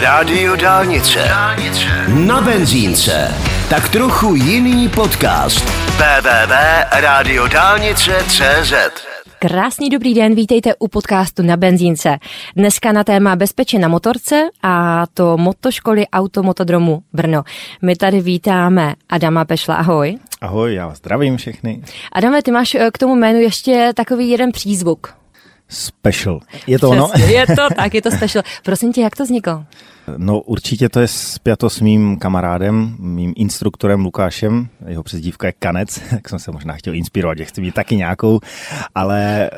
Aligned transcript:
Rádio 0.00 0.56
Dálnice. 0.56 1.28
Na 2.26 2.40
benzínce. 2.40 3.34
Tak 3.70 3.88
trochu 3.88 4.34
jiný 4.34 4.88
podcast. 4.88 5.64
www.radiodálnice.cz 5.96 8.72
Krásný 9.38 9.90
dobrý 9.90 10.14
den, 10.14 10.34
vítejte 10.34 10.74
u 10.78 10.88
podcastu 10.88 11.42
na 11.42 11.56
benzínce. 11.56 12.18
Dneska 12.56 12.92
na 12.92 13.04
téma 13.04 13.36
bezpečí 13.36 13.78
na 13.78 13.88
motorce 13.88 14.48
a 14.62 15.04
to 15.14 15.36
motoškoly 15.36 16.08
Automotodromu 16.08 17.02
Brno. 17.12 17.42
My 17.82 17.96
tady 17.96 18.20
vítáme 18.20 18.94
Adama 19.08 19.44
Pešla, 19.44 19.74
ahoj. 19.74 20.18
Ahoj, 20.40 20.74
já 20.74 20.86
vás 20.86 20.98
zdravím 20.98 21.36
všechny. 21.36 21.82
Adame, 22.12 22.42
ty 22.42 22.50
máš 22.50 22.74
eh, 22.74 22.90
k 22.92 22.98
tomu 22.98 23.14
jménu 23.14 23.40
ještě 23.40 23.92
takový 23.94 24.30
jeden 24.30 24.52
přízvuk. 24.52 25.14
Special. 25.68 26.40
Je 26.66 26.78
to 26.78 26.90
ono? 26.90 27.08
Přesně, 27.08 27.34
Je 27.34 27.46
to 27.46 27.68
tak, 27.76 27.94
je 27.94 28.02
to 28.02 28.10
special. 28.10 28.42
Prosím 28.62 28.92
tě, 28.92 29.00
jak 29.00 29.16
to 29.16 29.24
vzniklo? 29.24 29.64
No 30.16 30.40
určitě 30.40 30.88
to 30.88 31.00
je 31.00 31.08
spjato 31.08 31.70
s 31.70 31.80
mým 31.80 32.18
kamarádem, 32.18 32.96
mým 32.98 33.32
instruktorem 33.36 34.04
Lukášem, 34.04 34.68
jeho 34.88 35.02
přezdívka 35.02 35.46
je 35.46 35.52
Kanec, 35.58 36.00
tak 36.10 36.28
jsem 36.28 36.38
se 36.38 36.52
možná 36.52 36.74
chtěl 36.74 36.94
inspirovat, 36.94 37.38
že 37.38 37.44
chci 37.44 37.60
mít 37.60 37.74
taky 37.74 37.96
nějakou, 37.96 38.40
ale 38.94 39.50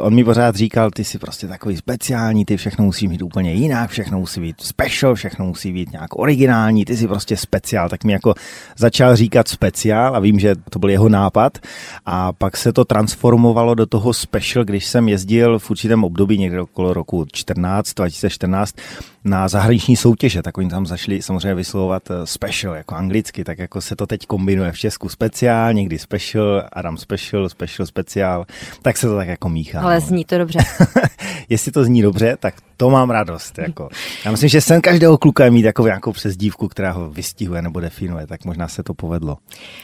uh, 0.00 0.06
on 0.06 0.14
mi 0.14 0.24
pořád 0.24 0.56
říkal, 0.56 0.90
ty 0.90 1.04
jsi 1.04 1.18
prostě 1.18 1.48
takový 1.48 1.76
speciální, 1.76 2.44
ty 2.44 2.56
všechno 2.56 2.84
musí 2.84 3.08
mít 3.08 3.22
úplně 3.22 3.52
jinak, 3.52 3.90
všechno 3.90 4.18
musí 4.18 4.40
být 4.40 4.60
special, 4.60 5.14
všechno 5.14 5.46
musí 5.46 5.72
být 5.72 5.92
nějak 5.92 6.18
originální, 6.18 6.84
ty 6.84 6.96
jsi 6.96 7.08
prostě 7.08 7.36
speciál, 7.36 7.88
tak 7.88 8.04
mi 8.04 8.12
jako 8.12 8.34
začal 8.76 9.16
říkat 9.16 9.48
speciál 9.48 10.16
a 10.16 10.18
vím, 10.18 10.38
že 10.38 10.54
to 10.70 10.78
byl 10.78 10.90
jeho 10.90 11.08
nápad. 11.08 11.58
A 12.06 12.32
pak 12.32 12.56
se 12.56 12.72
to 12.72 12.84
transformovalo 12.84 13.74
do 13.74 13.86
toho 13.86 14.12
special, 14.12 14.64
když 14.64 14.86
jsem 14.86 15.08
jezdil 15.08 15.58
v 15.58 15.70
určitém 15.70 16.04
období 16.04 16.38
někde 16.38 16.60
okolo 16.60 16.94
roku 16.94 17.26
14, 17.32 17.94
2014 17.94 18.74
na 19.24 19.48
zahraniční 19.48 19.96
soutěže, 19.96 20.42
tak 20.42 20.58
oni 20.58 20.68
tam 20.68 20.86
zašli 20.86 21.22
samozřejmě 21.22 21.54
vyslovovat 21.54 22.10
eh, 22.10 22.26
special 22.26 22.74
jako 22.74 22.94
anglicky, 22.94 23.44
tak 23.44 23.58
jako 23.58 23.80
se 23.80 23.96
to 23.96 24.06
teď 24.06 24.26
kombinuje 24.26 24.72
v 24.72 24.78
Česku 24.78 25.08
speciál, 25.08 25.72
někdy 25.72 25.98
special, 25.98 26.62
Adam 26.72 26.96
special, 26.96 27.48
special 27.48 27.86
speciál, 27.86 28.46
tak 28.82 28.96
se 28.96 29.06
to 29.06 29.16
tak 29.16 29.28
jako 29.28 29.48
míchá. 29.48 29.80
Ale 29.80 29.94
no. 29.94 30.00
zní 30.00 30.24
to 30.24 30.38
dobře. 30.38 30.58
Jestli 31.48 31.72
to 31.72 31.84
zní 31.84 32.02
dobře, 32.02 32.36
tak 32.40 32.54
to 32.80 32.90
mám 32.90 33.10
radost. 33.10 33.58
Jako. 33.58 33.88
Já 34.24 34.30
myslím, 34.30 34.48
že 34.48 34.60
sen 34.60 34.80
každého 34.80 35.18
kluka 35.18 35.44
je 35.44 35.50
mít 35.50 35.64
jako 35.64 35.86
nějakou 35.86 36.12
přezdívku, 36.12 36.68
která 36.68 36.92
ho 36.92 37.10
vystihuje 37.10 37.62
nebo 37.62 37.80
definuje, 37.80 38.26
tak 38.26 38.44
možná 38.44 38.68
se 38.68 38.82
to 38.82 38.94
povedlo. 38.94 39.36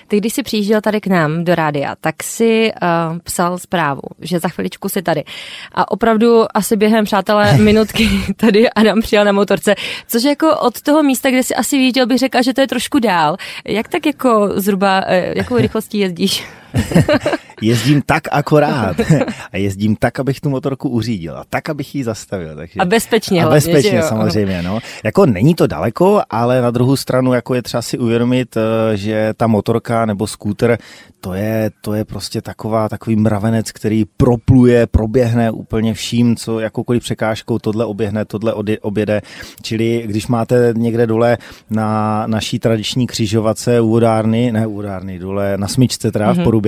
Ty, 0.08 0.18
když 0.18 0.32
jsi 0.32 0.42
přijížděl 0.42 0.80
tady 0.80 1.00
k 1.00 1.06
nám 1.06 1.44
do 1.44 1.54
rádia, 1.54 1.94
tak 2.00 2.22
si 2.22 2.72
uh, 2.72 3.18
psal 3.18 3.58
zprávu, 3.58 4.02
že 4.20 4.38
za 4.38 4.48
chviličku 4.48 4.88
si 4.88 5.02
tady. 5.02 5.24
A 5.72 5.90
opravdu 5.90 6.56
asi 6.56 6.76
během, 6.76 7.04
přátelé, 7.04 7.58
minutky 7.58 8.08
tady 8.36 8.70
Adam 8.70 9.00
přijel 9.00 9.24
na 9.24 9.32
motorce, 9.32 9.74
což 10.08 10.24
jako 10.24 10.58
od 10.58 10.82
toho 10.82 11.02
místa, 11.02 11.30
kde 11.30 11.42
jsi 11.42 11.54
asi 11.54 11.78
viděl, 11.78 12.06
bych 12.06 12.18
řekla, 12.18 12.42
že 12.42 12.54
to 12.54 12.60
je 12.60 12.66
trošku 12.66 12.98
dál. 12.98 13.36
Jak 13.64 13.88
tak 13.88 14.06
jako 14.06 14.50
zhruba, 14.54 15.00
uh, 15.00 15.06
jakou 15.34 15.56
rychlostí 15.56 15.98
jezdíš? 15.98 16.44
jezdím 17.62 18.02
tak 18.06 18.22
akorát 18.32 18.96
a 19.52 19.56
jezdím 19.56 19.96
tak, 19.96 20.20
abych 20.20 20.40
tu 20.40 20.50
motorku 20.50 20.88
uřídil 20.88 21.38
a 21.38 21.44
tak, 21.50 21.68
abych 21.68 21.94
ji 21.94 22.04
zastavil. 22.04 22.56
Takže... 22.56 22.80
A 22.80 22.84
bezpečně 22.84 23.40
A 23.40 23.42
hlavně, 23.42 23.56
bezpečně 23.56 23.98
jo? 23.98 24.04
samozřejmě, 24.08 24.62
no. 24.62 24.78
Jako 25.04 25.26
není 25.26 25.54
to 25.54 25.66
daleko, 25.66 26.22
ale 26.30 26.62
na 26.62 26.70
druhou 26.70 26.96
stranu 26.96 27.32
jako 27.32 27.54
je 27.54 27.62
třeba 27.62 27.82
si 27.82 27.98
uvědomit, 27.98 28.56
eh, 28.56 28.96
že 28.96 29.34
ta 29.36 29.46
motorka 29.46 30.06
nebo 30.06 30.26
skúter, 30.26 30.78
to 31.20 31.34
je, 31.34 31.70
to 31.80 31.94
je 31.94 32.04
prostě 32.04 32.42
taková, 32.42 32.88
takový 32.88 33.16
mravenec, 33.16 33.72
který 33.72 34.04
propluje, 34.16 34.86
proběhne 34.86 35.50
úplně 35.50 35.94
vším, 35.94 36.36
co 36.36 36.60
jakoukoliv 36.60 37.02
překážkou 37.02 37.58
tohle 37.58 37.84
oběhne, 37.84 38.24
tohle 38.24 38.54
objede. 38.80 39.22
Čili 39.62 40.02
když 40.06 40.26
máte 40.26 40.74
někde 40.76 41.06
dole 41.06 41.38
na 41.70 42.22
naší 42.26 42.58
tradiční 42.58 43.06
křižovatce 43.06 43.80
u 43.80 43.88
vodárny, 43.88 44.52
ne 44.52 44.66
u 44.66 44.74
vodárny, 44.74 45.18
dole 45.18 45.56
na 45.56 45.68
smyčce 45.68 46.12
teda 46.12 46.32
mm-hmm. 46.32 46.40
v 46.40 46.44
Porubě, 46.44 46.63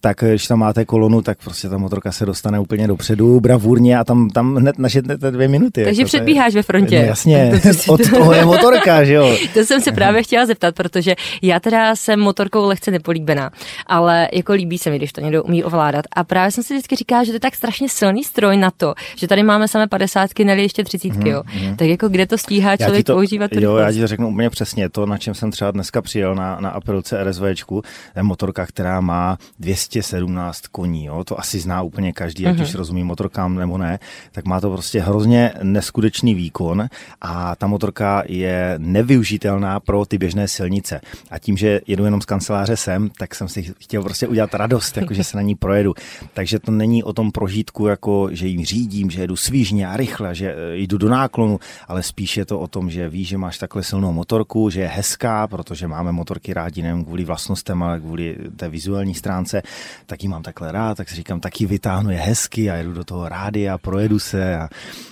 tak 0.00 0.16
když 0.20 0.46
tam 0.46 0.58
máte 0.58 0.84
kolonu, 0.84 1.22
tak 1.22 1.38
prostě 1.44 1.68
ta 1.68 1.78
motorka 1.78 2.12
se 2.12 2.26
dostane 2.26 2.60
úplně 2.60 2.86
dopředu, 2.88 3.40
bravurně 3.40 3.98
a 3.98 4.04
tam, 4.04 4.30
tam 4.30 4.56
hned 4.56 4.78
našetnete 4.78 5.30
dvě 5.30 5.48
minuty. 5.48 5.84
Takže 5.84 6.02
jako, 6.02 6.10
to 6.10 6.16
je- 6.16 6.20
předbíháš 6.20 6.54
ve 6.54 6.62
frontě. 6.62 6.98
No 7.00 7.06
jasně, 7.06 7.60
To 7.86 7.92
od 7.92 8.10
toho 8.10 8.32
je 8.32 8.44
motorka, 8.44 9.04
že 9.04 9.12
jo. 9.14 9.36
To 9.54 9.60
jsem 9.64 9.80
se 9.80 9.92
právě 9.92 10.22
chtěla 10.22 10.46
zeptat, 10.46 10.74
protože 10.74 11.14
já 11.42 11.60
teda 11.60 11.96
jsem 11.96 12.20
motorkou 12.20 12.66
lehce 12.66 12.90
nepolíbená, 12.90 13.50
ale 13.86 14.28
jako 14.32 14.52
líbí 14.52 14.78
se 14.78 14.90
mi, 14.90 14.96
když 14.96 15.12
to 15.12 15.20
někdo 15.20 15.42
umí 15.42 15.64
ovládat. 15.64 16.04
A 16.16 16.24
právě 16.24 16.50
jsem 16.50 16.64
si 16.64 16.74
vždycky 16.74 16.96
říkala, 16.96 17.24
že 17.24 17.32
to 17.32 17.36
je 17.36 17.40
tak 17.40 17.54
strašně 17.54 17.88
silný 17.88 18.24
stroj 18.24 18.56
na 18.56 18.70
to, 18.76 18.94
že 19.16 19.28
tady 19.28 19.42
máme 19.42 19.68
samé 19.68 19.86
padesátky, 19.86 20.44
neli 20.44 20.62
ještě 20.62 20.84
třicítky, 20.84 21.28
jo. 21.28 21.42
Tak 21.76 21.88
jako 21.88 22.08
kde 22.08 22.26
to 22.26 22.38
stíhá 22.38 22.76
člověk 22.76 23.06
to, 23.06 23.12
používat 23.12 23.50
Jo, 23.52 23.76
já 23.76 23.92
ti 23.92 24.00
to 24.00 24.06
řeknu 24.06 24.28
úplně 24.28 24.50
přesně. 24.50 24.88
To, 24.88 25.06
na 25.06 25.18
čem 25.18 25.34
jsem 25.34 25.50
třeba 25.50 25.70
dneska 25.70 26.02
přijel 26.02 26.34
na, 26.34 26.60
na 26.60 26.70
Aprilce 26.70 27.24
RSVčku, 27.24 27.82
je 28.16 28.22
motorka, 28.22 28.66
která 28.66 29.00
má 29.00 29.29
217 29.58 30.66
koní. 30.66 31.04
Jo? 31.04 31.24
To 31.24 31.40
asi 31.40 31.60
zná 31.60 31.82
úplně 31.82 32.12
každý, 32.12 32.46
ať 32.46 32.54
Mhm. 32.54 32.62
už 32.62 32.74
rozumí 32.74 33.04
motorkám 33.04 33.54
nebo 33.54 33.78
ne. 33.78 33.98
Tak 34.32 34.44
má 34.44 34.60
to 34.60 34.70
prostě 34.70 35.00
hrozně 35.00 35.52
neskutečný 35.62 36.34
výkon 36.34 36.86
a 37.20 37.56
ta 37.56 37.66
motorka 37.66 38.22
je 38.26 38.74
nevyužitelná 38.78 39.80
pro 39.80 40.04
ty 40.06 40.18
běžné 40.18 40.48
silnice. 40.48 41.00
A 41.30 41.38
tím, 41.38 41.56
že 41.56 41.80
jedu 41.86 42.04
jenom 42.04 42.20
z 42.20 42.24
kanceláře 42.24 42.76
sem, 42.76 43.10
tak 43.18 43.34
jsem 43.34 43.48
si 43.48 43.74
chtěl 43.78 44.02
prostě 44.02 44.28
udělat 44.28 44.54
radost, 44.54 44.96
jako 44.96 45.14
že 45.14 45.24
se 45.24 45.36
na 45.36 45.42
ní 45.42 45.54
projedu. 45.54 45.94
Takže 46.34 46.58
to 46.58 46.70
není 46.72 47.02
o 47.02 47.12
tom 47.12 47.32
prožitku, 47.32 47.86
jako 47.86 48.28
že 48.32 48.46
jim 48.46 48.64
řídím, 48.64 49.10
že 49.10 49.20
jedu 49.20 49.36
svížně 49.36 49.88
a 49.88 49.96
rychle, 49.96 50.34
že 50.34 50.54
eh, 50.54 50.76
jdu 50.76 50.98
do 50.98 51.08
náklonu, 51.08 51.58
ale 51.88 52.02
spíš 52.02 52.36
je 52.36 52.44
to 52.44 52.60
o 52.60 52.66
tom, 52.66 52.90
že 52.90 53.08
víš, 53.08 53.28
že 53.28 53.38
máš 53.38 53.58
takhle 53.58 53.82
silnou 53.82 54.12
motorku, 54.12 54.70
že 54.70 54.80
je 54.80 54.88
hezká, 54.88 55.46
protože 55.48 55.86
máme 55.88 56.12
motorky 56.12 56.52
rádi 56.54 56.82
nejen 56.82 57.04
kvůli 57.04 57.24
vlastnostem, 57.24 57.82
ale 57.82 58.00
kvůli 58.00 58.36
té 58.56 58.68
vizuální 58.68 59.09
stránce, 59.14 59.62
tak 60.06 60.22
ji 60.22 60.28
mám 60.28 60.42
takhle 60.42 60.72
rád, 60.72 60.96
tak 60.96 61.08
si 61.08 61.14
říkám, 61.14 61.40
tak 61.40 61.60
ji 61.60 61.66
vytáhnu, 61.66 62.10
je 62.10 62.18
hezky 62.18 62.70
a 62.70 62.74
jedu 62.74 62.92
do 62.92 63.04
toho 63.04 63.28
rády 63.28 63.68
a 63.68 63.78
projedu 63.78 64.18
se 64.18 64.56
a, 64.56 64.68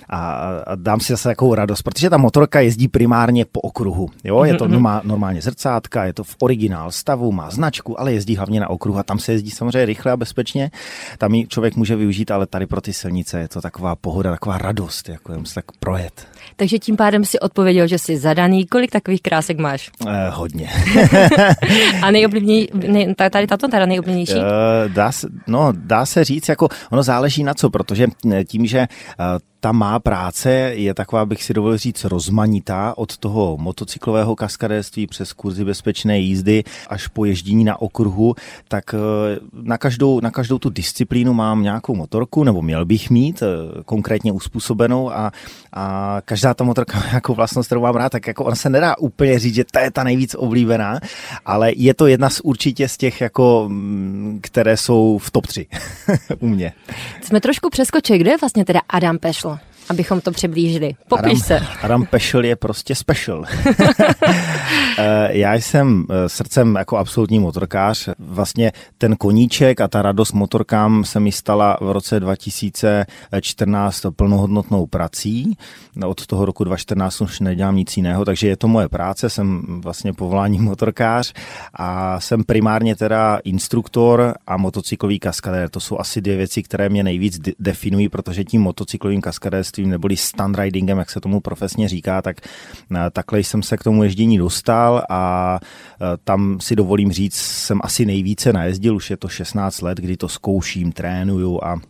a, 0.08 0.18
a 0.66 0.74
dám 0.74 1.00
si 1.00 1.12
zase 1.12 1.28
takovou 1.28 1.54
radost, 1.54 1.82
protože 1.82 2.10
ta 2.10 2.16
motorka 2.16 2.60
jezdí 2.60 2.88
primárně 2.88 3.44
po 3.44 3.60
okruhu. 3.60 4.10
Jo? 4.24 4.44
Je 4.44 4.54
to 4.54 4.68
má 4.68 5.00
normálně 5.04 5.42
zrcátka, 5.42 6.04
je 6.04 6.12
to 6.12 6.24
v 6.24 6.36
originál 6.40 6.90
stavu, 6.90 7.32
má 7.32 7.50
značku, 7.50 8.00
ale 8.00 8.12
jezdí 8.12 8.36
hlavně 8.36 8.60
na 8.60 8.70
okruhu 8.70 8.98
a 8.98 9.02
tam 9.02 9.18
se 9.18 9.32
jezdí 9.32 9.50
samozřejmě 9.50 9.86
rychle 9.86 10.12
a 10.12 10.16
bezpečně. 10.16 10.70
Tam 11.18 11.34
ji 11.34 11.46
člověk 11.46 11.76
může 11.76 11.96
využít, 11.96 12.30
ale 12.30 12.46
tady 12.46 12.66
pro 12.66 12.80
ty 12.80 12.92
silnice 12.92 13.40
je 13.40 13.48
to 13.48 13.60
taková 13.60 13.96
pohoda, 13.96 14.30
taková 14.30 14.58
radost, 14.58 15.08
jako 15.08 15.32
jenom 15.32 15.46
se 15.46 15.54
tak 15.54 15.64
projet. 15.80 16.26
Takže 16.58 16.78
tím 16.78 16.96
pádem 16.96 17.24
si 17.24 17.38
odpověděl, 17.40 17.86
že 17.86 17.98
jsi 17.98 18.18
zadaný. 18.18 18.66
Kolik 18.66 18.90
takových 18.90 19.22
krásek 19.22 19.58
máš? 19.58 19.90
Eh, 20.08 20.30
hodně. 20.30 20.70
A 22.02 22.10
nejoblíbenější, 22.10 22.70
nej, 22.88 23.14
tady 23.30 23.46
tato 23.46 23.68
teda 23.68 23.86
nejoblíbenější? 23.86 24.38
Eh, 24.38 24.88
dá, 24.88 25.12
se, 25.12 25.28
no, 25.46 25.72
dá 25.76 26.06
se 26.06 26.24
říct, 26.24 26.48
jako 26.48 26.68
ono 26.90 27.02
záleží 27.02 27.44
na 27.44 27.54
co, 27.54 27.70
protože 27.70 28.06
eh, 28.32 28.44
tím, 28.44 28.66
že 28.66 28.78
eh, 28.78 28.88
ta 29.60 29.72
má 29.72 29.98
práce 29.98 30.50
je 30.74 30.94
taková, 30.94 31.26
bych 31.26 31.42
si 31.42 31.54
dovolil 31.54 31.78
říct, 31.78 32.04
rozmanitá 32.04 32.94
od 32.96 33.16
toho 33.16 33.56
motocyklového 33.56 34.36
kaskadérství 34.36 35.06
přes 35.06 35.32
kurzy 35.32 35.64
bezpečné 35.64 36.18
jízdy 36.18 36.64
až 36.88 37.06
po 37.06 37.24
ježdění 37.24 37.64
na 37.64 37.82
okruhu, 37.82 38.34
tak 38.68 38.94
eh, 38.94 38.98
na 39.52 39.78
každou, 39.78 40.20
na 40.20 40.30
každou 40.30 40.58
tu 40.58 40.70
disciplínu 40.70 41.32
mám 41.32 41.62
nějakou 41.62 41.94
motorku, 41.94 42.44
nebo 42.44 42.62
měl 42.62 42.84
bych 42.84 43.10
mít 43.10 43.42
eh, 43.42 43.82
konkrétně 43.84 44.32
uspůsobenou 44.32 45.12
a, 45.12 45.32
a 45.72 46.16
každá 46.24 46.54
ta 46.54 46.64
motorka 46.64 46.98
má 46.98 47.06
nějakou 47.06 47.34
vlastnost, 47.34 47.66
kterou 47.68 47.80
mám 47.80 47.94
rád, 47.94 48.12
tak 48.12 48.26
jako 48.26 48.44
ona 48.44 48.56
se 48.56 48.70
nedá 48.70 48.98
úplně 48.98 49.38
říct, 49.38 49.54
že 49.54 49.64
to 49.64 49.78
je 49.78 49.90
ta 49.90 50.04
nejvíc 50.04 50.34
oblíbená, 50.34 51.00
ale 51.46 51.72
je 51.76 51.94
to 51.94 52.06
jedna 52.06 52.30
z 52.30 52.40
určitě 52.40 52.88
z 52.88 52.96
těch, 52.96 53.20
jako, 53.20 53.64
mm, 53.68 54.38
které 54.42 54.76
jsou 54.76 55.18
v 55.18 55.30
top 55.30 55.46
3 55.46 55.66
u 56.38 56.48
mě. 56.48 56.72
Jsme 57.22 57.40
trošku 57.40 57.70
přeskočili. 57.70 58.18
Kdo 58.18 58.30
je 58.30 58.36
vlastně 58.40 58.64
teda 58.64 58.80
Adam 58.88 59.18
Pešl? 59.18 59.57
Abychom 59.90 60.20
to 60.20 60.30
přiblížili. 60.30 60.94
Popiš 61.08 61.24
Adam, 61.24 61.36
se. 61.40 61.60
Adam 61.82 62.06
Pešel 62.06 62.44
je 62.44 62.56
prostě 62.56 62.94
special. 62.94 63.44
Eh, 65.00 65.38
Já 65.38 65.54
jsem 65.54 66.04
eh, 66.10 66.28
srdcem 66.28 66.74
jako 66.78 66.96
absolutní 66.96 67.38
motorkář. 67.40 68.08
Vlastně 68.18 68.72
ten 68.98 69.16
koníček 69.16 69.80
a 69.80 69.88
ta 69.88 70.02
radost 70.02 70.32
motorkám 70.32 71.04
se 71.04 71.20
mi 71.20 71.32
stala 71.32 71.76
v 71.80 71.90
roce 71.92 72.20
2014 72.20 74.02
plnohodnotnou 74.16 74.86
prací. 74.86 75.56
Od 76.06 76.26
toho 76.26 76.44
roku 76.44 76.64
2014 76.64 77.20
už 77.20 77.40
nedělám 77.40 77.76
nic 77.76 77.96
jiného, 77.96 78.24
takže 78.24 78.48
je 78.48 78.56
to 78.56 78.68
moje 78.68 78.88
práce. 78.88 79.30
Jsem 79.30 79.62
vlastně 79.82 80.12
povolání 80.12 80.58
motorkář 80.58 81.32
a 81.74 82.20
jsem 82.20 82.44
primárně 82.44 82.96
teda 82.96 83.38
instruktor 83.44 84.34
a 84.46 84.56
motocyklový 84.56 85.18
kaskadér. 85.18 85.68
To 85.68 85.80
jsou 85.80 85.98
asi 85.98 86.20
dvě 86.20 86.36
věci, 86.36 86.62
které 86.62 86.88
mě 86.88 87.02
nejvíc 87.02 87.38
de- 87.38 87.52
definují, 87.58 88.08
protože 88.08 88.44
tím 88.44 88.62
motocyklovým 88.62 89.20
kaskadérstvím 89.78 89.90
neboli 89.90 90.16
standridingem, 90.16 90.98
jak 90.98 91.10
se 91.10 91.20
tomu 91.20 91.40
profesně 91.40 91.88
říká, 91.88 92.22
tak 92.22 92.36
eh, 92.40 93.10
takhle 93.12 93.40
jsem 93.40 93.62
se 93.62 93.76
k 93.76 93.84
tomu 93.84 94.04
ježdění 94.04 94.38
dostal 94.38 95.02
a 95.10 95.58
eh, 95.62 96.16
tam 96.24 96.60
si 96.60 96.76
dovolím 96.76 97.12
říct, 97.12 97.36
jsem 97.36 97.80
asi 97.82 98.06
nejvíce 98.06 98.52
najezdil, 98.52 98.96
už 98.96 99.10
je 99.10 99.16
to 99.16 99.28
16 99.28 99.82
let, 99.82 99.98
kdy 99.98 100.16
to 100.16 100.28
zkouším, 100.28 100.92
trénuju 100.92 101.60
a 101.62 101.80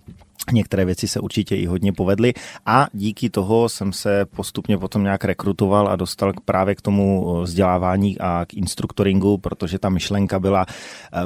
Některé 0.53 0.85
věci 0.85 1.09
se 1.09 1.21
určitě 1.21 1.57
i 1.57 1.67
hodně 1.67 1.93
povedly 1.93 2.33
a 2.67 2.87
díky 2.93 3.31
toho 3.31 3.69
jsem 3.69 3.93
se 3.93 4.25
postupně 4.25 4.79
potom 4.79 5.03
nějak 5.03 5.25
rekrutoval 5.25 5.89
a 5.89 5.97
dostal 5.97 6.33
právě 6.45 6.75
k 6.75 6.81
tomu 6.81 7.41
vzdělávání 7.43 8.19
a 8.19 8.45
k 8.49 8.55
instruktoringu, 8.55 9.39
protože 9.39 9.79
ta 9.79 9.89
myšlenka 9.89 10.41
byla 10.41 10.67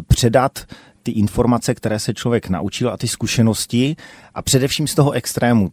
předat 0.08 0.66
ty 1.02 1.10
informace, 1.10 1.74
které 1.74 1.98
se 1.98 2.14
člověk 2.14 2.48
naučil 2.48 2.90
a 2.90 2.96
ty 2.96 3.08
zkušenosti 3.08 3.96
a 4.34 4.42
především 4.42 4.86
z 4.86 4.94
toho 4.94 5.12
extrému. 5.12 5.70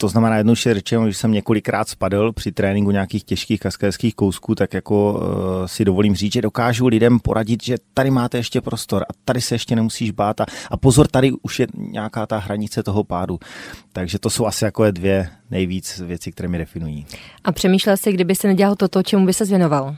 To 0.00 0.08
znamená 0.08 0.36
jednoduše 0.36 0.74
řečeno, 0.74 1.04
když 1.04 1.16
jsem 1.16 1.32
několikrát 1.32 1.88
spadl 1.88 2.32
při 2.32 2.52
tréninku 2.52 2.90
nějakých 2.90 3.24
těžkých 3.24 3.60
kaskérských 3.60 4.14
kousků, 4.14 4.54
tak 4.54 4.74
jako 4.74 5.12
uh, 5.12 5.66
si 5.66 5.84
dovolím 5.84 6.14
říct, 6.14 6.32
že 6.32 6.42
dokážu 6.42 6.86
lidem 6.86 7.20
poradit, 7.20 7.64
že 7.64 7.76
tady 7.94 8.10
máte 8.10 8.38
ještě 8.38 8.60
prostor 8.60 9.02
a 9.02 9.12
tady 9.24 9.40
se 9.40 9.54
ještě 9.54 9.76
nemusíš 9.76 10.10
bát 10.10 10.40
a, 10.40 10.46
a 10.70 10.76
pozor, 10.76 11.08
tady 11.08 11.32
už 11.42 11.60
je 11.60 11.66
nějaká 11.74 12.26
ta 12.26 12.38
hranice 12.38 12.82
toho 12.82 13.04
pádu. 13.04 13.38
Takže 13.92 14.18
to 14.18 14.30
jsou 14.30 14.46
asi 14.46 14.64
jako 14.64 14.90
dvě 14.90 15.30
nejvíc 15.50 15.98
věci, 15.98 16.32
které 16.32 16.48
mi 16.48 16.58
definují. 16.58 17.06
A 17.44 17.52
přemýšlel 17.52 17.96
jsi, 17.96 18.12
kdyby 18.12 18.34
se 18.34 18.48
nedělal 18.48 18.76
toto, 18.76 19.02
čemu 19.02 19.26
by 19.26 19.32
se 19.32 19.44
zvěnoval? 19.44 19.96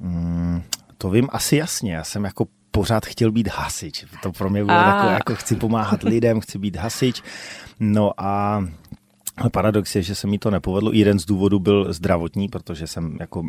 Hmm, 0.00 0.62
to 0.98 1.10
vím 1.10 1.28
asi 1.32 1.56
jasně. 1.56 1.94
Já 1.94 2.04
jsem 2.04 2.24
jako 2.24 2.46
pořád 2.70 3.06
chtěl 3.06 3.32
být 3.32 3.48
hasič. 3.48 4.04
To 4.22 4.32
pro 4.32 4.50
mě 4.50 4.64
bylo 4.64 4.78
takové, 4.78 5.12
jako 5.12 5.34
chci 5.34 5.56
pomáhat 5.56 6.02
lidem, 6.02 6.40
chci 6.40 6.58
být 6.58 6.76
hasič. 6.76 7.22
No 7.80 8.12
a 8.16 8.64
Paradox 9.52 9.96
je, 9.96 10.02
že 10.02 10.14
se 10.14 10.26
mi 10.26 10.38
to 10.38 10.50
nepovedlo. 10.50 10.92
Jeden 10.92 11.18
z 11.18 11.26
důvodů 11.26 11.58
byl 11.58 11.92
zdravotní, 11.92 12.48
protože 12.48 12.86
jsem 12.86 13.16
jako 13.20 13.42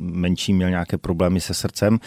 menší 0.00 0.52
měl 0.52 0.70
nějaké 0.70 0.98
problémy 0.98 1.40
se 1.40 1.54
srdcem 1.54 1.98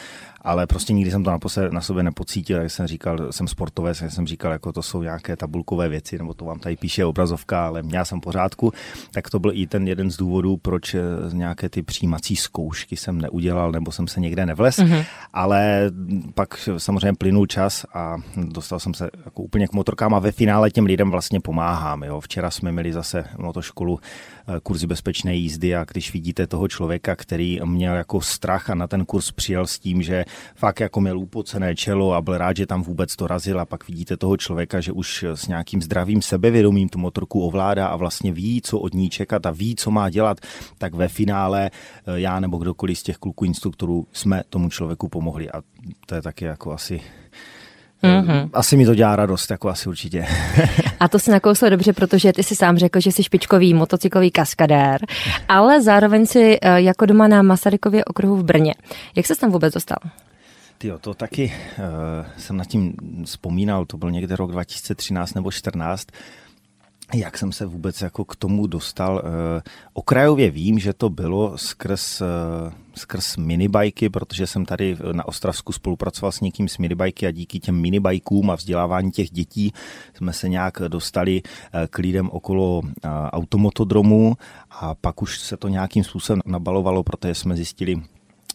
ale 0.46 0.68
prostě 0.68 0.94
nikdy 0.94 1.12
jsem 1.12 1.24
to 1.24 1.32
na, 1.32 1.40
pose, 1.40 1.70
na 1.72 1.82
sobě 1.82 2.04
nepocítil, 2.04 2.62
jak 2.62 2.72
jsem 2.72 2.88
říkal, 2.88 3.32
jsem 3.32 3.48
sportovec, 3.48 4.02
jak 4.02 4.12
jsem 4.12 4.28
říkal, 4.28 4.52
jako 4.52 4.72
to 4.72 4.82
jsou 4.82 5.04
nějaké 5.04 5.36
tabulkové 5.36 5.90
věci, 5.90 6.18
nebo 6.18 6.34
to 6.34 6.46
vám 6.46 6.60
tady 6.60 6.76
píše 6.76 7.06
obrazovka, 7.06 7.68
ale 7.68 7.84
já 7.92 8.06
jsem 8.06 8.22
pořádku, 8.22 8.74
tak 9.12 9.30
to 9.30 9.40
byl 9.40 9.52
i 9.54 9.68
ten 9.68 9.88
jeden 9.88 10.12
z 10.12 10.18
důvodů, 10.18 10.58
proč 10.58 10.94
eh, 10.94 11.02
nějaké 11.34 11.70
ty 11.70 11.84
přijímací 11.84 12.36
zkoušky 12.36 12.96
jsem 12.98 13.22
neudělal, 13.22 13.72
nebo 13.72 13.92
jsem 13.92 14.08
se 14.08 14.20
někde 14.20 14.46
nevles, 14.46 14.78
mm-hmm. 14.78 15.06
ale 15.34 15.92
pak 16.34 16.70
samozřejmě 16.78 17.14
plynul 17.14 17.46
čas 17.46 17.86
a 17.94 18.18
dostal 18.38 18.80
jsem 18.80 18.94
se 18.94 19.10
jako 19.26 19.44
úplně 19.44 19.68
k 19.68 19.74
motorkám 19.74 20.14
a 20.14 20.20
ve 20.20 20.32
finále 20.32 20.72
těm 20.72 20.86
lidem 20.86 21.12
vlastně 21.12 21.40
pomáhám. 21.40 22.04
Jo. 22.04 22.20
Včera 22.20 22.52
jsme 22.52 22.72
měli 22.72 22.94
zase 22.94 23.26
motoškolu 23.38 24.00
eh, 24.48 24.60
kurzy 24.64 24.88
bezpečné 24.88 25.36
jízdy 25.36 25.76
a 25.76 25.84
když 25.84 26.14
vidíte 26.14 26.48
toho 26.48 26.68
člověka, 26.68 27.16
který 27.16 27.60
měl 27.66 27.96
jako 27.96 28.22
strach 28.22 28.70
a 28.70 28.76
na 28.76 28.88
ten 28.88 29.06
kurz 29.06 29.32
přijel 29.32 29.68
s 29.68 29.80
tím, 29.80 30.02
že 30.02 30.26
fakt 30.56 30.80
jako 30.80 31.02
měl 31.02 31.20
upocené 31.20 31.76
čelo 31.76 32.14
a 32.14 32.22
byl 32.22 32.38
rád, 32.38 32.58
že 32.58 32.66
tam 32.66 32.84
vůbec 32.84 33.16
to 33.16 33.28
razil 33.28 33.60
a 33.60 33.66
pak 33.66 33.88
vidíte 33.88 34.18
toho 34.18 34.38
člověka, 34.38 34.82
že 34.82 34.92
už 34.92 35.24
s 35.24 35.48
nějakým 35.48 35.82
zdravým 35.82 36.22
sebevědomím 36.22 36.90
tu 36.90 37.00
motorku 37.00 37.42
ovládá 37.42 37.88
a 37.88 37.96
vlastně 37.96 38.32
ví, 38.32 38.62
co 38.62 38.80
od 38.80 38.94
ní 38.94 39.10
čekat 39.10 39.46
a 39.46 39.52
ví, 39.52 39.76
co 39.76 39.92
má 39.92 40.10
dělat, 40.10 40.38
tak 40.78 40.94
ve 40.94 41.08
finále 41.08 41.72
eh, 41.72 42.20
já 42.20 42.40
nebo 42.40 42.58
kdokoliv 42.58 43.00
z 43.00 43.04
těch 43.04 43.18
kluků 43.18 43.46
instruktorů 43.46 44.08
jsme 44.12 44.44
tomu 44.50 44.70
člověku 44.70 45.10
pomohli. 45.10 45.52
A 45.52 45.62
to 46.06 46.16
je 46.16 46.22
taky 46.22 46.46
jako 46.46 46.74
asi 46.74 47.02
Mm-hmm. 48.06 48.50
Asi 48.54 48.78
mi 48.78 48.86
to 48.86 48.96
dělá 48.96 49.16
radost, 49.16 49.52
jako 49.52 49.70
asi 49.70 49.90
určitě. 49.90 50.26
A 51.00 51.08
to 51.08 51.20
si 51.20 51.32
nakousl 51.32 51.70
dobře, 51.70 51.94
protože 51.94 52.34
ty 52.34 52.44
si 52.44 52.56
sám 52.56 52.78
řekl, 52.78 53.00
že 53.00 53.12
jsi 53.12 53.24
špičkový 53.24 53.74
motocyklový 53.74 54.32
kaskadér, 54.32 55.02
ale 55.48 55.82
zároveň 55.82 56.26
si 56.26 56.58
eh, 56.62 56.82
jako 56.82 57.06
doma 57.06 57.28
na 57.28 57.42
Masarykově 57.42 58.06
okruhu 58.06 58.36
v 58.36 58.44
Brně. 58.44 58.74
Jak 59.16 59.26
se 59.26 59.36
tam 59.36 59.52
vůbec 59.52 59.74
dostal? 59.74 59.98
Tyjo, 60.78 61.00
to 61.00 61.14
taky 61.14 61.54
uh, 61.78 62.26
jsem 62.38 62.58
nad 62.58 62.68
tím 62.68 62.94
vzpomínal, 63.26 63.86
to 63.86 63.98
byl 63.98 64.12
někde 64.12 64.36
rok 64.36 64.52
2013 64.52 65.34
nebo 65.34 65.52
14 65.52 66.08
jak 67.14 67.38
jsem 67.38 67.52
se 67.52 67.66
vůbec 67.66 68.02
jako 68.02 68.26
k 68.26 68.36
tomu 68.36 68.68
dostal. 68.68 69.22
Eh, 69.26 69.62
okrajově 69.94 70.52
vím, 70.52 70.80
že 70.80 70.94
to 70.94 71.10
bylo 71.10 71.58
skrz, 71.58 72.22
eh, 72.22 72.26
skrz 72.96 73.38
minibajky, 73.38 74.10
protože 74.10 74.48
jsem 74.48 74.66
tady 74.66 74.98
na 75.12 75.28
Ostravsku 75.28 75.74
spolupracoval 75.74 76.32
s 76.32 76.42
někým 76.42 76.68
s 76.68 76.78
minibajky 76.78 77.28
a 77.28 77.32
díky 77.32 77.60
těm 77.60 77.82
minibajkům 77.82 78.50
a 78.50 78.56
vzdělávání 78.56 79.12
těch 79.12 79.30
dětí 79.30 79.74
jsme 80.14 80.34
se 80.34 80.50
nějak 80.50 80.82
dostali 80.88 81.42
eh, 81.46 81.88
k 81.90 81.98
lidem 81.98 82.30
okolo 82.30 82.82
automotodromu 83.32 84.36
a 84.70 84.96
pak 84.96 85.22
už 85.22 85.40
se 85.40 85.58
to 85.58 85.68
nějakým 85.68 86.04
způsobem 86.04 86.42
nabalovalo, 86.46 87.04
protože 87.04 87.36
jsme 87.36 87.56
zjistili, 87.56 88.02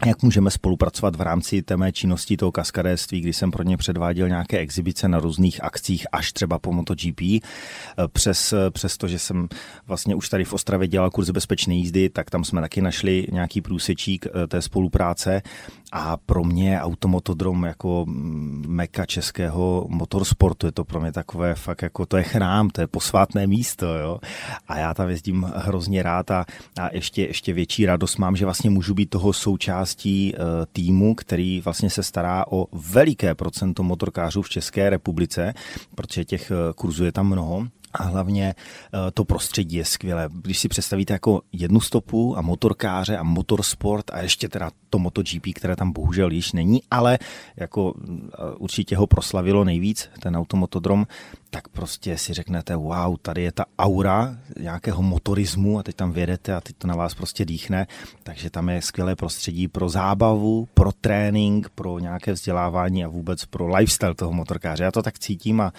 jak 0.06 0.22
můžeme 0.22 0.50
spolupracovat 0.50 1.16
v 1.16 1.20
rámci 1.20 1.62
té 1.62 1.76
mé 1.76 1.92
činnosti 1.92 2.36
toho 2.36 2.52
kaskadérství, 2.52 3.20
kdy 3.20 3.32
jsem 3.32 3.50
pro 3.50 3.62
ně 3.62 3.76
předváděl 3.76 4.28
nějaké 4.28 4.58
exibice 4.58 5.08
na 5.08 5.18
různých 5.18 5.64
akcích, 5.64 6.06
až 6.12 6.32
třeba 6.32 6.58
po 6.58 6.72
MotoGP. 6.72 7.20
Přes, 8.12 8.54
přes 8.70 8.96
to, 8.96 9.08
že 9.08 9.18
jsem 9.18 9.48
vlastně 9.86 10.14
už 10.14 10.28
tady 10.28 10.44
v 10.44 10.52
Ostravě 10.52 10.88
dělal 10.88 11.10
kurz 11.10 11.30
bezpečné 11.30 11.74
jízdy, 11.74 12.08
tak 12.08 12.30
tam 12.30 12.44
jsme 12.44 12.60
taky 12.60 12.80
našli 12.80 13.26
nějaký 13.32 13.60
průsečík 13.60 14.26
eh, 14.26 14.46
té 14.46 14.62
spolupráce 14.62 15.42
a 15.92 16.16
pro 16.16 16.44
mě 16.44 16.80
automotodrom 16.80 17.64
jako 17.64 18.04
mm, 18.08 18.64
meka 18.68 19.06
českého 19.06 19.86
motorsportu 19.88 20.66
je 20.66 20.72
to 20.72 20.84
pro 20.84 21.00
mě 21.00 21.12
takové 21.12 21.54
fakt 21.54 21.82
jako 21.82 22.06
to 22.06 22.16
je 22.16 22.22
chrám, 22.22 22.70
to 22.70 22.80
je 22.80 22.86
posvátné 22.86 23.46
místo, 23.46 23.86
jo. 23.86 24.18
A 24.68 24.78
já 24.78 24.94
tam 24.94 25.08
jezdím 25.08 25.46
hrozně 25.56 26.02
rád 26.02 26.30
a, 26.30 26.44
a 26.80 26.88
ještě, 26.92 27.22
ještě 27.22 27.52
větší 27.52 27.86
radost 27.86 28.16
mám, 28.16 28.36
že 28.36 28.44
vlastně 28.44 28.70
můžu 28.70 28.94
být 28.94 29.10
toho 29.10 29.32
součástí 29.90 30.34
uh, 30.34 30.66
týmu, 30.72 31.14
který 31.14 31.60
vlastně 31.60 31.90
se 31.90 32.02
stará 32.02 32.44
o 32.50 32.66
veliké 32.72 33.34
procento 33.34 33.82
motorkářů 33.82 34.42
v 34.42 34.48
České 34.48 34.90
republice, 34.90 35.54
protože 35.94 36.24
těch 36.24 36.50
uh, 36.50 36.72
kurzů 36.74 37.04
je 37.04 37.12
tam 37.12 37.26
mnoho 37.26 37.66
a 37.92 38.02
hlavně 38.02 38.54
eh, 38.54 39.10
to 39.10 39.24
prostředí 39.24 39.76
je 39.76 39.84
skvělé. 39.84 40.28
Když 40.32 40.58
si 40.58 40.68
představíte 40.68 41.12
jako 41.12 41.42
jednu 41.52 41.80
stopu 41.80 42.38
a 42.38 42.40
motorkáře 42.40 43.16
a 43.16 43.22
motorsport 43.22 44.10
a 44.10 44.22
ještě 44.22 44.48
teda 44.48 44.70
to 44.90 44.98
MotoGP, 44.98 45.46
které 45.54 45.76
tam 45.76 45.92
bohužel 45.92 46.30
již 46.30 46.52
není, 46.52 46.82
ale 46.90 47.18
jako 47.56 47.94
eh, 47.98 48.26
určitě 48.58 48.96
ho 48.96 49.06
proslavilo 49.06 49.64
nejvíc, 49.64 50.08
ten 50.20 50.36
automotodrom, 50.36 51.06
tak 51.50 51.68
prostě 51.68 52.18
si 52.18 52.34
řeknete, 52.34 52.76
wow, 52.76 53.16
tady 53.22 53.42
je 53.42 53.52
ta 53.52 53.64
aura 53.78 54.36
nějakého 54.60 55.02
motorismu 55.02 55.78
a 55.78 55.82
teď 55.82 55.96
tam 55.96 56.12
vědete 56.12 56.54
a 56.54 56.60
teď 56.60 56.76
to 56.78 56.86
na 56.86 56.94
vás 56.94 57.14
prostě 57.14 57.44
dýchne, 57.44 57.86
takže 58.22 58.50
tam 58.50 58.68
je 58.68 58.82
skvělé 58.82 59.16
prostředí 59.16 59.68
pro 59.68 59.88
zábavu, 59.88 60.68
pro 60.74 60.92
trénink, 60.92 61.68
pro 61.68 61.98
nějaké 61.98 62.32
vzdělávání 62.32 63.04
a 63.04 63.08
vůbec 63.08 63.44
pro 63.44 63.76
lifestyle 63.76 64.14
toho 64.14 64.32
motorkáře. 64.32 64.84
Já 64.84 64.92
to 64.92 65.02
tak 65.02 65.18
cítím 65.18 65.60
a, 65.60 65.72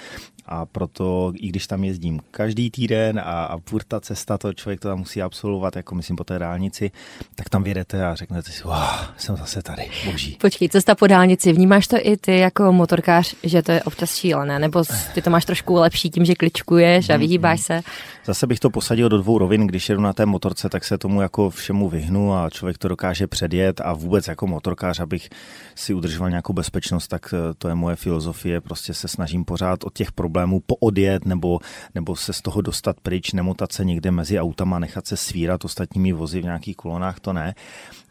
a 0.46 0.66
proto, 0.66 1.34
i 1.36 1.48
když 1.48 1.68
tam 1.68 1.84
jezdím 2.02 2.20
každý 2.32 2.72
týden 2.72 3.20
a, 3.20 3.46
a 3.46 3.58
furt 3.58 3.84
ta 3.88 4.00
cesta, 4.00 4.38
to 4.38 4.54
člověk 4.54 4.80
to 4.80 4.88
tam 4.88 5.00
musí 5.00 5.22
absolvovat, 5.22 5.76
jako 5.76 5.96
myslím 5.96 6.16
po 6.16 6.24
té 6.24 6.40
dálnici, 6.40 6.92
tak 7.36 7.50
tam 7.50 7.64
vědete 7.64 8.06
a 8.06 8.16
řeknete 8.16 8.52
si, 8.52 8.64
wow, 8.64 8.74
jsem 9.18 9.38
zase 9.38 9.62
tady, 9.62 9.90
boží. 10.06 10.38
Počkej, 10.42 10.70
cesta 10.70 10.96
po 10.96 11.08
dálnici, 11.08 11.54
vnímáš 11.54 11.88
to 11.88 11.98
i 12.02 12.18
ty 12.18 12.38
jako 12.38 12.72
motorkář, 12.72 13.36
že 13.44 13.62
to 13.62 13.72
je 13.72 13.84
občas 13.84 14.16
šílené, 14.16 14.60
nebo 14.60 14.84
ty 15.14 15.22
to 15.22 15.30
máš 15.30 15.46
trošku 15.46 15.74
lepší 15.74 16.10
tím, 16.10 16.26
že 16.26 16.36
kličkuješ 16.36 17.10
a 17.10 17.14
mm, 17.14 17.20
vyhýbáš 17.20 17.62
se? 17.62 17.82
Zase 18.26 18.48
bych 18.48 18.60
to 18.60 18.70
posadil 18.70 19.10
do 19.10 19.18
dvou 19.18 19.38
rovin, 19.38 19.68
když 19.68 19.90
jedu 19.90 20.02
na 20.02 20.14
té 20.14 20.26
motorce, 20.26 20.70
tak 20.70 20.84
se 20.84 20.98
tomu 20.98 21.22
jako 21.22 21.50
všemu 21.50 21.90
vyhnu 21.90 22.34
a 22.34 22.50
člověk 22.50 22.78
to 22.78 22.88
dokáže 22.88 23.28
předjet 23.28 23.82
a 23.82 23.94
vůbec 23.94 24.28
jako 24.28 24.48
motorkář, 24.48 25.00
abych 25.00 25.30
si 25.76 25.94
udržoval 25.94 26.30
nějakou 26.30 26.54
bezpečnost, 26.54 27.08
tak 27.08 27.34
eh, 27.34 27.54
to 27.58 27.68
je 27.68 27.76
moje 27.76 27.96
filozofie, 27.96 28.62
prostě 28.62 28.94
se 28.94 29.08
snažím 29.08 29.46
pořád 29.46 29.84
od 29.84 29.94
těch 29.94 30.12
problémů 30.12 30.62
poodjet 30.66 31.26
nebo, 31.26 31.60
nebo 31.96 32.16
se 32.16 32.34
z 32.34 32.42
toho 32.42 32.62
dostat 32.62 33.00
pryč, 33.00 33.32
nemotat 33.34 33.72
se 33.72 33.86
někde 33.86 34.12
mezi 34.12 34.40
autama, 34.40 34.80
nechat 34.80 35.08
se 35.08 35.18
svírat 35.18 35.66
ostatními 35.66 36.14
vozy 36.14 36.42
v 36.42 36.46
nějakých 36.46 36.76
kolonách, 36.76 37.20
to 37.20 37.34
ne. 37.34 37.56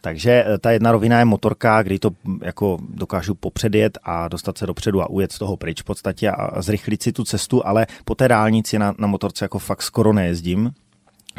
Takže 0.00 0.44
eh, 0.46 0.58
ta 0.58 0.70
jedna 0.70 0.92
rovina 0.92 1.18
je 1.18 1.24
motorka, 1.24 1.82
kdy 1.82 1.98
to 1.98 2.10
hm, 2.10 2.38
jako 2.42 2.78
dokážu 2.88 3.34
popředjet 3.34 3.98
a 4.02 4.28
dostat 4.28 4.58
se 4.58 4.66
dopředu 4.66 5.02
a 5.02 5.10
ujet 5.10 5.32
z 5.32 5.38
toho 5.38 5.56
pryč 5.56 5.82
v 5.82 5.84
podstatě 5.84 6.30
a 6.30 6.62
zrychlit 6.62 7.02
si 7.02 7.12
tu 7.12 7.24
cestu, 7.24 7.66
ale 7.66 7.86
po 8.04 8.14
té 8.14 8.28
dálnici 8.28 8.78
na, 8.78 8.94
na 8.98 9.06
motorce 9.06 9.44
jako 9.44 9.58
fakt 9.58 9.82
skoro 9.82 10.12
nejezdím. 10.12 10.72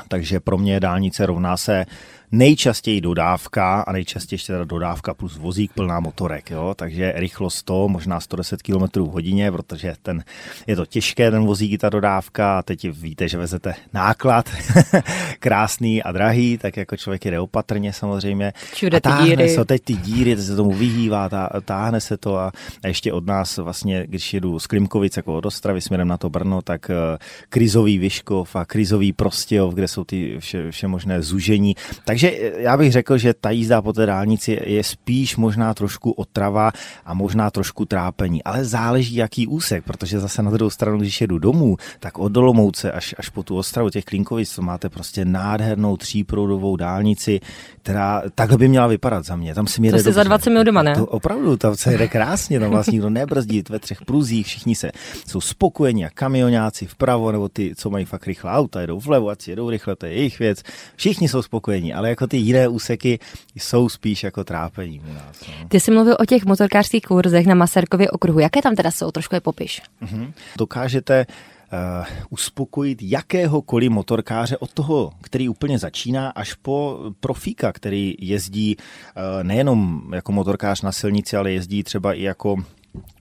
Takže 0.07 0.39
pro 0.39 0.57
mě 0.57 0.79
dálnice 0.79 1.25
rovná 1.25 1.57
se 1.57 1.85
nejčastěji 2.31 3.01
dodávka 3.01 3.81
a 3.81 3.91
nejčastěji 3.91 4.35
ještě 4.35 4.53
teda 4.53 4.65
dodávka 4.65 5.13
plus 5.13 5.37
vozík 5.37 5.73
plná 5.73 5.99
motorek, 5.99 6.51
jo? 6.51 6.73
takže 6.75 7.13
rychlost 7.15 7.55
100, 7.55 7.87
možná 7.87 8.19
110 8.19 8.61
km 8.61 9.01
v 9.01 9.11
hodině, 9.11 9.51
protože 9.51 9.93
ten, 10.01 10.23
je 10.67 10.75
to 10.75 10.85
těžké, 10.85 11.31
ten 11.31 11.45
vozík, 11.45 11.81
ta 11.81 11.89
dodávka 11.89 12.59
a 12.59 12.61
teď 12.61 12.89
víte, 12.91 13.27
že 13.27 13.37
vezete 13.37 13.73
náklad, 13.93 14.49
krásný 15.39 16.03
a 16.03 16.11
drahý, 16.11 16.57
tak 16.57 16.77
jako 16.77 16.97
člověk 16.97 17.25
jde 17.25 17.39
opatrně 17.39 17.93
samozřejmě. 17.93 18.53
Všude 18.73 18.97
a 18.97 18.99
táhne 18.99 19.23
ty 19.23 19.29
díry. 19.29 19.49
se, 19.49 19.65
teď 19.65 19.81
ty 19.83 19.93
díry, 19.93 20.35
teď 20.35 20.45
se 20.45 20.55
tomu 20.55 20.73
vyhývá, 20.73 21.29
tá, 21.29 21.49
táhne 21.65 22.01
se 22.01 22.17
to 22.17 22.37
a, 22.37 22.51
a 22.83 22.87
ještě 22.87 23.13
od 23.13 23.25
nás 23.25 23.57
vlastně, 23.57 24.03
když 24.07 24.33
jedu 24.33 24.59
z 24.59 24.67
Klimkovic 24.67 25.17
jako 25.17 25.37
od 25.37 25.45
Ostravy 25.45 25.81
směrem 25.81 26.07
na 26.07 26.17
to 26.17 26.29
Brno, 26.29 26.61
tak 26.61 26.89
uh, 26.89 27.17
krizový 27.49 27.97
Vyškov 27.97 28.55
a 28.55 28.65
krizový 28.65 29.13
Prostějov, 29.13 29.73
kde 29.73 29.87
jsou 29.87 30.03
ty 30.03 30.37
vše, 30.39 30.71
vše 30.71 30.87
možné 30.87 31.21
zužení. 31.21 31.75
Takže 32.05 32.20
takže 32.21 32.51
já 32.57 32.77
bych 32.77 32.91
řekl, 32.91 33.17
že 33.17 33.33
ta 33.33 33.49
jízda 33.49 33.81
po 33.81 33.93
té 33.93 34.05
dálnici 34.05 34.59
je 34.65 34.83
spíš 34.83 35.37
možná 35.37 35.73
trošku 35.73 36.11
otrava 36.11 36.71
a 37.05 37.13
možná 37.13 37.51
trošku 37.51 37.85
trápení, 37.85 38.43
ale 38.43 38.65
záleží 38.65 39.15
jaký 39.15 39.47
úsek, 39.47 39.83
protože 39.83 40.19
zase 40.19 40.43
na 40.43 40.51
druhou 40.51 40.69
stranu, 40.69 40.97
když 40.97 41.21
jedu 41.21 41.39
domů, 41.39 41.77
tak 41.99 42.19
od 42.19 42.31
Dolomouce 42.31 42.91
až, 42.91 43.15
až 43.17 43.29
po 43.29 43.43
tu 43.43 43.57
ostravu 43.57 43.89
těch 43.89 44.05
Klinkovic, 44.05 44.55
to 44.55 44.61
máte 44.61 44.89
prostě 44.89 45.25
nádhernou 45.25 45.97
tříproudovou 45.97 46.75
dálnici, 46.75 47.39
která 47.81 48.23
takhle 48.35 48.57
by 48.57 48.67
měla 48.67 48.87
vypadat 48.87 49.25
za 49.25 49.35
mě. 49.35 49.55
Tam 49.55 49.67
si 49.67 49.81
to 49.81 49.97
jde 49.97 50.13
za 50.13 50.23
20 50.23 50.49
minut 50.49 50.63
doma, 50.63 50.83
ne? 50.83 50.95
To 50.95 51.05
opravdu, 51.05 51.57
tam 51.57 51.75
se 51.75 51.91
jede 51.91 52.07
krásně, 52.07 52.59
tam 52.59 52.69
vlastně 52.69 52.91
nikdo 52.91 53.09
nebrzdí 53.09 53.63
ve 53.69 53.79
třech 53.79 54.01
pruzích, 54.01 54.45
všichni 54.45 54.75
se 54.75 54.91
jsou 55.27 55.41
spokojení 55.41 56.05
a 56.05 56.09
kamionáci 56.09 56.85
vpravo, 56.85 57.31
nebo 57.31 57.49
ty, 57.49 57.73
co 57.75 57.89
mají 57.89 58.05
fakt 58.05 58.27
rychlá 58.27 58.53
auta, 58.53 58.81
jedou 58.81 58.99
vlevo, 58.99 59.29
ať 59.29 59.47
jedou 59.47 59.69
rychle, 59.69 59.95
to 59.95 60.05
je 60.05 60.13
jejich 60.13 60.39
věc. 60.39 60.63
Všichni 60.95 61.27
jsou 61.27 61.41
spokojení, 61.41 61.93
ale 61.93 62.09
jako 62.11 62.27
ty 62.27 62.37
jiné 62.37 62.67
úseky 62.67 63.19
jsou 63.55 63.89
spíš 63.89 64.23
jako 64.23 64.43
trápení 64.43 64.99
u 64.99 65.13
nás. 65.13 65.41
No. 65.47 65.67
Ty 65.67 65.79
jsi 65.79 65.91
mluvil 65.91 66.15
o 66.19 66.25
těch 66.25 66.45
motorkářských 66.45 67.03
kurzech 67.03 67.47
na 67.47 67.55
Maserkově 67.55 68.11
okruhu. 68.11 68.39
Jaké 68.39 68.61
tam 68.61 68.75
teda 68.75 68.91
jsou? 68.91 69.11
Trošku 69.11 69.35
je 69.35 69.41
popiš. 69.41 69.81
Mm-hmm. 70.01 70.33
Dokážete 70.57 71.25
uh, 71.25 72.05
uspokojit 72.29 72.99
jakéhokoliv 73.01 73.89
motorkáře 73.91 74.57
od 74.57 74.73
toho, 74.73 75.11
který 75.21 75.49
úplně 75.49 75.79
začíná, 75.79 76.29
až 76.29 76.53
po 76.53 76.99
profíka, 77.19 77.71
který 77.71 78.15
jezdí 78.19 78.77
uh, 78.77 79.43
nejenom 79.43 80.01
jako 80.13 80.31
motorkář 80.31 80.81
na 80.81 80.91
silnici, 80.91 81.37
ale 81.37 81.51
jezdí 81.51 81.83
třeba 81.83 82.13
i 82.13 82.21
jako 82.21 82.55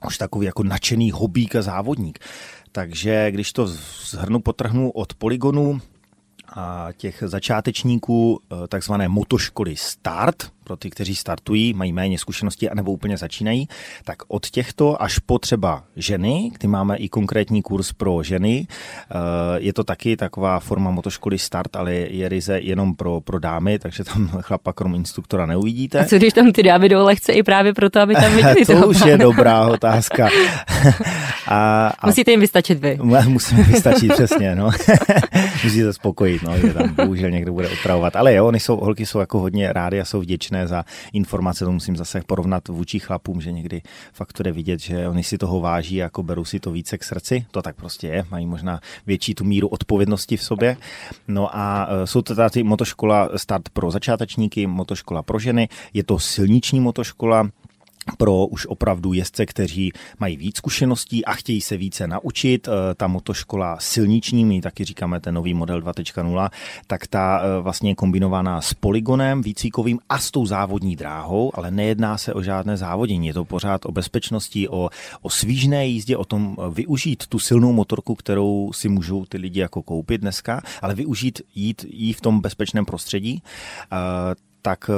už 0.06 0.18
takový 0.18 0.46
jako 0.46 0.62
nadšený 0.62 1.10
hobík 1.10 1.56
a 1.56 1.62
závodník. 1.62 2.18
Takže 2.72 3.30
když 3.30 3.52
to 3.52 3.66
zhrnu, 4.10 4.40
potrhnu 4.40 4.90
od 4.90 5.14
poligonu 5.14 5.80
těch 6.92 7.22
začátečníků 7.26 8.40
eh, 8.40 8.68
takzvané 8.68 9.08
motoškoly 9.08 9.76
Start, 9.76 10.52
pro 10.70 10.76
ty, 10.76 10.90
kteří 10.90 11.14
startují, 11.14 11.74
mají 11.74 11.92
méně 11.92 12.18
zkušeností 12.18 12.70
anebo 12.70 12.92
úplně 12.92 13.16
začínají, 13.16 13.68
tak 14.04 14.22
od 14.28 14.50
těchto 14.50 15.02
až 15.02 15.18
po 15.18 15.38
třeba 15.38 15.82
ženy, 15.96 16.50
kdy 16.58 16.68
máme 16.68 16.96
i 16.96 17.08
konkrétní 17.08 17.62
kurz 17.62 17.92
pro 17.92 18.22
ženy, 18.22 18.66
eh, 18.70 19.14
je 19.56 19.72
to 19.72 19.84
taky 19.84 20.16
taková 20.16 20.60
forma 20.60 20.90
motoškoly 20.90 21.38
Start, 21.38 21.76
ale 21.76 21.92
je 21.94 22.28
ryze 22.28 22.58
jenom 22.58 22.94
pro, 22.94 23.20
pro 23.20 23.38
dámy, 23.38 23.78
takže 23.78 24.04
tam 24.04 24.28
chlapa 24.40 24.72
krom 24.72 24.94
instruktora 24.94 25.46
neuvidíte. 25.46 25.98
A 25.98 26.04
co 26.04 26.16
když 26.16 26.32
tam 26.32 26.52
ty 26.52 26.62
dámy 26.62 26.88
jdou 26.88 27.04
lehce 27.04 27.32
i 27.32 27.42
právě 27.42 27.74
proto, 27.74 28.00
aby 28.00 28.14
tam 28.14 28.32
viděli 28.36 28.66
To 28.66 28.88
už 28.88 29.04
je 29.04 29.18
dobrá 29.18 29.66
otázka. 29.66 30.28
a, 31.46 31.86
a 31.98 32.06
Musíte 32.06 32.30
jim 32.30 32.40
vystačit 32.40 32.78
vy. 32.78 32.98
Musíme 33.26 33.62
vystačit, 33.62 34.12
přesně, 34.12 34.54
no. 34.54 34.70
Musíte 35.64 35.92
spokojit, 35.92 36.42
no, 36.42 36.58
že 36.58 36.74
tam 36.74 36.94
bohužel 36.94 37.30
někdo 37.30 37.52
bude 37.52 37.68
opravovat. 37.68 38.16
Ale 38.16 38.34
jo, 38.34 38.46
oni 38.46 38.60
jsou, 38.60 38.76
holky 38.76 39.06
jsou 39.06 39.18
jako 39.18 39.38
hodně 39.38 39.72
rády 39.72 40.00
a 40.00 40.04
jsou 40.04 40.20
vděčné 40.20 40.59
za 40.68 40.84
informace, 41.12 41.64
to 41.64 41.72
musím 41.72 41.96
zase 41.96 42.22
porovnat 42.26 42.68
vůči 42.68 42.98
chlapům, 42.98 43.40
že 43.40 43.52
někdy 43.52 43.82
fakt 44.12 44.32
to 44.32 44.42
jde 44.42 44.52
vidět, 44.52 44.80
že 44.80 45.08
oni 45.08 45.24
si 45.24 45.38
toho 45.38 45.60
váží, 45.60 45.96
jako 45.96 46.22
berou 46.22 46.44
si 46.44 46.60
to 46.60 46.70
více 46.70 46.98
k 46.98 47.04
srdci, 47.04 47.46
to 47.50 47.62
tak 47.62 47.76
prostě 47.76 48.06
je, 48.06 48.24
mají 48.30 48.46
možná 48.46 48.80
větší 49.06 49.34
tu 49.34 49.44
míru 49.44 49.68
odpovědnosti 49.68 50.36
v 50.36 50.42
sobě. 50.42 50.76
No 51.28 51.56
a 51.56 51.88
e, 51.90 52.06
jsou 52.06 52.22
to 52.22 52.34
tady 52.34 52.62
motoškola 52.62 53.28
start 53.36 53.68
pro 53.68 53.90
začátečníky, 53.90 54.66
motoškola 54.66 55.22
pro 55.22 55.38
ženy, 55.38 55.68
je 55.94 56.04
to 56.04 56.18
silniční 56.18 56.80
motoškola, 56.80 57.48
pro 58.16 58.46
už 58.46 58.66
opravdu 58.66 59.12
jezdce, 59.12 59.46
kteří 59.46 59.92
mají 60.18 60.36
víc 60.36 60.56
zkušeností 60.56 61.24
a 61.24 61.32
chtějí 61.32 61.60
se 61.60 61.76
více 61.76 62.06
naučit. 62.06 62.68
Eh, 62.68 62.94
ta 62.94 63.06
motoškola 63.06 63.76
silniční, 63.80 64.44
my 64.44 64.60
taky 64.60 64.84
říkáme 64.84 65.20
ten 65.20 65.34
nový 65.34 65.54
model 65.54 65.80
2.0, 65.80 66.50
tak 66.86 67.06
ta 67.06 67.40
eh, 67.40 67.62
vlastně 67.62 67.90
je 67.90 67.94
kombinovaná 67.94 68.60
s 68.60 68.74
poligonem 68.74 69.42
výcvikovým 69.42 69.98
a 70.08 70.18
s 70.18 70.30
tou 70.30 70.46
závodní 70.46 70.96
dráhou, 70.96 71.50
ale 71.54 71.70
nejedná 71.70 72.18
se 72.18 72.34
o 72.34 72.42
žádné 72.42 72.76
závodění. 72.76 73.26
Je 73.26 73.34
to 73.34 73.44
pořád 73.44 73.86
o 73.86 73.92
bezpečnosti, 73.92 74.68
o, 74.68 74.90
o 75.22 75.30
svížné 75.30 75.86
jízdě, 75.86 76.16
o 76.16 76.24
tom 76.24 76.56
eh, 76.58 76.70
využít 76.70 77.26
tu 77.26 77.38
silnou 77.38 77.72
motorku, 77.72 78.14
kterou 78.14 78.72
si 78.74 78.88
můžou 78.88 79.24
ty 79.24 79.38
lidi 79.38 79.60
jako 79.60 79.82
koupit 79.82 80.20
dneska, 80.20 80.62
ale 80.82 80.94
využít 80.94 81.42
jít, 81.54 81.86
jít 81.88 82.12
v 82.12 82.20
tom 82.20 82.40
bezpečném 82.40 82.84
prostředí. 82.84 83.42
Tak 84.62 84.90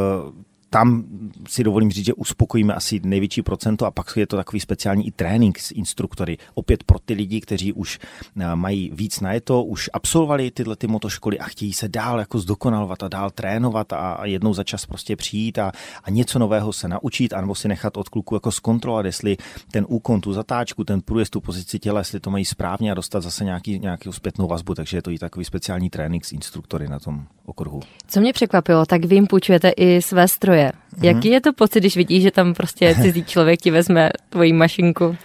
tam 0.72 1.04
si 1.48 1.64
dovolím 1.64 1.90
říct, 1.90 2.04
že 2.04 2.14
uspokojíme 2.14 2.74
asi 2.74 3.00
největší 3.04 3.42
procento 3.42 3.86
a 3.86 3.90
pak 3.90 4.16
je 4.16 4.26
to 4.26 4.36
takový 4.36 4.60
speciální 4.60 5.06
i 5.06 5.10
trénink 5.10 5.58
s 5.58 5.70
instruktory. 5.70 6.38
Opět 6.54 6.84
pro 6.84 6.98
ty 6.98 7.14
lidi, 7.14 7.40
kteří 7.40 7.72
už 7.72 7.98
eh, 8.40 8.56
mají 8.56 8.90
víc 8.94 9.20
na 9.20 9.30
to, 9.44 9.64
už 9.64 9.90
absolvovali 9.92 10.50
tyhle 10.50 10.76
ty 10.76 10.86
motoškoly 10.86 11.38
a 11.38 11.44
chtějí 11.44 11.72
se 11.72 11.88
dál 11.88 12.18
jako 12.18 12.38
zdokonalovat 12.38 13.02
a 13.02 13.08
dál 13.08 13.30
trénovat 13.30 13.92
a 13.92 14.26
jednou 14.26 14.54
za 14.54 14.64
čas 14.64 14.86
prostě 14.86 15.16
přijít 15.16 15.58
a, 15.58 15.72
a 16.04 16.10
něco 16.10 16.38
nového 16.38 16.72
se 16.72 16.88
naučit, 16.88 17.32
anebo 17.32 17.54
si 17.54 17.68
nechat 17.68 17.96
od 17.96 18.08
kluku 18.08 18.34
jako 18.34 18.52
zkontrolovat, 18.52 19.06
jestli 19.06 19.36
ten 19.70 19.86
úkon, 19.88 20.20
tu 20.20 20.32
zatáčku, 20.32 20.84
ten 20.84 21.00
průjezd, 21.00 21.32
tu 21.32 21.40
pozici 21.40 21.78
těla, 21.78 22.00
jestli 22.00 22.20
to 22.20 22.30
mají 22.30 22.44
správně 22.44 22.92
a 22.92 22.94
dostat 22.94 23.20
zase 23.20 23.44
nějaký, 23.44 23.78
nějakou 23.78 24.12
zpětnou 24.12 24.46
vazbu, 24.46 24.74
takže 24.74 24.96
je 24.96 25.02
to 25.02 25.10
i 25.10 25.18
takový 25.18 25.44
speciální 25.44 25.90
trénink 25.90 26.24
s 26.24 26.32
instruktory 26.32 26.88
na 26.88 26.98
tom 26.98 27.26
okruhu. 27.46 27.80
Co 28.06 28.20
mě 28.20 28.32
překvapilo, 28.32 28.86
tak 28.86 29.04
vy 29.04 29.14
jim 29.14 29.26
půjčujete 29.26 29.68
i 29.68 30.02
své 30.02 30.28
stroje 30.28 30.61
stroje. 30.68 30.82
Mm-hmm. 30.96 31.04
Jaký 31.04 31.28
je 31.28 31.40
to 31.40 31.52
pocit, 31.52 31.80
když 31.80 31.96
vidíš, 31.96 32.22
že 32.22 32.30
tam 32.30 32.54
prostě 32.54 32.94
cizí 33.02 33.24
člověk 33.24 33.60
ti 33.60 33.70
vezme 33.70 34.10
tvoji 34.28 34.52
mašinku? 34.52 35.06
Uh, 35.06 35.16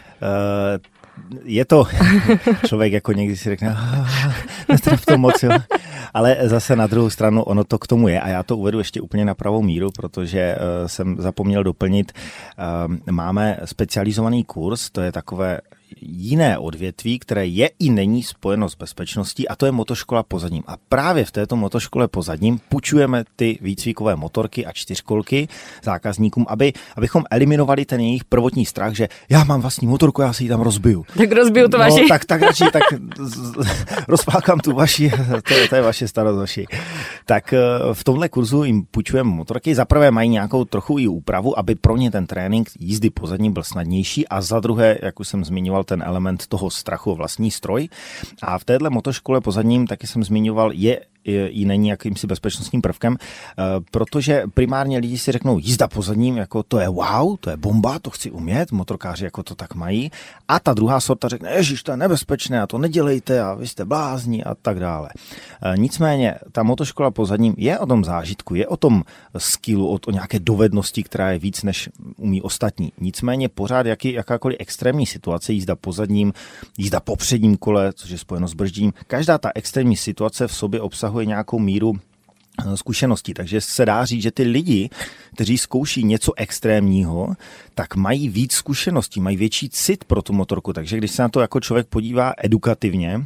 je 1.44 1.66
to 1.66 1.86
člověk 2.68 2.94
jako 2.94 3.14
někdy 3.14 3.38
si 3.38 3.50
řekne, 3.50 3.78
v 4.96 5.06
tom 5.06 5.22
moc, 5.22 5.44
jo. 5.44 5.52
ale 6.14 6.38
zase 6.42 6.76
na 6.76 6.88
druhou 6.88 7.10
stranu 7.10 7.44
ono 7.44 7.64
to 7.64 7.80
k 7.80 7.88
tomu 7.88 8.08
je 8.08 8.22
a 8.22 8.30
já 8.30 8.44
to 8.44 8.58
uvedu 8.58 8.78
ještě 8.78 9.02
úplně 9.02 9.26
na 9.26 9.36
pravou 9.36 9.62
míru, 9.62 9.90
protože 9.92 10.56
uh, 10.56 10.88
jsem 10.88 11.16
zapomněl 11.20 11.64
doplnit, 11.64 12.12
uh, 12.88 12.96
máme 13.12 13.58
specializovaný 13.66 14.44
kurz, 14.44 14.90
to 14.90 15.02
je 15.02 15.12
takové 15.12 15.60
jiné 16.02 16.58
odvětví, 16.58 17.20
které 17.20 17.46
je 17.46 17.70
i 17.80 17.90
není 17.90 18.24
spojeno 18.24 18.70
s 18.70 18.76
bezpečností 18.76 19.48
a 19.48 19.56
to 19.56 19.66
je 19.66 19.72
motoškola 19.72 20.24
pozadním. 20.24 20.64
A 20.68 20.78
právě 20.90 21.26
v 21.26 21.32
této 21.32 21.56
motoškole 21.56 22.08
pozadním 22.08 22.60
půjčujeme 22.70 23.24
ty 23.36 23.58
výcvikové 23.62 24.16
motorky 24.16 24.66
a 24.66 24.72
čtyřkolky 24.72 25.48
zákazníkům, 25.84 26.46
aby, 26.50 26.74
abychom 26.96 27.24
eliminovali 27.32 27.86
ten 27.86 28.00
jejich 28.00 28.26
prvotní 28.26 28.66
strach, 28.66 28.94
že 28.94 29.08
já 29.30 29.44
mám 29.44 29.62
vlastní 29.62 29.88
motorku, 29.88 30.22
já 30.22 30.34
si 30.34 30.44
ji 30.44 30.50
tam 30.50 30.62
rozbiju. 30.62 31.06
Tak 31.18 31.32
rozbiju 31.32 31.68
to 31.68 31.78
no, 31.78 31.84
vaši. 31.84 32.08
Tak, 32.10 32.26
tak 32.26 32.42
radši, 32.42 32.64
tak 32.74 32.84
rozpákám 34.08 34.60
tu 34.60 34.72
vaši, 34.72 35.12
to 35.48 35.54
je, 35.54 35.70
to 35.70 35.76
je 35.76 35.82
vaše 35.82 36.08
starost 36.08 36.38
vaši. 36.38 36.66
Tak 37.26 37.54
eh, 37.54 37.60
v 37.94 38.04
tomhle 38.04 38.30
kurzu 38.30 38.64
jim 38.64 38.86
půjčujeme 38.86 39.30
motorky. 39.30 39.76
Za 39.76 39.86
prvé 39.86 40.12
mají 40.12 40.30
nějakou 40.30 40.66
trochu 40.66 41.00
i 41.00 41.08
úpravu, 41.08 41.60
aby 41.60 41.76
pro 41.76 41.98
ně 41.98 42.12
ten 42.12 42.28
trénink 42.28 42.70
jízdy 42.80 43.10
pozadním 43.10 43.54
byl 43.54 43.64
snadnější 43.64 44.28
a 44.28 44.42
za 44.42 44.60
druhé, 44.60 44.98
jak 45.02 45.20
už 45.20 45.28
jsem 45.28 45.46
zmiňoval, 45.46 45.77
ten 45.84 46.04
element 46.06 46.48
toho 46.48 46.70
strachu 46.70 47.16
vlastní 47.16 47.52
stroj. 47.52 47.90
A 48.42 48.58
v 48.58 48.64
téhle 48.64 48.90
motoškole 48.90 49.42
pozadním, 49.42 49.88
taky 49.88 50.08
jsem 50.08 50.24
zmiňoval, 50.24 50.72
je 50.74 51.00
i 51.32 51.66
není 51.66 51.88
jakýmsi 51.88 52.28
bezpečnostním 52.28 52.82
prvkem, 52.82 53.18
eh, 53.20 53.64
protože 53.92 54.44
primárně 54.54 54.98
lidi 54.98 55.18
si 55.18 55.32
řeknou, 55.32 55.58
jízda 55.60 55.88
pozadním, 55.88 56.38
jako 56.38 56.64
to 56.64 56.80
je 56.80 56.90
wow, 56.90 57.38
to 57.40 57.50
je 57.50 57.58
bomba, 57.58 58.00
to 58.00 58.10
chci 58.10 58.32
umět, 58.32 58.72
motorkáři 58.72 59.24
jako 59.24 59.44
to 59.44 59.56
tak 59.56 59.76
mají. 59.76 60.12
A 60.48 60.60
ta 60.60 60.74
druhá 60.74 61.00
sorta 61.00 61.28
řekne, 61.28 61.52
ježiš, 61.52 61.84
to 61.84 61.92
je 61.92 61.98
nebezpečné 61.98 62.62
a 62.62 62.68
to 62.68 62.78
nedělejte 62.78 63.42
a 63.42 63.54
vy 63.54 63.68
jste 63.68 63.86
blázni 63.86 64.44
a 64.44 64.56
tak 64.56 64.80
dále. 64.80 65.10
Eh, 65.64 65.78
nicméně 65.78 66.36
ta 66.52 66.64
motoškola 66.64 67.12
pozadním 67.12 67.54
je 67.58 67.80
o 67.80 67.86
tom 67.86 68.04
zážitku, 68.04 68.56
je 68.56 68.68
o 68.68 68.78
tom 68.78 69.04
skillu, 69.38 69.88
o, 69.88 70.00
o 70.08 70.12
nějaké 70.12 70.40
dovednosti, 70.40 71.04
která 71.04 71.32
je 71.32 71.40
víc 71.40 71.64
než 71.64 71.90
umí 72.18 72.42
ostatní. 72.42 72.92
Nicméně 73.00 73.50
pořád 73.50 73.86
jaký, 73.86 74.14
jakákoliv 74.14 74.58
extrémní 74.60 75.06
situace, 75.06 75.54
jízda 75.54 75.76
pozadním, 75.76 76.34
jízda 76.78 77.00
po 77.00 77.16
předním 77.16 77.58
kole, 77.58 77.94
což 77.94 78.10
je 78.10 78.18
spojeno 78.18 78.48
s 78.48 78.54
brždím, 78.54 78.94
každá 79.08 79.38
ta 79.38 79.52
extrémní 79.56 79.96
situace 79.96 80.48
v 80.48 80.54
sobě 80.54 80.82
obsahuje 80.82 81.17
obsahuje 81.18 81.26
nějakou 81.26 81.60
míru 81.60 81.94
eh, 81.96 82.78
zkušeností. 82.78 83.34
Takže 83.34 83.62
se 83.62 83.86
dá 83.86 84.06
říct, 84.06 84.22
že 84.22 84.32
ty 84.32 84.44
lidi, 84.44 84.90
kteří 85.34 85.58
zkouší 85.58 86.04
něco 86.04 86.34
extrémního, 86.38 87.34
tak 87.76 87.96
mají 87.96 88.30
víc 88.30 88.54
zkušeností, 88.54 89.20
mají 89.20 89.38
větší 89.38 89.70
cit 89.70 90.04
pro 90.04 90.22
tu 90.22 90.34
motorku. 90.34 90.74
Takže 90.74 90.98
když 90.98 91.12
se 91.12 91.22
na 91.22 91.30
to 91.30 91.42
jako 91.42 91.60
člověk 91.60 91.88
podívá 91.88 92.34
edukativně, 92.38 93.26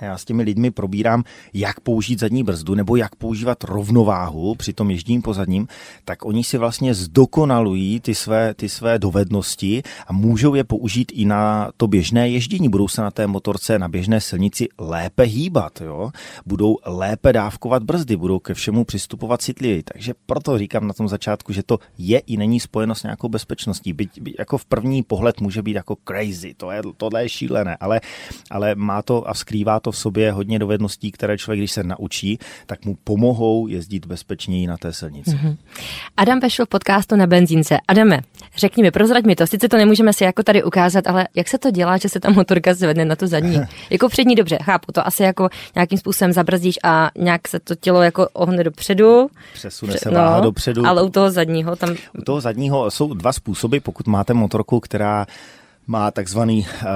já 0.00 0.18
s 0.18 0.24
těmi 0.24 0.42
lidmi 0.42 0.70
probírám, 0.70 1.24
jak 1.54 1.80
použít 1.80 2.20
zadní 2.20 2.44
brzdu 2.44 2.74
nebo 2.74 2.96
jak 2.96 3.16
používat 3.16 3.64
rovnováhu 3.64 4.54
při 4.54 4.72
tom 4.72 4.90
ježdění 4.90 5.22
po 5.22 5.34
zadním, 5.34 5.68
tak 6.04 6.24
oni 6.24 6.44
si 6.44 6.58
vlastně 6.58 6.94
zdokonalují 6.94 8.00
ty 8.00 8.14
své, 8.14 8.54
ty 8.54 8.68
své 8.68 8.98
dovednosti 8.98 9.82
a 10.06 10.12
můžou 10.12 10.54
je 10.54 10.64
použít 10.64 11.12
i 11.14 11.24
na 11.24 11.70
to 11.76 11.86
běžné 11.86 12.30
ježdění. 12.30 12.68
Budou 12.68 12.88
se 12.88 13.02
na 13.02 13.10
té 13.10 13.26
motorce, 13.26 13.78
na 13.78 13.88
běžné 13.88 14.20
silnici 14.20 14.68
lépe 14.78 15.22
hýbat, 15.22 15.80
jo? 15.80 16.10
budou 16.46 16.76
lépe 16.86 17.32
dávkovat 17.32 17.82
brzdy, 17.82 18.16
budou 18.16 18.38
ke 18.38 18.54
všemu 18.54 18.84
přistupovat 18.84 19.42
citlivěji. 19.42 19.82
Takže 19.82 20.14
proto 20.26 20.58
říkám 20.58 20.86
na 20.86 20.94
tom 20.94 21.08
začátku, 21.08 21.52
že 21.52 21.62
to 21.62 21.78
je 21.98 22.18
i 22.18 22.36
není 22.36 22.60
spojeno 22.60 22.94
s 22.94 23.02
nějakou 23.02 23.28
bezpečností. 23.28 23.92
Byť, 23.92 24.20
byť 24.20 24.34
jako 24.38 24.58
v 24.58 24.64
první 24.64 25.02
pohled 25.02 25.40
může 25.40 25.62
být 25.62 25.74
jako 25.74 25.96
crazy, 26.08 26.54
to 26.54 26.70
je, 26.70 26.82
tohle 26.96 27.22
je 27.22 27.28
šílené, 27.28 27.76
ale, 27.80 28.00
ale 28.50 28.74
má 28.74 29.02
to 29.02 29.28
a 29.28 29.34
skrývá 29.34 29.80
to 29.80 29.87
to 29.88 29.92
v 29.92 29.96
sobě 29.96 30.32
hodně 30.32 30.58
dovedností, 30.58 31.12
které 31.12 31.38
člověk, 31.38 31.60
když 31.60 31.72
se 31.72 31.82
naučí, 31.82 32.38
tak 32.66 32.84
mu 32.84 32.96
pomohou 33.04 33.66
jezdit 33.66 34.06
bezpečněji 34.06 34.66
na 34.66 34.76
té 34.76 34.92
silnici. 34.92 35.30
Mm-hmm. 35.30 35.56
Adam 36.16 36.40
Pešl 36.40 36.64
v 36.64 36.68
podcastu 36.68 37.16
na 37.16 37.26
benzínce. 37.26 37.78
Adame, 37.88 38.20
řekni 38.56 38.82
mi, 38.82 38.90
prozrať 38.90 39.24
mi 39.24 39.36
to, 39.36 39.46
sice 39.46 39.68
to 39.68 39.76
nemůžeme 39.76 40.12
si 40.12 40.24
jako 40.24 40.42
tady 40.42 40.64
ukázat, 40.64 41.06
ale 41.06 41.28
jak 41.34 41.48
se 41.48 41.58
to 41.58 41.70
dělá, 41.70 41.96
že 41.96 42.08
se 42.08 42.20
ta 42.20 42.30
motorka 42.30 42.74
zvedne 42.74 43.04
na 43.04 43.16
tu 43.16 43.26
zadní? 43.26 43.60
jako 43.90 44.08
přední 44.08 44.34
dobře, 44.34 44.58
chápu, 44.62 44.92
to 44.92 45.06
asi 45.06 45.22
jako 45.22 45.48
nějakým 45.74 45.98
způsobem 45.98 46.32
zabrzdíš 46.32 46.78
a 46.84 47.10
nějak 47.18 47.48
se 47.48 47.60
to 47.60 47.74
tělo 47.74 48.02
jako 48.02 48.28
ohne 48.32 48.64
dopředu. 48.64 49.28
Přesune 49.54 49.98
se 49.98 50.10
váha 50.10 50.36
no, 50.36 50.42
dopředu. 50.42 50.86
Ale 50.86 51.02
u 51.02 51.08
toho 51.08 51.30
zadního 51.30 51.76
tam... 51.76 51.94
U 52.18 52.22
toho 52.22 52.40
zadního 52.40 52.90
jsou 52.90 53.14
dva 53.14 53.32
způsoby, 53.32 53.78
pokud 53.78 54.06
máte 54.06 54.34
motorku, 54.34 54.80
která 54.80 55.26
má 55.88 56.10
takzvaný 56.10 56.66
uh, 56.82 56.86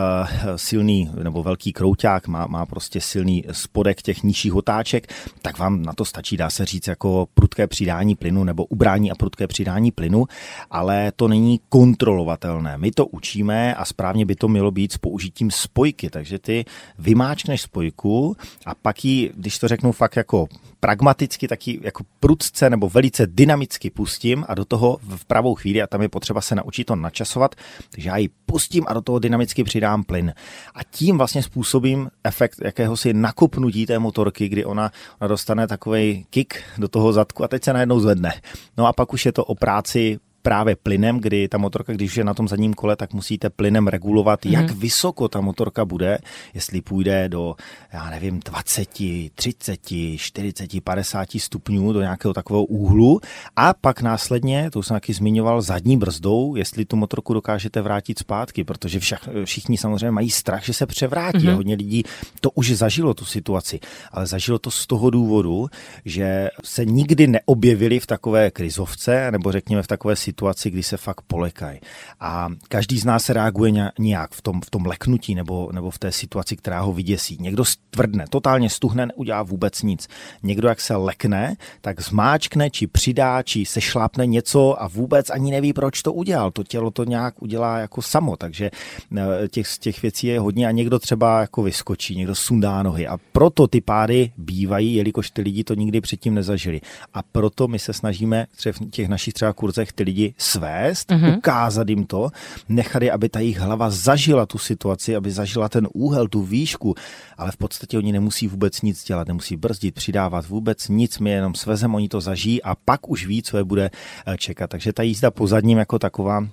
silný 0.57 1.11
nebo 1.23 1.43
velký 1.43 1.73
krouťák, 1.73 2.29
má, 2.29 2.47
má 2.47 2.67
prostě 2.67 3.01
silný 3.01 3.45
spodek 3.53 4.03
těch 4.03 4.23
nižších 4.23 4.55
otáček, 4.55 5.13
tak 5.43 5.59
vám 5.59 5.83
na 5.83 5.93
to 5.93 6.05
stačí, 6.05 6.37
dá 6.37 6.51
se 6.51 6.65
říct, 6.65 6.87
jako 6.87 7.27
prudké 7.35 7.67
přidání 7.67 8.15
plynu 8.15 8.45
nebo 8.45 8.65
ubrání 8.65 9.11
a 9.11 9.15
prudké 9.15 9.47
přidání 9.47 9.91
plynu, 9.91 10.25
ale 10.71 11.13
to 11.17 11.29
není 11.29 11.61
kontrolovatelné. 11.69 12.79
My 12.79 12.91
to 12.91 13.07
učíme 13.07 13.75
a 13.75 13.85
správně 13.85 14.27
by 14.27 14.35
to 14.35 14.49
mělo 14.49 14.71
být 14.71 14.93
s 14.93 14.99
použitím 14.99 15.51
spojky, 15.51 16.11
takže 16.11 16.39
ty 16.39 16.65
vymáčkneš 16.99 17.63
spojku 17.63 18.37
a 18.67 18.75
pak 18.75 19.05
ji, 19.05 19.33
když 19.37 19.59
to 19.59 19.69
řeknu 19.69 19.93
fakt 19.93 20.17
jako 20.17 20.49
pragmaticky, 20.85 21.49
taky 21.49 21.81
jako 21.83 22.05
prudce 22.21 22.71
nebo 22.71 22.89
velice 22.89 23.27
dynamicky 23.27 23.91
pustím 23.91 24.45
a 24.49 24.55
do 24.55 24.65
toho 24.65 24.99
v 25.17 25.25
pravou 25.25 25.55
chvíli, 25.55 25.83
a 25.83 25.87
tam 25.87 26.03
je 26.03 26.09
potřeba 26.09 26.41
se 26.41 26.55
naučit 26.55 26.85
to 26.85 26.97
načasovat, 26.97 27.55
takže 27.91 28.09
já 28.09 28.17
ji 28.17 28.29
pustím 28.47 28.85
a 28.89 28.93
do 28.93 29.01
toho 29.01 29.19
dynamicky 29.19 29.65
přidám 29.65 30.05
plyn. 30.05 30.35
A 30.75 30.85
tím 30.91 31.19
vlastně 31.19 31.43
způsobím 31.43 32.11
efekt 32.25 32.59
jakéhosi 32.65 33.15
nakopnutí 33.15 33.87
té 33.87 33.99
motorky, 33.99 34.49
kdy 34.49 34.65
ona, 34.65 34.91
ona 35.21 35.29
dostane 35.29 35.67
takový 35.67 36.27
kick 36.31 36.55
do 36.79 36.89
toho 36.89 37.13
zadku 37.13 37.45
a 37.45 37.49
teď 37.49 37.65
se 37.65 37.73
najednou 37.73 38.01
zvedne. 38.01 38.33
No 38.77 38.87
a 38.87 38.93
pak 38.93 39.13
už 39.13 39.27
je 39.27 39.33
to 39.33 39.45
o 39.45 39.55
práci 39.55 40.19
právě 40.43 40.77
plynem, 40.77 41.19
kdy 41.19 41.49
ta 41.49 41.59
motorka, 41.59 41.93
když 41.93 42.17
je 42.17 42.25
na 42.25 42.35
tom 42.35 42.49
zadním 42.49 42.75
kole, 42.75 42.97
tak 42.97 43.13
musíte 43.13 43.51
plynem 43.51 43.89
regulovat, 43.89 44.45
mm. 44.45 44.53
jak 44.53 44.71
vysoko 44.71 45.29
ta 45.29 45.41
motorka 45.41 45.85
bude, 45.85 46.19
jestli 46.55 46.81
půjde 46.81 47.29
do, 47.29 47.55
já 47.93 48.11
nevím, 48.11 48.41
20, 48.41 48.89
30, 49.35 49.81
40, 50.17 50.71
50 50.85 51.29
stupňů 51.39 51.93
do 51.93 52.01
nějakého 52.01 52.35
takového 52.35 52.65
úhlu 52.65 53.21
a 53.57 53.75
pak 53.75 54.03
následně, 54.03 54.71
to 54.71 54.83
jsem 54.83 54.95
taky 54.95 55.13
zmiňoval, 55.13 55.63
zadní 55.63 55.97
brzdou, 55.97 56.57
jestli 56.57 56.85
tu 56.85 56.97
motorku 56.97 57.35
dokážete 57.35 57.81
vrátit 57.83 58.19
zpátky, 58.19 58.65
protože 58.65 59.01
však, 59.01 59.29
všichni 59.45 59.79
samozřejmě 59.79 60.11
mají 60.11 60.31
strach, 60.31 60.65
že 60.65 60.73
se 60.73 60.87
převrátí. 60.87 61.47
Mm. 61.47 61.55
Hodně 61.55 61.75
lidí 61.75 62.03
to 62.41 62.51
už 62.51 62.71
zažilo 62.71 63.15
tu 63.15 63.25
situaci, 63.25 63.81
ale 64.13 64.27
zažilo 64.27 64.59
to 64.59 64.71
z 64.71 64.87
toho 64.87 65.11
důvodu, 65.11 65.69
že 66.05 66.49
se 66.65 66.85
nikdy 66.85 67.27
neobjevili 67.27 68.01
v 68.01 68.07
takové 68.07 68.51
krizovce, 68.51 69.31
nebo 69.31 69.53
řekněme 69.53 69.83
v 69.83 69.87
takové 69.87 70.17
situaci, 70.17 70.32
situaci, 70.33 70.71
kdy 70.71 70.83
se 70.83 70.97
fakt 70.97 71.23
polekají. 71.27 71.81
A 72.21 72.49
každý 72.69 72.99
z 72.99 73.05
nás 73.05 73.29
reaguje 73.29 73.93
nějak 73.99 74.31
v 74.33 74.43
tom, 74.43 74.61
v 74.61 74.71
tom 74.71 74.87
leknutí 74.87 75.35
nebo, 75.35 75.69
nebo 75.73 75.91
v 75.91 75.99
té 75.99 76.13
situaci, 76.13 76.57
která 76.57 76.81
ho 76.81 76.93
vyděsí. 76.93 77.37
Někdo 77.41 77.65
stvrdne, 77.65 78.25
totálně 78.31 78.71
stuhne, 78.71 79.07
neudělá 79.07 79.43
vůbec 79.43 79.83
nic. 79.83 80.09
Někdo, 80.43 80.69
jak 80.69 80.81
se 80.81 80.97
lekne, 80.97 81.57
tak 81.81 82.01
zmáčkne, 82.01 82.71
či 82.71 82.87
přidá, 82.87 83.43
či 83.43 83.65
se 83.65 83.81
šlápne 83.81 84.27
něco 84.27 84.83
a 84.83 84.89
vůbec 84.89 85.31
ani 85.31 85.51
neví, 85.51 85.73
proč 85.73 86.03
to 86.03 86.13
udělal. 86.13 86.51
To 86.51 86.65
tělo 86.65 86.91
to 86.91 87.05
nějak 87.05 87.43
udělá 87.43 87.79
jako 87.79 88.03
samo, 88.03 88.37
takže 88.37 88.71
eh, 88.73 89.49
těch, 89.49 89.79
těch 89.79 90.03
věcí 90.03 90.27
je 90.27 90.41
hodně 90.41 90.69
a 90.69 90.71
někdo 90.71 90.99
třeba 90.99 91.41
jako 91.41 91.63
vyskočí, 91.63 92.17
někdo 92.17 92.35
sundá 92.35 92.83
nohy 92.83 93.07
a 93.07 93.19
proto 93.33 93.67
ty 93.67 93.81
pády 93.81 94.33
bývají, 94.37 94.95
jelikož 94.95 95.31
ty 95.31 95.43
lidi 95.43 95.65
to 95.65 95.75
nikdy 95.75 96.01
předtím 96.01 96.35
nezažili. 96.35 96.81
A 97.15 97.23
proto 97.23 97.69
my 97.69 97.79
se 97.79 97.93
snažíme 97.93 98.47
v 98.73 98.91
těch 98.91 99.09
našich 99.09 99.35
třeba 99.35 99.53
kurzech 99.53 99.93
ty 99.93 100.03
lidi 100.03 100.22
lidi 100.23 100.35
svést, 100.39 101.11
mm-hmm. 101.11 101.39
ukázat 101.39 101.89
jim 101.89 102.05
to, 102.07 102.31
nechat 102.69 103.03
je, 103.03 103.13
aby 103.13 103.29
ta 103.29 103.41
jejich 103.41 103.59
hlava 103.59 103.91
zažila 103.91 104.47
tu 104.47 104.59
situaci, 104.59 105.17
aby 105.17 105.31
zažila 105.31 105.69
ten 105.69 105.89
úhel, 105.93 106.29
tu 106.29 106.43
výšku, 106.43 106.95
ale 107.39 107.53
v 107.53 107.57
podstatě 107.57 107.99
oni 107.99 108.13
nemusí 108.13 108.49
vůbec 108.49 108.83
nic 108.83 109.05
dělat, 109.05 109.29
nemusí 109.29 109.57
brzdit, 109.57 109.95
přidávat 109.95 110.49
vůbec 110.49 110.89
nic, 110.89 111.19
my 111.19 111.31
jenom 111.31 111.55
svezem, 111.55 111.95
oni 111.95 112.09
to 112.09 112.21
zažijí 112.21 112.63
a 112.63 112.75
pak 112.75 113.11
už 113.11 113.27
ví, 113.27 113.43
co 113.43 113.57
je 113.57 113.65
bude 113.65 113.91
eh, 113.91 114.37
čekat. 114.39 114.71
Takže 114.71 114.93
ta 114.93 115.03
jízda 115.03 115.31
pozadním 115.31 115.79
jako 115.79 115.99
taková 115.99 116.47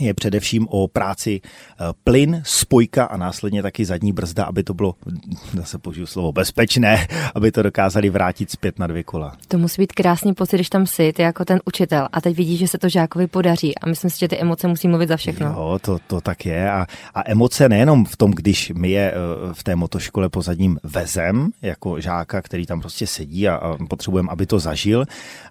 je 0.00 0.14
především 0.14 0.66
o 0.70 0.88
práci 0.88 1.40
eh, 1.40 1.84
plyn, 2.04 2.42
spojka 2.44 3.04
a 3.04 3.16
následně 3.16 3.62
taky 3.62 3.84
zadní 3.84 4.12
brzda, 4.12 4.44
aby 4.44 4.62
to 4.62 4.74
bylo, 4.74 4.94
zase 5.54 5.78
použiju 5.78 6.06
slovo, 6.06 6.32
bezpečné, 6.32 7.06
aby 7.34 7.52
to 7.52 7.62
dokázali 7.62 8.10
vrátit 8.10 8.50
zpět 8.50 8.78
na 8.78 8.86
dvě 8.86 9.02
kola. 9.02 9.36
To 9.48 9.58
musí 9.58 9.82
být 9.82 9.92
krásný 9.92 10.34
pocit, 10.34 10.56
když 10.56 10.70
tam 10.70 10.86
jsi, 10.86 11.12
ty 11.12 11.22
jako 11.22 11.44
ten 11.44 11.60
učitel 11.64 12.08
a 12.12 12.20
teď 12.20 12.36
vidíš, 12.36 12.58
že 12.58 12.68
se 12.68 12.78
to 12.78 12.88
žákovi 12.88 13.26
podaří 13.26 13.78
a 13.78 13.88
myslím 13.88 14.10
si, 14.10 14.18
že 14.18 14.28
ty 14.28 14.38
emoce 14.38 14.68
musí 14.68 14.88
mluvit 14.88 15.08
za 15.08 15.16
všechno. 15.16 15.46
Jo, 15.46 15.78
to, 15.82 15.98
to 16.06 16.20
tak 16.20 16.46
je 16.46 16.70
a, 16.70 16.86
a 17.14 17.30
emoce 17.30 17.68
nejenom 17.68 18.04
v 18.04 18.16
tom, 18.16 18.30
když 18.30 18.72
my 18.76 18.90
je 18.90 19.12
eh, 19.12 19.14
v 19.52 19.64
té 19.64 19.76
motoškole 19.76 20.28
pozadním 20.28 20.78
vezem, 20.82 21.50
jako 21.62 22.00
žáka, 22.00 22.42
který 22.42 22.66
tam 22.66 22.80
prostě 22.80 23.06
sedí 23.06 23.48
a, 23.48 23.54
a 23.54 23.76
potřebujeme, 23.88 24.28
aby 24.32 24.46
to 24.46 24.58
zažil, 24.58 25.04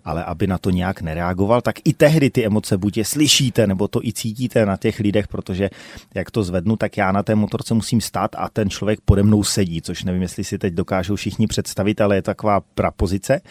ale 0.05 0.23
aby 0.23 0.47
na 0.47 0.57
to 0.57 0.69
nějak 0.69 1.01
nereagoval, 1.01 1.61
tak 1.61 1.75
i 1.83 1.93
tehdy 1.93 2.29
ty 2.29 2.45
emoce 2.45 2.77
buď 2.77 2.97
je 2.97 3.05
slyšíte, 3.05 3.67
nebo 3.67 3.87
to 3.87 4.03
i 4.03 4.13
cítíte 4.13 4.34
cítíte 4.35 4.65
na 4.65 4.77
těch 4.77 4.99
lidech, 4.99 5.27
protože 5.27 5.69
jak 6.15 6.31
to 6.31 6.43
zvednu, 6.43 6.75
tak 6.75 6.97
já 6.97 7.11
na 7.11 7.23
té 7.23 7.35
motorce 7.35 7.73
musím 7.73 8.01
stát 8.01 8.31
a 8.37 8.49
ten 8.49 8.69
člověk 8.69 8.99
pode 9.05 9.23
mnou 9.23 9.43
sedí, 9.43 9.81
což 9.81 10.03
nevím, 10.03 10.21
jestli 10.21 10.43
si 10.43 10.57
teď 10.57 10.73
dokážou 10.73 11.15
všichni 11.15 11.47
představit, 11.47 12.01
ale 12.01 12.15
je 12.15 12.21
taková 12.21 12.61
prapozice. 12.61 13.41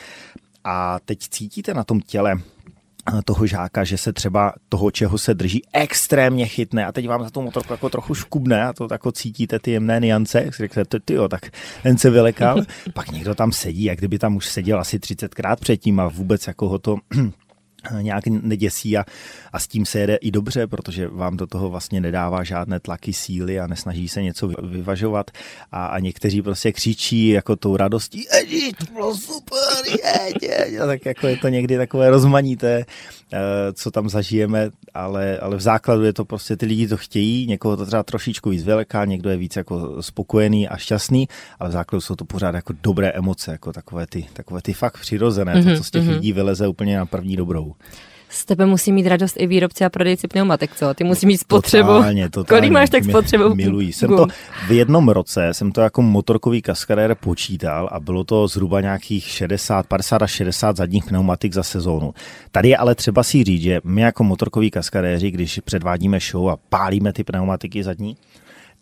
A 0.64 0.99
teď 1.05 1.18
cítíte 1.18 1.75
na 1.75 1.85
tom 1.85 2.01
těle, 2.01 2.37
eh, 2.37 3.23
toho 3.25 3.47
žáka, 3.47 3.85
že 3.85 3.99
se 3.99 4.12
třeba 4.12 4.53
toho, 4.68 4.90
čeho 4.90 5.18
se 5.18 5.35
drží, 5.35 5.62
extrémně 5.73 6.47
chytne 6.47 6.87
a 6.87 6.92
teď 6.92 7.09
vám 7.09 7.25
za 7.25 7.31
tu 7.31 7.42
motorku 7.42 7.73
jako 7.73 7.88
trochu 7.88 8.14
škubne 8.14 8.64
a 8.64 8.73
to 8.73 8.88
jako 8.90 9.12
cítíte 9.12 9.59
ty 9.59 9.70
jemné 9.70 10.01
niance, 10.01 10.42
jak 10.44 10.55
si 10.55 10.62
řeknete, 10.62 11.01
ty 11.01 11.14
jo, 11.14 11.29
tak 11.29 11.51
ten 11.83 11.99
se 11.99 12.11
vylekal, 12.11 12.62
pak 12.94 13.11
někdo 13.11 13.35
tam 13.35 13.53
sedí, 13.53 13.85
jak 13.85 13.99
kdyby 13.99 14.18
tam 14.18 14.37
už 14.37 14.47
seděl 14.47 14.81
asi 14.81 14.99
30krát 14.99 15.57
předtím 15.57 16.01
a 16.01 16.09
vůbec 16.09 16.47
jako 16.47 16.68
ho 16.68 16.79
to 16.79 16.97
nějak 18.01 18.27
neděsí 18.27 18.99
a, 18.99 19.05
a 19.53 19.59
s 19.59 19.66
tím 19.66 19.87
se 19.87 19.99
jede 19.99 20.16
i 20.16 20.31
dobře, 20.31 20.66
protože 20.66 21.09
vám 21.09 21.37
do 21.37 21.47
toho 21.47 21.70
vlastně 21.70 22.01
nedává 22.01 22.44
žádné 22.44 22.81
tlaky 22.81 23.12
síly 23.12 23.61
a 23.61 23.66
nesnaží 23.66 24.09
se 24.09 24.23
něco 24.23 24.49
vyvažovat 24.62 25.31
a, 25.73 25.87
a 25.87 25.99
někteří 25.99 26.42
prostě 26.42 26.73
křičí 26.73 27.29
jako 27.29 27.57
tou 27.57 27.77
radostí, 27.77 28.27
to 28.79 28.92
bylo 28.92 29.14
super, 29.14 29.59
jeď, 29.88 30.42
jeď. 30.42 30.81
A 30.81 30.87
tak 30.87 31.07
jako 31.07 31.27
je 31.27 31.37
to 31.37 31.49
někdy 31.49 31.77
takové 31.77 32.11
rozmanité, 32.11 32.79
eh, 32.81 32.85
co 33.73 33.90
tam 33.90 34.09
zažijeme, 34.09 34.70
ale, 34.94 35.38
ale 35.38 35.57
v 35.57 35.61
základu 35.61 36.05
je 36.05 36.12
to 36.12 36.25
prostě, 36.25 36.57
ty 36.57 36.66
lidi 36.66 36.88
to 36.88 36.97
chtějí, 36.97 37.47
někoho 37.47 37.77
to 37.77 37.87
třeba 37.87 38.03
trošičku 38.03 38.51
víc 38.51 38.64
veliká, 38.64 39.05
někdo 39.05 39.31
je 39.31 39.37
víc 39.37 39.57
jako 39.57 40.03
spokojený 40.03 40.68
a 40.68 40.77
šťastný, 40.77 41.29
ale 41.59 41.70
v 41.70 41.73
základu 41.73 42.01
jsou 42.01 42.14
to 42.14 42.25
pořád 42.25 42.55
jako 42.55 42.73
dobré 42.83 43.09
emoce, 43.09 43.53
jako 43.53 43.73
takové 43.73 44.07
ty, 44.07 44.27
takové 44.33 44.62
ty 44.62 44.73
fakt 44.73 45.01
přirozené, 45.01 45.55
mm-hmm, 45.55 45.70
to, 45.73 45.77
co 45.77 45.85
z 45.85 45.90
těch 45.90 46.05
mm-hmm. 46.05 46.14
lidí 46.14 46.33
vyleze 46.33 46.68
úplně 46.68 46.97
na 46.97 47.07
první 47.07 47.37
dobrou 47.37 47.75
z 48.35 48.44
tebe 48.44 48.66
musí 48.66 48.92
mít 48.92 49.07
radost 49.07 49.37
i 49.38 49.47
výrobci 49.47 49.85
a 49.85 49.90
prodejci 49.90 50.29
pneumatik, 50.29 50.77
co? 50.77 50.94
Ty 50.94 51.05
musí 51.05 51.27
mít 51.27 51.38
spotřebu. 51.38 51.88
Totálně, 51.88 52.31
totálně. 52.31 52.61
Kolik 52.61 52.73
máš 52.73 52.90
tak 52.90 53.05
spotřebu? 53.05 53.55
Miluji. 53.55 53.92
Jsem 53.92 54.16
to 54.16 54.27
v 54.68 54.70
jednom 54.70 55.09
roce, 55.09 55.55
jsem 55.55 55.73
to 55.73 55.81
jako 55.81 56.03
motorkový 56.03 56.62
kaskadér 56.62 57.14
počítal 57.14 57.88
a 57.92 58.01
bylo 58.01 58.25
to 58.25 58.49
zhruba 58.49 58.81
nějakých 58.81 59.25
60, 59.25 59.87
50 59.87 60.23
až 60.23 60.31
60 60.31 60.77
zadních 60.77 61.05
pneumatik 61.05 61.53
za 61.53 61.62
sezónu. 61.62 62.14
Tady 62.51 62.68
je 62.68 62.77
ale 62.77 62.94
třeba 62.94 63.23
si 63.23 63.44
říct, 63.44 63.62
že 63.62 63.81
my 63.85 64.01
jako 64.01 64.25
motorkoví 64.25 64.70
kaskadéři, 64.70 65.31
když 65.31 65.61
předvádíme 65.64 66.18
show 66.20 66.49
a 66.49 66.57
pálíme 66.68 67.12
ty 67.12 67.25
pneumatiky 67.25 67.83
zadní, 67.83 68.16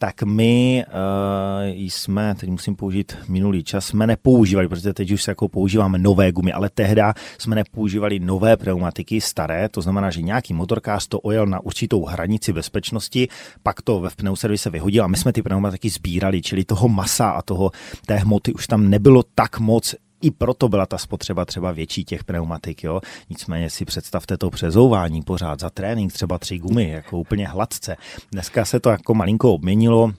tak 0.03 0.23
my 0.23 0.85
uh, 0.87 1.71
jsme, 1.77 2.35
teď 2.35 2.51
musím 2.51 2.77
použít 2.77 3.17
minulý 3.29 3.65
čas, 3.65 3.87
jsme 3.87 4.07
nepoužívali, 4.07 4.69
protože 4.69 4.93
teď 4.93 5.11
už 5.11 5.23
se 5.23 5.31
jako 5.31 5.49
používáme 5.49 5.99
nové 5.99 6.33
gumy, 6.33 6.53
ale 6.53 6.71
tehda 6.71 7.15
jsme 7.39 7.55
nepoužívali 7.55 8.19
nové 8.19 8.57
pneumatiky 8.57 9.21
staré, 9.21 9.69
to 9.69 9.83
znamená, 9.83 10.11
že 10.11 10.23
nějaký 10.23 10.55
motorkář 10.55 11.07
to 11.07 11.21
ojel 11.21 11.47
na 11.47 11.61
určitou 11.61 12.05
hranici 12.05 12.53
bezpečnosti, 12.53 13.29
pak 13.63 13.83
to 13.83 14.01
ve 14.01 14.11
pneuservise 14.17 14.71
vyhodil 14.71 15.05
a 15.05 15.07
my 15.07 15.17
jsme 15.17 15.33
ty 15.33 15.43
pneumatiky 15.43 15.91
sbírali, 15.91 16.43
čili 16.43 16.65
toho 16.65 16.89
masa 16.89 17.31
a 17.31 17.43
toho 17.43 17.71
té 18.07 18.17
hmoty 18.17 18.53
už 18.53 18.67
tam 18.67 18.91
nebylo 18.91 19.23
tak 19.35 19.61
moc 19.61 19.95
i 20.23 20.31
proto 20.31 20.69
byla 20.69 20.87
ta 20.87 20.99
spotřeba 20.99 21.45
třeba 21.45 21.73
větší 21.73 22.05
těch 22.05 22.25
pneumatik. 22.25 22.85
Jo? 22.85 23.01
Nicméně 23.31 23.71
si 23.71 23.85
představte 23.85 24.39
to 24.39 24.51
přezouvání 24.51 25.23
pořád 25.23 25.61
za 25.61 25.71
trénink, 25.71 26.13
třeba 26.13 26.39
tři 26.39 26.59
gumy, 26.59 26.91
jako 26.91 27.19
úplně 27.19 27.49
hladce. 27.49 27.97
Dneska 28.33 28.65
se 28.65 28.81
to 28.81 28.91
jako 28.91 29.15
malinko 29.15 29.55
obměnilo, 29.55 30.13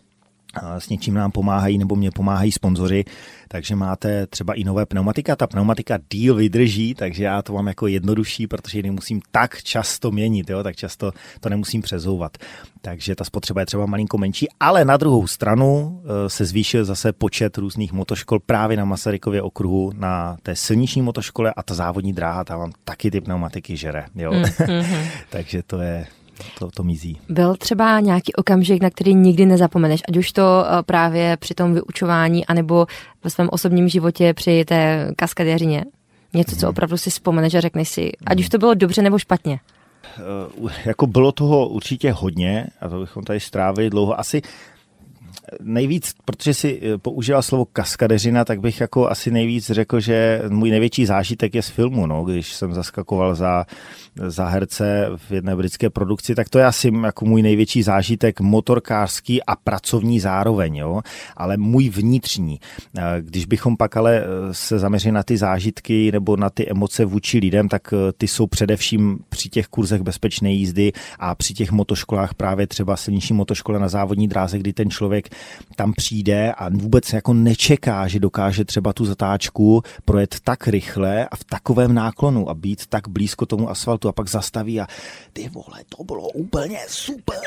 s 0.77 0.89
něčím 0.89 1.13
nám 1.13 1.31
pomáhají 1.31 1.77
nebo 1.77 1.95
mě 1.95 2.11
pomáhají 2.11 2.51
sponzoři, 2.51 3.05
takže 3.47 3.75
máte 3.75 4.27
třeba 4.27 4.53
i 4.53 4.63
nové 4.63 4.85
pneumatika. 4.85 5.35
Ta 5.35 5.47
pneumatika 5.47 5.99
díl 6.11 6.35
vydrží, 6.35 6.95
takže 6.95 7.23
já 7.23 7.41
to 7.41 7.53
mám 7.53 7.67
jako 7.67 7.87
jednodušší, 7.87 8.47
protože 8.47 8.77
ji 8.77 8.83
nemusím 8.83 9.21
tak 9.31 9.63
často 9.63 10.11
měnit, 10.11 10.49
jo? 10.49 10.63
tak 10.63 10.75
často 10.75 11.11
to 11.39 11.49
nemusím 11.49 11.81
přezouvat. 11.81 12.37
Takže 12.81 13.15
ta 13.15 13.23
spotřeba 13.23 13.61
je 13.61 13.65
třeba 13.65 13.85
malinko 13.85 14.17
menší, 14.17 14.47
ale 14.59 14.85
na 14.85 14.97
druhou 14.97 15.27
stranu 15.27 16.01
eh, 16.03 16.29
se 16.29 16.45
zvýšil 16.45 16.85
zase 16.85 17.13
počet 17.13 17.57
různých 17.57 17.93
motoškol 17.93 18.39
právě 18.39 18.77
na 18.77 18.85
Masarykově 18.85 19.41
okruhu, 19.41 19.91
na 19.95 20.37
té 20.43 20.55
silniční 20.55 21.01
motoškole 21.01 21.53
a 21.57 21.63
ta 21.63 21.73
závodní 21.73 22.13
dráha, 22.13 22.43
tam 22.43 22.59
vám 22.59 22.71
taky 22.83 23.11
ty 23.11 23.21
pneumatiky 23.21 23.77
žere. 23.77 24.05
Jo? 24.15 24.31
Mm-hmm. 24.31 25.07
takže 25.29 25.63
to 25.63 25.81
je, 25.81 26.05
to, 26.59 26.69
to 26.71 26.83
mizí. 26.83 27.19
Byl 27.29 27.55
třeba 27.55 27.99
nějaký 27.99 28.33
okamžik, 28.33 28.81
na 28.81 28.89
který 28.89 29.15
nikdy 29.15 29.45
nezapomeneš, 29.45 30.01
ať 30.07 30.17
už 30.17 30.31
to 30.31 30.65
eh, 30.65 30.83
právě 30.83 31.37
při 31.37 31.53
tom 31.53 31.73
vyučování, 31.73 32.45
anebo 32.45 32.87
ve 33.23 33.29
svém 33.29 33.49
osobním 33.51 33.89
životě 33.89 34.33
při 34.33 34.65
té 34.65 35.11
kaskadéřině? 35.15 35.85
Něco, 36.33 36.55
co 36.55 36.65
mhm. 36.65 36.69
opravdu 36.69 36.97
si 36.97 37.09
vzpomeneš 37.09 37.53
a 37.53 37.61
řekneš 37.61 37.89
si, 37.89 38.11
ať 38.25 38.39
už 38.39 38.49
to 38.49 38.57
bylo 38.57 38.73
dobře 38.73 39.01
nebo 39.01 39.19
špatně. 39.19 39.59
Uh, 40.57 40.71
jako 40.85 41.07
bylo 41.07 41.31
toho 41.31 41.67
určitě 41.67 42.11
hodně 42.11 42.67
a 42.81 42.89
to 42.89 42.99
bychom 42.99 43.23
tady 43.23 43.39
strávili 43.39 43.89
dlouho. 43.89 44.19
Asi 44.19 44.41
nejvíc, 45.61 46.13
protože 46.25 46.53
si 46.53 46.81
eh, 46.83 46.97
použila 46.97 47.41
slovo 47.41 47.65
kaskadeřina, 47.65 48.45
tak 48.45 48.59
bych 48.59 48.81
jako 48.81 49.09
asi 49.09 49.31
nejvíc 49.31 49.71
řekl, 49.71 49.99
že 49.99 50.41
můj 50.49 50.69
největší 50.69 51.05
zážitek 51.05 51.55
je 51.55 51.61
z 51.61 51.69
filmu, 51.69 52.07
no, 52.07 52.23
když 52.23 52.53
jsem 52.53 52.73
zaskakoval 52.73 53.35
za, 53.35 53.65
za 54.15 54.47
herce 54.47 55.09
v 55.15 55.31
jedné 55.31 55.55
britské 55.55 55.89
produkci, 55.89 56.35
tak 56.35 56.49
to 56.49 56.59
je 56.59 56.65
asi 56.65 56.91
jako 57.03 57.25
můj 57.25 57.41
největší 57.41 57.83
zážitek 57.83 58.41
motorkářský 58.41 59.43
a 59.43 59.55
pracovní 59.55 60.19
zároveň, 60.19 60.75
jo, 60.75 61.01
ale 61.37 61.57
můj 61.57 61.89
vnitřní. 61.89 62.59
Eh, 62.97 63.01
když 63.19 63.45
bychom 63.45 63.77
pak 63.77 63.97
ale 63.97 64.23
eh, 64.23 64.53
se 64.53 64.79
zaměřili 64.79 65.11
na 65.11 65.23
ty 65.23 65.37
zážitky 65.37 66.11
nebo 66.11 66.37
na 66.37 66.49
ty 66.49 66.69
emoce 66.69 67.05
vůči 67.05 67.39
lidem, 67.39 67.69
tak 67.69 67.93
ty 68.17 68.27
jsou 68.27 68.47
především 68.47 69.19
při 69.29 69.49
těch 69.49 69.67
kurzech 69.67 70.01
bezpečné 70.01 70.51
jízdy 70.51 70.91
a 71.19 71.35
při 71.35 71.53
těch 71.53 71.71
motoškolách 71.71 72.33
právě 72.33 72.67
třeba 72.67 72.97
silniční 72.97 73.35
motoškole 73.35 73.79
na 73.79 73.89
závodní 73.89 74.27
dráze, 74.27 74.59
kdy 74.59 74.73
ten 74.73 74.89
člověk 74.89 75.29
tam 75.75 75.93
přijde 75.93 76.53
a 76.53 76.69
vůbec 76.69 77.13
jako 77.13 77.33
nečeká, 77.33 78.07
že 78.07 78.19
dokáže 78.19 78.65
třeba 78.65 78.93
tu 78.93 79.05
zatáčku 79.05 79.81
projet 80.05 80.35
tak 80.43 80.67
rychle 80.67 81.27
a 81.27 81.35
v 81.35 81.43
takovém 81.43 81.93
náklonu 81.93 82.49
a 82.49 82.53
být 82.53 82.85
tak 82.85 83.07
blízko 83.07 83.45
tomu 83.45 83.69
asfaltu 83.69 84.07
a 84.07 84.11
pak 84.11 84.29
zastaví 84.29 84.81
a 84.81 84.87
ty 85.33 85.49
vole, 85.49 85.83
to 85.97 86.03
bylo 86.03 86.29
úplně 86.29 86.79
super, 86.87 87.37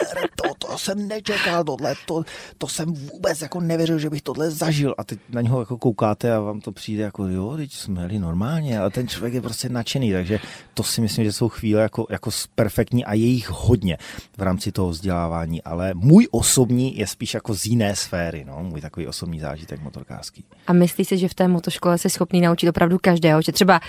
to, 0.43 0.69
to 0.69 0.79
jsem 0.79 1.09
nečekal, 1.09 1.65
tohle, 1.65 1.95
to, 2.07 2.23
to 2.59 2.69
jsem 2.69 2.95
vůbec 2.95 3.43
jako 3.43 3.61
nevěřil, 3.61 3.99
že 3.99 4.11
bych 4.11 4.23
tohle 4.23 4.51
zažil. 4.51 4.95
A 4.99 5.05
teď 5.05 5.19
na 5.29 5.41
něho 5.41 5.61
jako 5.61 5.79
koukáte 5.79 6.35
a 6.35 6.41
vám 6.41 6.61
to 6.61 6.73
přijde 6.73 7.03
jako 7.03 7.27
jo, 7.27 7.57
teď 7.57 7.73
jsme 7.73 8.03
jeli 8.03 8.19
normálně, 8.19 8.79
ale 8.79 8.91
ten 8.91 9.09
člověk 9.09 9.35
je 9.35 9.41
prostě 9.41 9.69
nadšený, 9.69 10.13
takže 10.13 10.39
to 10.75 10.83
si 10.83 11.01
myslím, 11.01 11.25
že 11.25 11.33
jsou 11.33 11.49
chvíle 11.49 11.83
jako, 11.83 12.07
jako 12.11 12.31
perfektní 12.55 13.05
a 13.05 13.15
je 13.15 13.27
jich 13.27 13.51
hodně 13.51 13.99
v 14.37 14.43
rámci 14.43 14.73
toho 14.73 14.89
vzdělávání, 14.89 15.63
ale 15.63 15.95
můj 15.95 16.29
osobní 16.31 16.99
je 16.99 17.07
spíš 17.07 17.35
jako 17.35 17.55
z 17.55 17.67
jiné 17.77 17.97
sféry, 17.97 18.45
no, 18.45 18.63
můj 18.63 18.81
takový 18.81 19.07
osobní 19.07 19.41
zážitek 19.41 19.81
motorkářský. 19.81 20.45
A 20.67 20.73
myslíš 20.73 21.09
si, 21.09 21.19
že 21.19 21.29
v 21.29 21.35
té 21.35 21.49
motoškole 21.49 21.99
jsi 21.99 22.11
schopný 22.11 22.41
naučit 22.41 22.69
opravdu 22.69 22.99
každého, 22.99 23.43
že 23.43 23.53
třeba 23.53 23.81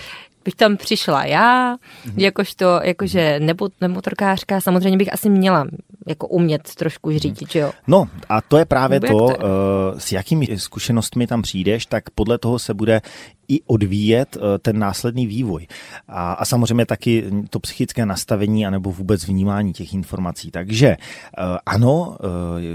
bych 0.48 0.54
tam 0.54 0.76
přišla 0.76 1.24
já, 1.24 1.76
mm-hmm. 1.76 2.12
jakožto, 2.16 2.80
jakože 2.82 3.40
nebo, 3.40 3.68
nemotorkářka, 3.80 4.60
samozřejmě 4.60 4.98
bych 4.98 5.12
asi 5.12 5.30
měla 5.30 5.66
jako 6.06 6.28
umět 6.28 6.74
trošku 6.74 7.18
řídit, 7.18 7.50
že 7.50 7.58
jo? 7.58 7.72
No 7.86 8.08
a 8.28 8.40
to 8.40 8.56
je 8.56 8.64
právě 8.64 9.00
to, 9.00 9.06
to 9.06 9.30
je? 9.30 9.36
Uh, 9.36 9.98
s 9.98 10.12
jakými 10.12 10.46
zkušenostmi 10.56 11.26
tam 11.26 11.42
přijdeš, 11.42 11.86
tak 11.86 12.10
podle 12.10 12.38
toho 12.38 12.58
se 12.58 12.74
bude 12.74 13.00
i 13.48 13.62
odvíjet 13.62 14.36
uh, 14.36 14.42
ten 14.62 14.78
následný 14.78 15.26
vývoj. 15.26 15.66
A, 16.08 16.32
a 16.32 16.44
samozřejmě 16.44 16.86
taky 16.86 17.24
to 17.50 17.60
psychické 17.60 18.06
nastavení 18.06 18.66
anebo 18.66 18.92
vůbec 18.92 19.24
vnímání 19.24 19.72
těch 19.72 19.94
informací. 19.94 20.50
Takže 20.50 20.96
uh, 20.96 21.56
ano, 21.66 22.16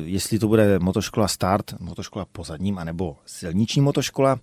jestli 0.05 0.39
to 0.39 0.47
bude 0.47 0.79
motoškola 0.79 1.27
start, 1.27 1.73
motoškola 1.79 2.25
pozadním, 2.31 2.77
anebo 2.77 3.17
silniční 3.25 3.81
motoškola, 3.81 4.39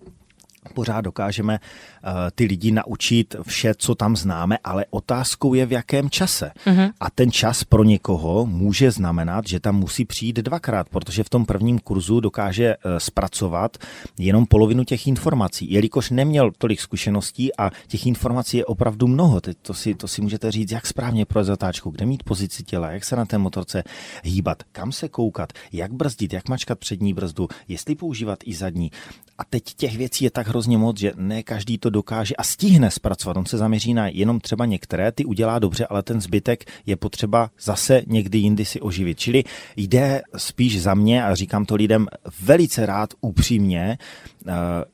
pořád 0.74 1.00
dokážeme 1.00 1.58
uh, 1.58 2.10
ty 2.34 2.44
lidi 2.44 2.72
naučit 2.72 3.36
vše, 3.42 3.74
co 3.74 3.94
tam 3.94 4.16
známe, 4.16 4.58
ale 4.64 4.84
otázkou 4.90 5.54
je 5.54 5.66
v 5.66 5.72
jakém 5.72 6.10
čase. 6.10 6.52
Uh-huh. 6.66 6.92
A 7.00 7.10
ten 7.10 7.32
čas 7.32 7.64
pro 7.64 7.84
někoho 7.84 8.46
může 8.46 8.90
znamenat, 8.90 9.46
že 9.46 9.60
tam 9.60 9.76
musí 9.76 10.04
přijít 10.04 10.36
dvakrát, 10.36 10.88
protože 10.88 11.24
v 11.24 11.28
tom 11.28 11.46
prvním 11.46 11.78
kurzu 11.78 12.20
dokáže 12.20 12.76
uh, 12.76 12.92
zpracovat 12.98 13.76
jenom 14.18 14.46
polovinu 14.46 14.84
těch 14.84 15.06
informací, 15.06 15.72
jelikož 15.72 16.10
neměl 16.10 16.50
tolik 16.58 16.80
zkušeností 16.80 17.56
a 17.56 17.70
těch 17.86 18.06
informací 18.06 18.56
je 18.56 18.64
opravdu 18.64 19.06
mnoho. 19.06 19.40
Teď 19.40 19.56
to 19.62 19.74
si, 19.74 19.94
to 19.94 20.08
si 20.08 20.22
můžete 20.22 20.50
říct, 20.50 20.70
jak 20.70 20.86
správně 20.86 21.26
pro 21.26 21.44
zatáčku, 21.44 21.90
kde 21.90 22.06
mít 22.06 22.22
pozici 22.22 22.62
těla, 22.62 22.90
jak 22.90 23.04
se 23.04 23.16
na 23.16 23.24
té 23.24 23.38
motorce 23.38 23.82
hýbat, 24.24 24.62
kam 24.72 24.92
se 24.92 25.08
koukat, 25.08 25.52
jak 25.72 25.92
brzdit, 25.92 26.32
jak 26.32 26.48
mačkat 26.48 26.78
přední 26.78 27.14
brzdu, 27.14 27.48
jestli 27.68 27.94
používat 27.94 28.38
i 28.44 28.54
zadní. 28.54 28.90
A 29.38 29.44
teď 29.44 29.64
těch 29.64 29.96
věcí 29.96 30.24
je 30.24 30.30
tak 30.30 30.48
hrozně 30.48 30.59
moc, 30.66 30.98
že 30.98 31.12
ne 31.16 31.42
každý 31.42 31.78
to 31.78 31.90
dokáže 31.90 32.36
a 32.36 32.42
stihne 32.42 32.90
zpracovat. 32.90 33.36
On 33.36 33.46
se 33.46 33.58
zaměří 33.58 33.94
na 33.94 34.08
jenom 34.08 34.40
třeba 34.40 34.66
některé, 34.66 35.12
ty 35.12 35.24
udělá 35.24 35.58
dobře, 35.58 35.86
ale 35.86 36.02
ten 36.02 36.20
zbytek 36.20 36.64
je 36.86 36.96
potřeba 36.96 37.50
zase 37.60 38.02
někdy 38.06 38.38
jindy 38.38 38.64
si 38.64 38.80
oživit. 38.80 39.18
Čili 39.18 39.44
jde 39.76 40.22
spíš 40.36 40.82
za 40.82 40.94
mě, 40.94 41.24
a 41.24 41.34
říkám 41.34 41.64
to 41.64 41.74
lidem 41.74 42.06
velice 42.40 42.86
rád 42.86 43.10
upřímně, 43.20 43.98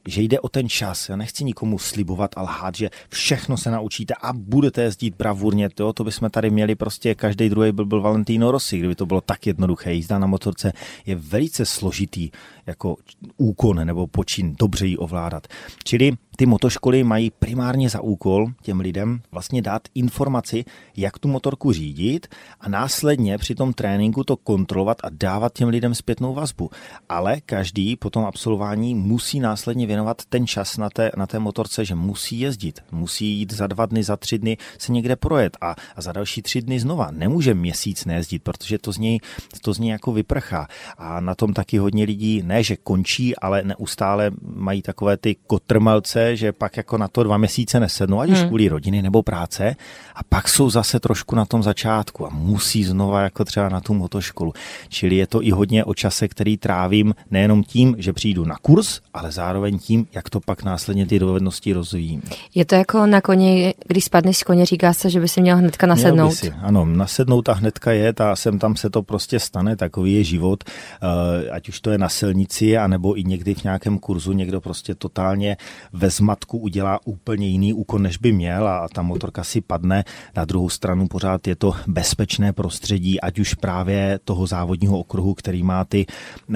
že 0.08 0.22
jde 0.22 0.40
o 0.40 0.48
ten 0.48 0.68
čas. 0.68 1.08
Já 1.08 1.16
nechci 1.16 1.44
nikomu 1.44 1.78
slibovat 1.78 2.30
a 2.36 2.42
lhát, 2.42 2.74
že 2.74 2.90
všechno 3.08 3.56
se 3.56 3.70
naučíte 3.70 4.14
a 4.22 4.32
budete 4.32 4.82
jezdit 4.82 5.14
bravurně. 5.16 5.70
To, 5.70 5.92
to 5.92 6.04
bychom 6.04 6.30
tady 6.30 6.50
měli 6.50 6.74
prostě 6.74 7.14
každý 7.14 7.48
druhý 7.48 7.72
byl, 7.72 7.86
byl 7.86 8.00
Valentino 8.00 8.50
Rossi, 8.50 8.78
kdyby 8.78 8.94
to 8.94 9.06
bylo 9.06 9.20
tak 9.20 9.46
jednoduché. 9.46 9.92
Jízda 9.92 10.18
na 10.18 10.26
motorce 10.26 10.72
je 11.06 11.16
velice 11.16 11.66
složitý 11.66 12.30
jako 12.66 12.96
úkon 13.36 13.86
nebo 13.86 14.06
počin 14.06 14.54
dobře 14.58 14.86
ji 14.86 14.96
ovládat. 14.96 15.46
Čili 15.84 16.12
ty 16.36 16.46
motoškoly 16.46 17.04
mají 17.04 17.30
primárně 17.30 17.88
za 17.88 18.00
úkol 18.00 18.46
těm 18.62 18.80
lidem 18.80 19.20
vlastně 19.32 19.62
dát 19.62 19.82
informaci, 19.94 20.64
jak 20.96 21.18
tu 21.18 21.28
motorku 21.28 21.72
řídit 21.72 22.26
a 22.60 22.68
následně 22.68 23.38
při 23.38 23.54
tom 23.54 23.72
tréninku 23.72 24.24
to 24.24 24.36
kontrolovat 24.36 24.98
a 25.04 25.08
dávat 25.10 25.52
těm 25.52 25.68
lidem 25.68 25.94
zpětnou 25.94 26.34
vazbu. 26.34 26.70
Ale 27.08 27.40
každý 27.40 27.96
po 27.96 28.10
tom 28.10 28.24
absolvování 28.24 28.94
musí 28.94 29.40
následně 29.40 29.86
věnovat 29.86 30.22
ten 30.28 30.46
čas 30.46 30.76
na 30.76 30.90
té, 30.90 31.10
na 31.16 31.26
té 31.26 31.38
motorce, 31.38 31.84
že 31.84 31.94
musí 31.94 32.40
jezdit, 32.40 32.80
musí 32.92 33.26
jít 33.26 33.52
za 33.52 33.66
dva 33.66 33.86
dny, 33.86 34.02
za 34.02 34.16
tři 34.16 34.38
dny 34.38 34.56
se 34.78 34.92
někde 34.92 35.16
projet 35.16 35.56
a, 35.60 35.74
a 35.96 36.00
za 36.00 36.12
další 36.12 36.42
tři 36.42 36.62
dny 36.62 36.80
znova. 36.80 37.10
Nemůže 37.10 37.54
měsíc 37.54 38.04
nejezdit, 38.04 38.42
protože 38.42 38.78
to 38.78 38.92
z 38.92 38.98
něj, 38.98 39.20
to 39.62 39.74
z 39.74 39.78
něj 39.78 39.90
jako 39.90 40.12
vyprchá. 40.12 40.68
A 40.98 41.20
na 41.20 41.34
tom 41.34 41.52
taky 41.52 41.78
hodně 41.78 42.04
lidí 42.04 42.42
ne, 42.42 42.62
že 42.62 42.76
končí, 42.76 43.36
ale 43.36 43.62
neustále 43.62 44.30
mají 44.42 44.82
takové 44.82 45.16
ty 45.16 45.36
kotrmelce, 45.46 46.25
že 46.34 46.52
pak 46.52 46.76
jako 46.76 46.98
na 46.98 47.08
to 47.08 47.22
dva 47.22 47.36
měsíce 47.36 47.80
nesednou, 47.80 48.20
ať 48.20 48.30
už 48.30 48.38
hmm. 48.38 48.48
kvůli 48.48 48.68
rodiny 48.68 49.02
nebo 49.02 49.22
práce, 49.22 49.76
a 50.14 50.20
pak 50.28 50.48
jsou 50.48 50.70
zase 50.70 51.00
trošku 51.00 51.36
na 51.36 51.44
tom 51.44 51.62
začátku 51.62 52.26
a 52.26 52.30
musí 52.32 52.84
znova 52.84 53.20
jako 53.20 53.44
třeba 53.44 53.68
na 53.68 53.80
tu 53.80 53.94
motoškolu. 53.94 54.52
Čili 54.88 55.16
je 55.16 55.26
to 55.26 55.42
i 55.42 55.50
hodně 55.50 55.84
o 55.84 55.94
čase, 55.94 56.28
který 56.28 56.56
trávím 56.56 57.14
nejenom 57.30 57.64
tím, 57.64 57.94
že 57.98 58.12
přijdu 58.12 58.44
na 58.44 58.56
kurz, 58.62 59.00
ale 59.14 59.32
zároveň 59.32 59.78
tím, 59.78 60.06
jak 60.12 60.30
to 60.30 60.40
pak 60.40 60.62
následně 60.62 61.06
ty 61.06 61.18
dovednosti 61.18 61.72
rozvíjím. 61.72 62.22
Je 62.54 62.64
to 62.64 62.74
jako 62.74 63.06
na 63.06 63.20
koni, 63.20 63.74
když 63.86 64.04
spadneš 64.04 64.38
z 64.38 64.42
koně, 64.42 64.66
říká 64.66 64.92
se, 64.92 65.10
že 65.10 65.20
by 65.20 65.28
si 65.28 65.40
měl 65.40 65.56
hnedka 65.56 65.86
nasednout. 65.86 66.14
Měl 66.14 66.28
by 66.28 66.34
si, 66.34 66.52
ano, 66.62 66.84
nasednout 66.84 67.48
a 67.48 67.52
hnedka 67.52 67.92
je, 67.92 68.12
a 68.18 68.36
sem 68.36 68.58
tam 68.58 68.76
se 68.76 68.90
to 68.90 69.02
prostě 69.02 69.40
stane, 69.40 69.76
takový 69.76 70.14
je 70.14 70.24
život, 70.24 70.64
eh, 70.66 71.50
ať 71.50 71.68
už 71.68 71.80
to 71.80 71.90
je 71.90 71.98
na 71.98 72.08
silnici, 72.08 72.78
anebo 72.78 73.18
i 73.18 73.24
někdy 73.24 73.54
v 73.54 73.64
nějakém 73.64 73.98
kurzu 73.98 74.32
někdo 74.32 74.60
prostě 74.60 74.94
totálně 74.94 75.56
ve 75.92 76.10
zmatku 76.16 76.58
udělá 76.58 77.00
úplně 77.04 77.48
jiný 77.48 77.72
úkon, 77.72 78.02
než 78.02 78.18
by 78.18 78.32
měl 78.32 78.68
a 78.68 78.88
ta 78.88 79.02
motorka 79.02 79.44
si 79.44 79.60
padne. 79.60 80.04
Na 80.36 80.44
druhou 80.44 80.68
stranu 80.68 81.08
pořád 81.08 81.46
je 81.46 81.56
to 81.56 81.72
bezpečné 81.86 82.52
prostředí, 82.52 83.20
ať 83.20 83.38
už 83.38 83.54
právě 83.54 84.20
toho 84.24 84.46
závodního 84.46 84.98
okruhu, 84.98 85.34
který 85.34 85.62
má 85.62 85.84
ty 85.84 86.06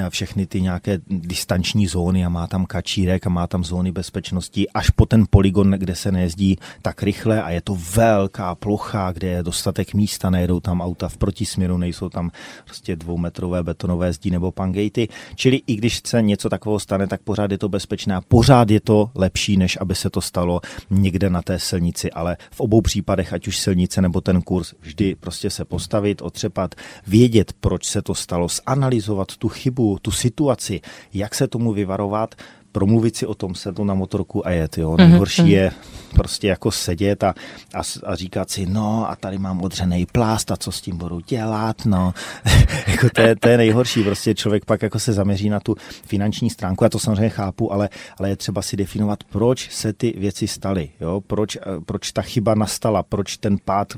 všechny 0.08 0.46
ty 0.46 0.60
nějaké 0.62 0.98
distanční 1.08 1.86
zóny 1.86 2.24
a 2.24 2.28
má 2.28 2.46
tam 2.46 2.66
kačírek 2.66 3.26
a 3.26 3.30
má 3.30 3.46
tam 3.46 3.64
zóny 3.64 3.92
bezpečnosti, 3.92 4.70
až 4.70 4.90
po 4.90 5.06
ten 5.06 5.24
poligon, 5.30 5.70
kde 5.70 5.94
se 5.94 6.12
nejezdí 6.12 6.56
tak 6.82 7.02
rychle 7.02 7.42
a 7.42 7.50
je 7.50 7.60
to 7.60 7.78
velká 7.96 8.54
plocha, 8.54 9.12
kde 9.12 9.28
je 9.28 9.42
dostatek 9.42 9.94
místa, 9.94 10.30
nejedou 10.30 10.60
tam 10.60 10.80
auta 10.80 11.08
v 11.08 11.16
protisměru, 11.16 11.78
nejsou 11.78 12.08
tam 12.08 12.30
prostě 12.64 12.96
dvoumetrové 12.96 13.62
betonové 13.62 14.12
zdi 14.12 14.30
nebo 14.30 14.52
pangejty. 14.52 15.08
Čili 15.34 15.62
i 15.66 15.76
když 15.76 16.00
se 16.06 16.22
něco 16.22 16.48
takového 16.48 16.78
stane, 16.78 17.06
tak 17.06 17.20
pořád 17.20 17.50
je 17.50 17.58
to 17.58 17.68
bezpečné 17.68 18.14
a 18.14 18.20
pořád 18.20 18.70
je 18.70 18.80
to 18.80 19.10
lepší 19.14 19.49
horší, 19.50 19.56
než 19.56 19.78
aby 19.80 19.94
se 19.94 20.10
to 20.10 20.20
stalo 20.20 20.60
někde 20.90 21.30
na 21.30 21.42
té 21.42 21.58
silnici, 21.58 22.10
ale 22.10 22.36
v 22.50 22.60
obou 22.60 22.80
případech, 22.80 23.32
ať 23.32 23.48
už 23.48 23.58
silnice 23.58 24.02
nebo 24.02 24.20
ten 24.20 24.42
kurz, 24.42 24.74
vždy 24.80 25.14
prostě 25.14 25.50
se 25.50 25.64
postavit, 25.64 26.22
otřepat, 26.22 26.74
vědět, 27.06 27.52
proč 27.60 27.84
se 27.84 28.02
to 28.02 28.14
stalo, 28.14 28.48
zanalizovat 28.48 29.36
tu 29.36 29.48
chybu, 29.48 29.98
tu 30.02 30.10
situaci, 30.10 30.80
jak 31.14 31.34
se 31.34 31.48
tomu 31.48 31.72
vyvarovat, 31.72 32.34
promluvit 32.72 33.16
si 33.16 33.26
o 33.26 33.34
tom, 33.34 33.54
sednout 33.54 33.84
na 33.84 33.94
motorku 33.94 34.46
a 34.46 34.50
jet. 34.50 34.78
Jo. 34.78 34.96
Nejhorší 34.96 35.42
mm-hmm. 35.42 35.46
je 35.46 35.72
prostě 36.14 36.48
jako 36.48 36.70
sedět 36.70 37.24
a, 37.24 37.34
a, 37.74 37.80
a 38.06 38.14
říkat 38.14 38.50
si, 38.50 38.66
no 38.66 39.10
a 39.10 39.16
tady 39.16 39.38
mám 39.38 39.60
odřený 39.60 40.06
plást 40.12 40.50
a 40.50 40.56
co 40.56 40.72
s 40.72 40.80
tím 40.80 40.96
budu 40.96 41.20
dělat, 41.20 41.76
no. 41.84 42.14
jako 42.86 43.08
to, 43.14 43.20
je, 43.20 43.36
to 43.36 43.48
je 43.48 43.56
nejhorší, 43.56 44.02
prostě 44.02 44.34
člověk 44.34 44.64
pak 44.64 44.82
jako 44.82 44.98
se 44.98 45.12
zaměří 45.12 45.48
na 45.48 45.60
tu 45.60 45.76
finanční 46.06 46.50
stránku, 46.50 46.84
já 46.84 46.90
to 46.90 46.98
samozřejmě 46.98 47.28
chápu, 47.28 47.72
ale, 47.72 47.88
ale 48.18 48.28
je 48.28 48.36
třeba 48.36 48.62
si 48.62 48.76
definovat, 48.76 49.24
proč 49.24 49.70
se 49.70 49.92
ty 49.92 50.14
věci 50.18 50.48
staly, 50.48 50.88
jo, 51.00 51.20
proč, 51.26 51.56
eh, 51.56 51.60
proč 51.86 52.12
ta 52.12 52.22
chyba 52.22 52.54
nastala, 52.54 53.02
proč 53.02 53.36
ten 53.36 53.56
pád, 53.64 53.88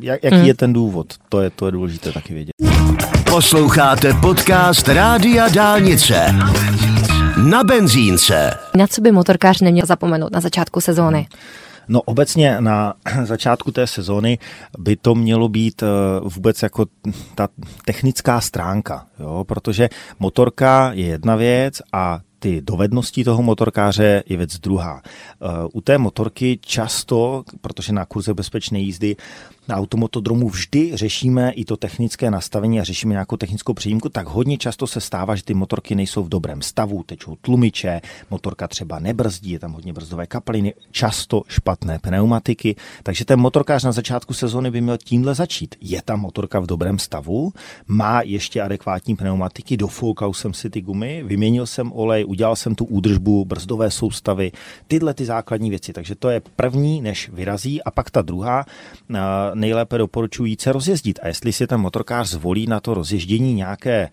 jak, 0.00 0.24
jaký 0.24 0.36
mm. 0.36 0.44
je 0.44 0.54
ten 0.54 0.72
důvod, 0.72 1.14
to 1.28 1.40
je, 1.40 1.50
to 1.50 1.66
je 1.66 1.72
důležité 1.72 2.12
taky 2.12 2.34
vědět. 2.34 2.52
Posloucháte 3.30 4.14
podcast 4.14 4.88
Rádia 4.88 5.48
Dálnice 5.48 6.34
na 7.36 7.64
benzínce. 7.64 8.50
Na 8.74 8.86
co 8.86 9.00
by 9.00 9.12
motorkář 9.12 9.60
neměl 9.60 9.86
zapomenout 9.86 10.32
na 10.32 10.40
začátku 10.40 10.80
sezóny? 10.80 11.26
No 11.88 12.02
obecně 12.02 12.60
na 12.60 12.94
začátku 13.24 13.72
té 13.72 13.86
sezóny 13.86 14.38
by 14.78 14.96
to 14.96 15.14
mělo 15.14 15.48
být 15.48 15.82
eh, 15.82 15.86
vůbec 16.22 16.62
jako 16.62 16.86
ta 17.34 17.48
technická 17.84 18.40
stránka, 18.40 19.06
jo? 19.18 19.44
protože 19.48 19.88
motorka 20.18 20.90
je 20.92 21.06
jedna 21.06 21.36
věc 21.36 21.82
a 21.92 22.20
ty 22.38 22.60
dovednosti 22.60 23.24
toho 23.24 23.42
motorkáře 23.42 24.22
je 24.26 24.36
věc 24.36 24.58
druhá. 24.58 25.02
Eh, 25.04 25.46
u 25.72 25.80
té 25.80 25.98
motorky 25.98 26.58
často, 26.62 27.44
protože 27.60 27.92
na 27.92 28.04
kurze 28.04 28.34
bezpečné 28.34 28.80
jízdy 28.80 29.16
na 29.68 29.76
automotodromu 29.76 30.48
vždy 30.48 30.90
řešíme 30.94 31.50
i 31.50 31.64
to 31.64 31.76
technické 31.76 32.30
nastavení 32.30 32.80
a 32.80 32.84
řešíme 32.84 33.12
nějakou 33.12 33.36
technickou 33.36 33.74
přijímku, 33.74 34.08
tak 34.08 34.26
hodně 34.26 34.58
často 34.58 34.86
se 34.86 35.00
stává, 35.00 35.34
že 35.34 35.44
ty 35.44 35.54
motorky 35.54 35.94
nejsou 35.94 36.22
v 36.22 36.28
dobrém 36.28 36.62
stavu, 36.62 37.02
tečou 37.02 37.36
tlumiče, 37.40 38.00
motorka 38.30 38.68
třeba 38.68 38.98
nebrzdí, 38.98 39.50
je 39.50 39.58
tam 39.58 39.72
hodně 39.72 39.92
brzdové 39.92 40.26
kapaliny, 40.26 40.74
často 40.90 41.42
špatné 41.48 41.98
pneumatiky, 41.98 42.76
takže 43.02 43.24
ten 43.24 43.40
motorkář 43.40 43.84
na 43.84 43.92
začátku 43.92 44.34
sezóny 44.34 44.70
by 44.70 44.80
měl 44.80 44.98
tímhle 44.98 45.34
začít. 45.34 45.74
Je 45.80 46.02
ta 46.04 46.16
motorka 46.16 46.60
v 46.60 46.66
dobrém 46.66 46.98
stavu, 46.98 47.52
má 47.86 48.22
ještě 48.22 48.62
adekvátní 48.62 49.16
pneumatiky, 49.16 49.76
dofoukal 49.76 50.34
jsem 50.34 50.54
si 50.54 50.70
ty 50.70 50.80
gumy, 50.80 51.22
vyměnil 51.26 51.66
jsem 51.66 51.92
olej, 51.92 52.24
udělal 52.28 52.56
jsem 52.56 52.74
tu 52.74 52.84
údržbu 52.84 53.44
brzdové 53.44 53.90
soustavy, 53.90 54.52
tyhle 54.86 55.14
ty 55.14 55.24
základní 55.24 55.70
věci. 55.70 55.92
Takže 55.92 56.14
to 56.14 56.30
je 56.30 56.42
první, 56.56 57.00
než 57.00 57.28
vyrazí 57.28 57.82
a 57.82 57.90
pak 57.90 58.10
ta 58.10 58.22
druhá, 58.22 58.64
nejlépe 59.54 59.98
doporučují 59.98 60.56
se 60.60 60.72
rozjezdit. 60.72 61.18
A 61.22 61.26
jestli 61.26 61.52
si 61.52 61.66
ten 61.66 61.80
motorkář 61.80 62.28
zvolí 62.28 62.66
na 62.66 62.80
to 62.80 62.94
rozježdění 62.94 63.54
nějaké, 63.54 64.10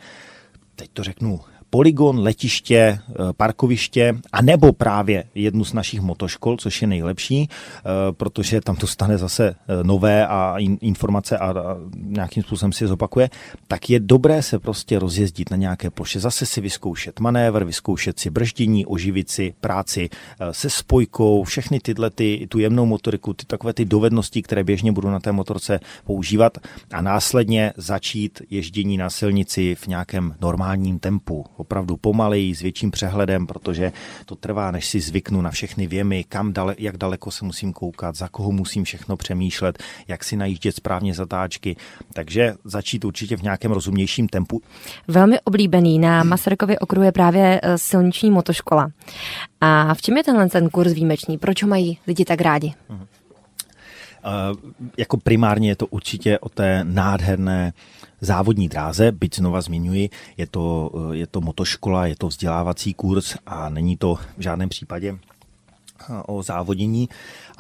teď 0.76 0.90
to 0.94 1.04
řeknu, 1.04 1.40
poligon, 1.72 2.20
letiště, 2.20 2.76
eh, 2.76 3.14
parkoviště 3.38 4.16
a 4.32 4.42
nebo 4.42 4.74
právě 4.74 5.24
jednu 5.36 5.66
z 5.66 5.74
našich 5.74 6.02
motoškol, 6.02 6.58
což 6.58 6.82
je 6.82 6.88
nejlepší, 6.88 7.50
eh, 7.50 7.82
protože 8.12 8.62
tam 8.62 8.76
to 8.76 8.88
stane 8.88 9.18
zase 9.18 9.50
eh, 9.50 9.84
nové 9.84 10.28
a 10.28 10.56
informace 10.82 11.38
a 11.38 11.78
nějakým 11.96 12.44
způsobem 12.44 12.74
si 12.74 12.88
zopakuje, 12.88 13.30
tak 13.68 13.90
je 13.90 14.00
dobré 14.00 14.42
se 14.42 14.60
prostě 14.60 15.00
rozjezdit 15.00 15.52
na 15.52 15.58
nějaké 15.58 15.90
ploše, 15.90 16.20
zase 16.20 16.46
si 16.46 16.62
vyzkoušet 16.62 17.20
manévr, 17.20 17.64
vyzkoušet 17.64 18.20
si 18.20 18.30
brždění, 18.30 18.86
oživit 18.86 19.30
si 19.30 19.54
práci 19.62 20.10
se 20.52 20.70
spojkou, 20.70 21.44
všechny 21.44 21.80
tyhle, 21.80 22.10
ty, 22.10 22.48
tu 22.50 22.60
jemnou 22.60 22.86
motoriku, 22.86 23.34
ty 23.34 23.46
takové 23.46 23.74
ty 23.74 23.86
dovednosti, 23.86 24.42
které 24.42 24.64
běžně 24.64 24.92
budu 24.92 25.10
na 25.10 25.20
té 25.20 25.32
motorce 25.32 25.80
používat 26.06 26.58
a 26.94 27.02
následně 27.02 27.74
začít 27.78 28.42
ježdění 28.50 28.98
na 28.98 29.10
silnici 29.10 29.76
v 29.76 29.88
nějakém 29.88 30.36
normálním 30.42 31.00
tempu 31.00 31.46
opravdu 31.62 31.98
pomaleji, 31.98 32.56
s 32.56 32.62
větším 32.62 32.92
přehledem, 32.92 33.48
protože 33.48 33.92
to 34.26 34.36
trvá, 34.36 34.72
než 34.72 34.86
si 34.86 35.00
zvyknu 35.00 35.42
na 35.42 35.52
všechny 35.52 35.88
věmy, 35.88 36.24
kam 36.30 36.54
dale, 36.54 36.76
jak 36.78 36.98
daleko 36.98 37.32
se 37.32 37.46
musím 37.46 37.74
koukat, 37.74 38.16
za 38.16 38.28
koho 38.28 38.52
musím 38.52 38.84
všechno 38.84 39.18
přemýšlet, 39.18 39.84
jak 40.08 40.24
si 40.24 40.38
najíždět 40.38 40.76
správně 40.76 41.14
zatáčky. 41.14 41.76
Takže 42.14 42.54
začít 42.64 43.06
určitě 43.06 43.38
v 43.38 43.42
nějakém 43.42 43.72
rozumnějším 43.72 44.28
tempu. 44.28 44.62
Velmi 45.08 45.40
oblíbený 45.40 46.00
na 46.00 46.24
Masarykově 46.24 46.80
okruhu 46.80 47.06
je 47.06 47.12
právě 47.12 47.60
eh, 47.64 47.78
silniční 47.78 48.32
motoškola. 48.32 48.92
A 49.62 49.94
v 49.94 50.02
čem 50.02 50.18
je 50.18 50.24
tenhle 50.24 50.50
ten 50.50 50.70
kurz 50.70 50.94
výjimečný? 50.94 51.38
Proč 51.38 51.64
ho 51.64 51.70
mají 51.70 51.98
lidi 52.08 52.26
tak 52.26 52.42
rádi? 52.42 52.74
Uh-huh. 52.90 53.08
Uh, 54.26 54.72
jako 54.98 55.18
primárně 55.18 55.70
je 55.70 55.76
to 55.76 55.88
určitě 55.88 56.40
o 56.40 56.50
té 56.50 56.84
nádherné 56.84 57.74
závodní 58.22 58.70
dráze, 58.70 59.12
byť 59.12 59.36
znova 59.36 59.62
zmiňuji, 59.62 60.10
je 60.38 60.48
to, 60.48 60.90
uh, 60.94 61.12
je 61.12 61.28
to 61.28 61.42
motoškola, 61.42 62.06
je 62.06 62.16
to 62.16 62.28
vzdělávací 62.28 62.94
kurz 62.94 63.36
a 63.46 63.70
není 63.70 63.98
to 63.98 64.16
v 64.38 64.42
žádném 64.42 64.70
případě 64.70 65.18
o 66.28 66.44
závodění, 66.44 67.10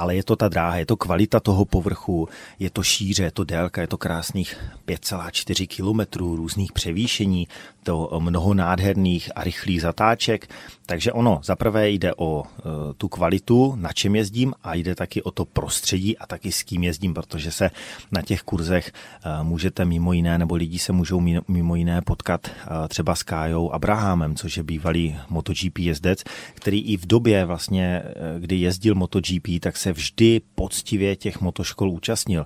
ale 0.01 0.15
je 0.15 0.23
to 0.23 0.35
ta 0.35 0.49
dráha, 0.49 0.77
je 0.77 0.85
to 0.85 0.97
kvalita 0.97 1.39
toho 1.39 1.65
povrchu, 1.65 2.29
je 2.59 2.69
to 2.69 2.83
šíře, 2.83 3.23
je 3.23 3.31
to 3.31 3.43
délka, 3.43 3.81
je 3.81 3.87
to 3.87 3.97
krásných 3.97 4.57
5,4 4.87 5.67
kilometrů 5.67 6.35
různých 6.35 6.71
převýšení, 6.71 7.47
to 7.83 8.09
mnoho 8.19 8.53
nádherných 8.53 9.31
a 9.35 9.43
rychlých 9.43 9.81
zatáček. 9.81 10.49
Takže 10.85 11.11
ono, 11.11 11.39
zaprvé 11.43 11.89
jde 11.89 12.15
o 12.17 12.43
e, 12.43 12.93
tu 12.93 13.07
kvalitu, 13.07 13.73
na 13.75 13.93
čem 13.93 14.15
jezdím 14.15 14.53
a 14.63 14.75
jde 14.75 14.95
taky 14.95 15.23
o 15.23 15.31
to 15.31 15.45
prostředí 15.45 16.17
a 16.17 16.27
taky 16.27 16.51
s 16.51 16.63
kým 16.63 16.83
jezdím, 16.83 17.13
protože 17.13 17.51
se 17.51 17.71
na 18.11 18.21
těch 18.21 18.41
kurzech 18.41 18.91
e, 18.91 19.43
můžete 19.43 19.85
mimo 19.85 20.13
jiné, 20.13 20.37
nebo 20.37 20.55
lidi 20.55 20.79
se 20.79 20.91
můžou 20.91 21.19
mimo 21.47 21.75
jiné 21.75 22.01
potkat 22.01 22.47
e, 22.47 22.87
třeba 22.87 23.15
s 23.15 23.23
Kájou 23.23 23.71
Abrahamem, 23.71 24.35
což 24.35 24.57
je 24.57 24.63
bývalý 24.63 25.17
MotoGP 25.29 25.79
jezdec, 25.79 26.23
který 26.53 26.81
i 26.81 26.97
v 26.97 27.05
době 27.05 27.45
vlastně, 27.45 28.03
kdy 28.39 28.55
jezdil 28.55 28.95
MotoGP, 28.95 29.47
tak 29.59 29.77
se 29.77 29.90
vždy 29.93 30.41
poctivě 30.55 31.15
těch 31.15 31.41
motoškol 31.41 31.89
účastnil. 31.89 32.45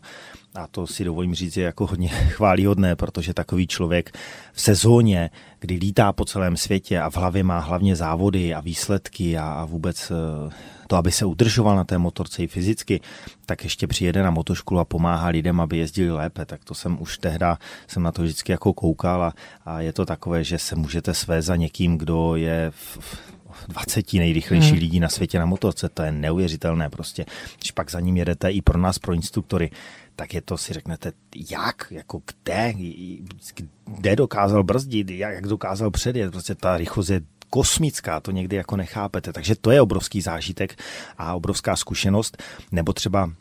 A 0.55 0.67
to 0.67 0.88
si 0.88 1.03
dovolím 1.03 1.36
říct, 1.36 1.58
je 1.58 1.63
jako 1.63 1.88
hodně 1.88 2.08
chválihodné, 2.29 2.95
protože 2.95 3.34
takový 3.34 3.67
člověk 3.67 4.17
v 4.53 4.62
sezóně, 4.62 5.29
kdy 5.60 5.75
lítá 5.75 6.13
po 6.13 6.25
celém 6.25 6.58
světě 6.58 6.99
a 6.99 7.10
v 7.10 7.17
hlavě 7.17 7.43
má 7.43 7.60
hlavně 7.60 7.95
závody 7.95 8.53
a 8.53 8.62
výsledky 8.62 9.38
a 9.38 9.65
vůbec 9.65 10.12
eh, 10.12 10.53
to, 10.88 10.95
aby 10.95 11.12
se 11.12 11.25
udržoval 11.25 11.75
na 11.75 11.84
té 11.84 11.97
motorce 11.97 12.43
i 12.43 12.47
fyzicky, 12.47 13.01
tak 13.45 13.63
ještě 13.63 13.88
přijede 13.88 14.23
na 14.23 14.31
motoškolu 14.31 14.79
a 14.79 14.86
pomáhá 14.86 15.27
lidem, 15.27 15.62
aby 15.62 15.77
jezdili 15.77 16.12
lépe. 16.12 16.45
Tak 16.45 16.63
to 16.63 16.73
jsem 16.73 17.01
už 17.01 17.17
tehda, 17.17 17.58
jsem 17.88 18.03
na 18.03 18.12
to 18.12 18.21
vždycky 18.21 18.51
jako 18.51 18.73
koukal 18.73 19.23
a, 19.23 19.34
a 19.65 19.81
je 19.81 19.93
to 19.93 20.05
takové, 20.05 20.43
že 20.43 20.60
se 20.60 20.75
můžete 20.75 21.13
svést 21.13 21.47
za 21.47 21.55
někým, 21.55 21.97
kdo 21.97 22.36
je 22.36 22.71
v, 22.75 22.99
20 23.68 24.13
nejrychlejší 24.13 24.70
hmm. 24.70 24.80
lidí 24.80 25.00
na 25.00 25.10
světě 25.10 25.39
na 25.39 25.46
motorce, 25.46 25.89
to 25.89 26.02
je 26.04 26.12
neuvěřitelné 26.12 26.89
prostě. 26.89 27.26
Když 27.58 27.72
pak 27.72 27.91
za 27.91 28.00
ním 28.00 28.18
jedete 28.18 28.52
i 28.52 28.62
pro 28.62 28.78
nás, 28.78 29.00
pro 29.00 29.13
instruktory, 29.13 29.72
tak 30.15 30.34
je 30.34 30.41
to 30.41 30.58
si 30.58 30.74
řeknete, 30.74 31.12
jak, 31.52 31.88
jako 31.91 32.22
kde, 32.44 32.74
kde 33.86 34.15
dokázal 34.15 34.63
brzdit, 34.63 35.10
jak, 35.10 35.48
dokázal 35.48 35.91
předjet, 35.91 36.32
prostě 36.32 36.56
ta 36.56 36.78
rychlost 36.78 37.10
je 37.10 37.22
kosmická, 37.50 38.20
to 38.20 38.32
někdy 38.32 38.56
jako 38.56 38.76
nechápete. 38.76 39.34
Takže 39.34 39.56
to 39.56 39.72
je 39.72 39.82
obrovský 39.82 40.22
zážitek 40.22 40.80
a 41.18 41.36
obrovská 41.36 41.76
zkušenost. 41.76 42.44
Nebo 42.72 42.94
třeba 42.94 43.32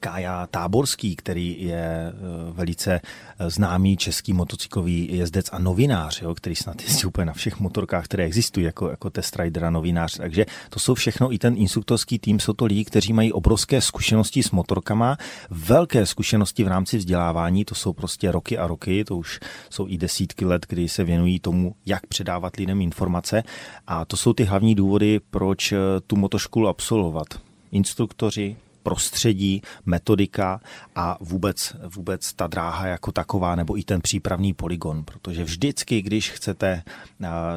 Kája 0.00 0.46
Táborský, 0.46 1.16
který 1.16 1.56
je 1.62 1.84
eh, 2.08 2.12
velice 2.52 3.00
eh, 3.38 3.50
známý 3.50 3.96
český 3.96 4.32
motocyklový 4.32 5.16
jezdec 5.16 5.50
a 5.52 5.58
novinář, 5.58 6.22
jo, 6.22 6.34
který 6.34 6.56
snad 6.56 6.82
jezdí 6.82 7.04
úplně 7.04 7.24
na 7.24 7.32
všech 7.32 7.60
motorkách, 7.60 8.04
které 8.04 8.24
existují, 8.24 8.66
jako, 8.66 8.90
jako 8.90 9.10
test 9.10 9.36
rider 9.36 9.64
a 9.64 9.70
novinář. 9.70 10.16
Takže 10.16 10.46
to 10.70 10.78
jsou 10.78 10.94
všechno, 10.94 11.32
i 11.32 11.38
ten 11.38 11.54
instruktorský 11.56 12.18
tým, 12.18 12.40
jsou 12.40 12.52
to 12.52 12.64
lidi, 12.64 12.84
kteří 12.84 13.12
mají 13.12 13.32
obrovské 13.32 13.80
zkušenosti 13.80 14.42
s 14.42 14.50
motorkama, 14.50 15.16
velké 15.50 16.06
zkušenosti 16.06 16.64
v 16.64 16.68
rámci 16.68 16.98
vzdělávání, 16.98 17.64
to 17.64 17.74
jsou 17.74 17.92
prostě 17.92 18.32
roky 18.32 18.58
a 18.58 18.66
roky, 18.66 19.04
to 19.04 19.16
už 19.16 19.40
jsou 19.70 19.88
i 19.88 19.98
desítky 19.98 20.44
let, 20.44 20.66
kdy 20.68 20.88
se 20.88 21.04
věnují 21.04 21.40
tomu, 21.40 21.74
jak 21.86 22.06
předávat 22.06 22.56
lidem 22.56 22.80
informace 22.80 23.42
a 23.86 24.04
to 24.04 24.16
jsou 24.16 24.32
ty 24.32 24.44
hlavní 24.44 24.74
důvody, 24.74 25.20
proč 25.30 25.74
tu 26.06 26.16
motoškolu 26.16 26.68
absolvovat. 26.68 27.26
Instruktoři, 27.72 28.56
prostředí, 28.84 29.62
metodika 29.86 30.60
a 30.96 31.16
vůbec, 31.20 31.76
vůbec 31.94 32.32
ta 32.32 32.46
dráha 32.46 32.86
jako 32.86 33.12
taková, 33.12 33.54
nebo 33.54 33.78
i 33.78 33.82
ten 33.82 34.00
přípravný 34.00 34.52
poligon, 34.52 35.04
protože 35.04 35.44
vždycky, 35.44 36.02
když 36.02 36.30
chcete 36.30 36.82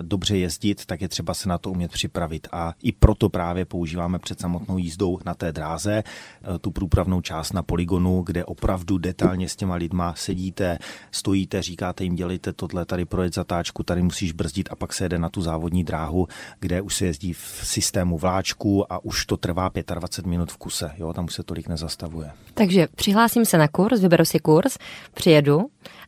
dobře 0.02 0.38
jezdit, 0.38 0.86
tak 0.86 1.02
je 1.02 1.08
třeba 1.08 1.34
se 1.34 1.50
na 1.50 1.58
to 1.58 1.72
umět 1.72 1.92
připravit. 1.92 2.48
A 2.52 2.74
i 2.84 2.92
proto 2.92 3.30
právě 3.30 3.66
používáme 3.66 4.20
před 4.20 4.40
samotnou 4.40 4.78
jízdou 4.78 5.20
na 5.26 5.34
té 5.34 5.52
dráze 5.52 6.04
tu 6.62 6.72
průpravnou 6.72 7.22
část 7.22 7.54
na 7.54 7.64
poligonu, 7.64 8.22
kde 8.22 8.46
opravdu 8.46 8.98
detailně 8.98 9.50
s 9.50 9.56
těma 9.56 9.76
lidma 9.76 10.14
sedíte, 10.18 10.80
stojíte, 11.12 11.62
říkáte 11.62 12.04
jim, 12.04 12.16
dělejte 12.16 12.54
tohle, 12.54 12.86
tady 12.86 13.06
projet 13.06 13.36
zatáčku, 13.36 13.84
tady 13.84 14.02
musíš 14.02 14.32
brzdit 14.32 14.70
a 14.72 14.76
pak 14.76 14.94
se 14.94 15.06
jede 15.06 15.20
na 15.20 15.30
tu 15.30 15.42
závodní 15.42 15.84
dráhu, 15.84 16.28
kde 16.60 16.82
už 16.82 16.96
se 16.96 17.06
jezdí 17.06 17.34
v 17.34 17.62
systému 17.64 18.18
vláčku 18.18 18.94
a 18.94 19.04
už 19.04 19.26
to 19.26 19.38
trvá 19.38 19.72
25 19.94 20.30
minut 20.30 20.52
v 20.52 20.58
kuse, 20.58 20.92
jo, 20.98 21.14
tam 21.18 21.26
už 21.26 21.34
se 21.34 21.44
tolik 21.44 21.68
nezastavuje. 21.68 22.32
Takže 22.54 22.88
přihlásím 22.96 23.46
se 23.46 23.58
na 23.58 23.68
kurz, 23.68 24.02
vyberu 24.02 24.26
si 24.26 24.40
kurz, 24.40 24.78
přijedu 25.14 25.66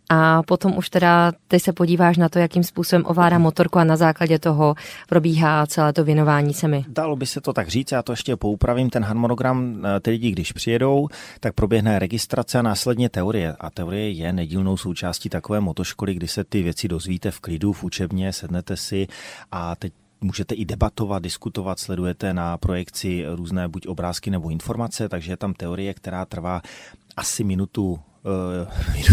a 0.09 0.43
potom 0.43 0.77
už 0.77 0.89
teda 0.89 1.31
ty 1.47 1.59
se 1.59 1.73
podíváš 1.73 2.17
na 2.17 2.29
to, 2.29 2.39
jakým 2.39 2.63
způsobem 2.63 3.03
ovládá 3.07 3.37
motorku 3.37 3.79
a 3.79 3.83
na 3.83 3.97
základě 3.97 4.39
toho 4.39 4.75
probíhá 5.07 5.67
celé 5.67 5.93
to 5.93 6.03
věnování 6.03 6.53
se 6.53 6.67
mi. 6.67 6.85
Dalo 6.87 7.15
by 7.15 7.25
se 7.25 7.41
to 7.41 7.53
tak 7.53 7.67
říct, 7.67 7.91
já 7.91 8.03
to 8.03 8.11
ještě 8.11 8.35
poupravím, 8.35 8.89
ten 8.89 9.03
harmonogram, 9.03 9.85
eh, 9.85 9.99
ty 9.99 10.09
lidi, 10.11 10.31
když 10.31 10.51
přijedou, 10.51 11.07
tak 11.39 11.53
proběhne 11.53 11.99
registrace 11.99 12.59
a 12.59 12.61
následně 12.61 13.09
teorie. 13.09 13.55
A 13.59 13.69
teorie 13.69 14.09
je 14.09 14.33
nedílnou 14.33 14.77
součástí 14.77 15.29
takové 15.29 15.59
motoškoly, 15.59 16.13
kdy 16.13 16.27
se 16.27 16.43
ty 16.43 16.63
věci 16.63 16.87
dozvíte 16.87 17.31
v 17.31 17.39
klidu, 17.39 17.73
v 17.73 17.83
učebně, 17.83 18.33
sednete 18.33 18.77
si 18.77 19.07
a 19.51 19.75
teď 19.75 19.93
můžete 20.21 20.55
i 20.55 20.65
debatovat, 20.65 21.23
diskutovat, 21.23 21.79
sledujete 21.79 22.33
na 22.33 22.57
projekci 22.57 23.25
různé 23.35 23.67
buď 23.67 23.87
obrázky 23.87 24.31
nebo 24.31 24.49
informace, 24.49 25.09
takže 25.09 25.31
je 25.31 25.37
tam 25.37 25.53
teorie, 25.53 25.93
která 25.93 26.25
trvá 26.25 26.61
asi 27.17 27.43
minutu 27.43 27.99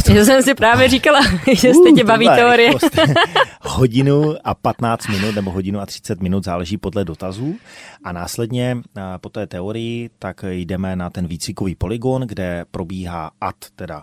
Uh, 0.09 0.17
Já 0.17 0.25
jsem 0.25 0.43
si 0.43 0.55
právě 0.55 0.89
říkala, 0.89 1.21
že 1.53 1.75
jste 1.75 1.93
tě 1.97 2.05
baví 2.05 2.27
teorie. 2.27 2.71
hodinu 3.61 4.35
a 4.45 4.55
15 4.55 5.09
minut 5.09 5.35
nebo 5.35 5.51
hodinu 5.51 5.81
a 5.81 5.87
30 5.87 6.21
minut, 6.21 6.45
záleží 6.45 6.77
podle 6.77 7.05
dotazů. 7.05 7.57
A 8.05 8.13
následně 8.13 8.75
uh, 8.77 9.03
po 9.21 9.29
té 9.29 9.47
teorii 9.47 10.11
tak 10.19 10.45
jdeme 10.49 10.97
na 10.97 11.11
ten 11.11 11.27
výcvikový 11.27 11.75
poligon, 11.75 12.23
kde 12.23 12.65
probíhá 12.71 13.31
AT, 13.41 13.57
teda 13.77 13.97
uh, 13.97 14.03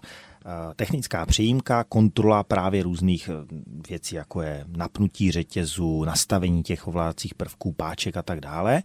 technická 0.76 1.26
přijímka, 1.26 1.84
kontrola 1.84 2.44
právě 2.44 2.84
různých 2.84 3.30
věcí, 3.90 4.16
jako 4.16 4.42
je 4.42 4.66
napnutí 4.68 5.32
řetězu, 5.32 6.04
nastavení 6.04 6.64
těch 6.64 6.88
ovládacích 6.88 7.36
prvků, 7.36 7.72
páček 7.72 8.18
a 8.18 8.22
tak 8.22 8.42
dále 8.42 8.84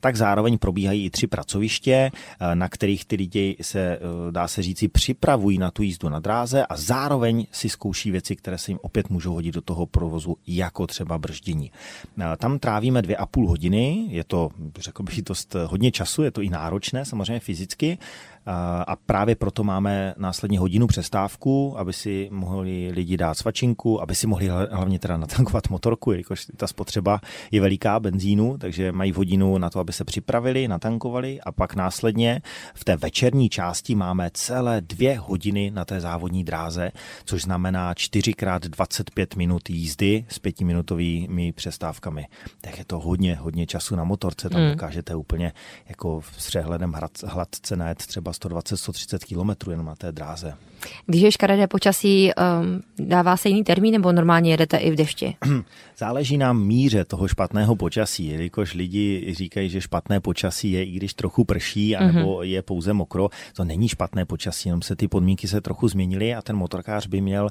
tak 0.00 0.16
zároveň 0.16 0.58
probíhají 0.58 1.04
i 1.04 1.10
tři 1.10 1.26
pracoviště, 1.26 2.10
eh, 2.40 2.54
na 2.54 2.68
kterých 2.68 3.04
ty 3.04 3.16
lidi 3.16 3.56
se, 3.60 3.80
eh, 3.80 3.98
dá 4.32 4.48
se 4.48 4.62
říci, 4.62 4.88
připravují 4.88 5.58
na 5.58 5.70
tu 5.70 5.82
jízdu 5.82 6.08
na 6.08 6.18
dráze 6.18 6.66
a 6.66 6.76
zároveň 6.76 7.46
si 7.52 7.68
zkouší 7.68 8.10
věci, 8.10 8.36
které 8.36 8.58
se 8.58 8.70
jim 8.70 8.78
opět 8.82 9.10
můžou 9.10 9.32
hodit 9.32 9.54
do 9.54 9.60
toho 9.60 9.86
provozu, 9.86 10.36
jako 10.46 10.86
třeba 10.86 11.18
brždění. 11.18 11.72
Eh, 12.20 12.36
tam 12.36 12.58
trávíme 12.58 13.02
dvě 13.02 13.16
a 13.16 13.26
půl 13.26 13.48
hodiny, 13.48 14.06
je 14.08 14.24
to, 14.24 14.50
řekl 14.78 15.02
bych, 15.02 15.22
dost 15.22 15.56
hodně 15.66 15.92
času, 15.92 16.22
je 16.22 16.30
to 16.30 16.42
i 16.42 16.50
náročné, 16.50 17.04
samozřejmě 17.04 17.40
fyzicky, 17.40 17.98
a 18.86 18.96
právě 18.96 19.34
proto 19.34 19.64
máme 19.64 20.14
následně 20.16 20.58
hodinu 20.58 20.86
přestávku, 20.86 21.78
aby 21.78 21.92
si 21.92 22.28
mohli 22.32 22.90
lidi 22.92 23.16
dát 23.16 23.34
svačinku, 23.34 24.02
aby 24.02 24.14
si 24.14 24.26
mohli 24.26 24.48
hlavně 24.48 24.98
teda 24.98 25.16
natankovat 25.16 25.70
motorku, 25.70 26.12
jelikož 26.12 26.46
ta 26.56 26.66
spotřeba 26.66 27.20
je 27.50 27.60
veliká 27.60 28.00
benzínu, 28.00 28.58
takže 28.58 28.92
mají 28.92 29.12
hodinu 29.12 29.58
na 29.58 29.70
to, 29.70 29.80
aby 29.80 29.92
se 29.92 30.04
připravili, 30.04 30.68
natankovali 30.68 31.40
a 31.40 31.52
pak 31.52 31.74
následně 31.74 32.42
v 32.74 32.84
té 32.84 32.96
večerní 32.96 33.48
části 33.48 33.94
máme 33.94 34.30
celé 34.34 34.80
dvě 34.80 35.18
hodiny 35.18 35.70
na 35.70 35.84
té 35.84 36.00
závodní 36.00 36.44
dráze, 36.44 36.90
což 37.24 37.42
znamená 37.42 37.94
4x25 37.94 39.26
minut 39.36 39.70
jízdy 39.70 40.24
s 40.28 40.38
pětiminutovými 40.38 41.52
přestávkami. 41.52 42.26
Tak 42.60 42.78
je 42.78 42.84
to 42.84 42.98
hodně, 42.98 43.34
hodně 43.34 43.66
času 43.66 43.96
na 43.96 44.04
motorce, 44.04 44.50
tam 44.50 44.62
mm. 44.62 44.70
dokážete 44.70 45.14
úplně 45.14 45.52
jako 45.88 46.22
s 46.38 46.46
přehledem 46.46 46.94
hladce 47.26 47.76
najet 47.76 47.98
třeba 47.98 48.32
120-130 48.40 49.18
km 49.18 49.70
jenom 49.70 49.86
na 49.86 49.94
té 49.94 50.12
dráze. 50.12 50.54
Když 51.06 51.22
je 51.22 51.32
škaredé 51.32 51.66
počasí, 51.66 52.30
um, 52.34 53.08
dává 53.08 53.36
se 53.36 53.48
jiný 53.48 53.64
termín 53.64 53.92
nebo 53.92 54.12
normálně 54.12 54.50
jedete 54.50 54.76
i 54.76 54.90
v 54.90 54.94
dešti? 54.94 55.36
Záleží 55.98 56.38
na 56.38 56.52
míře 56.52 57.04
toho 57.04 57.28
špatného 57.28 57.76
počasí, 57.76 58.26
jelikož 58.26 58.74
lidi 58.74 59.34
říkají, 59.34 59.68
že 59.68 59.80
špatné 59.80 60.20
počasí 60.20 60.72
je, 60.72 60.84
i 60.84 60.90
když 60.90 61.14
trochu 61.14 61.44
prší, 61.44 61.96
anebo 61.96 62.36
mm-hmm. 62.36 62.42
je 62.42 62.62
pouze 62.62 62.92
mokro. 62.92 63.28
To 63.56 63.64
není 63.64 63.88
špatné 63.88 64.24
počasí, 64.24 64.68
jenom 64.68 64.82
se 64.82 64.96
ty 64.96 65.08
podmínky 65.08 65.48
se 65.48 65.60
trochu 65.60 65.88
změnily 65.88 66.34
a 66.34 66.42
ten 66.42 66.56
motorkář 66.56 67.06
by 67.06 67.20
měl 67.20 67.48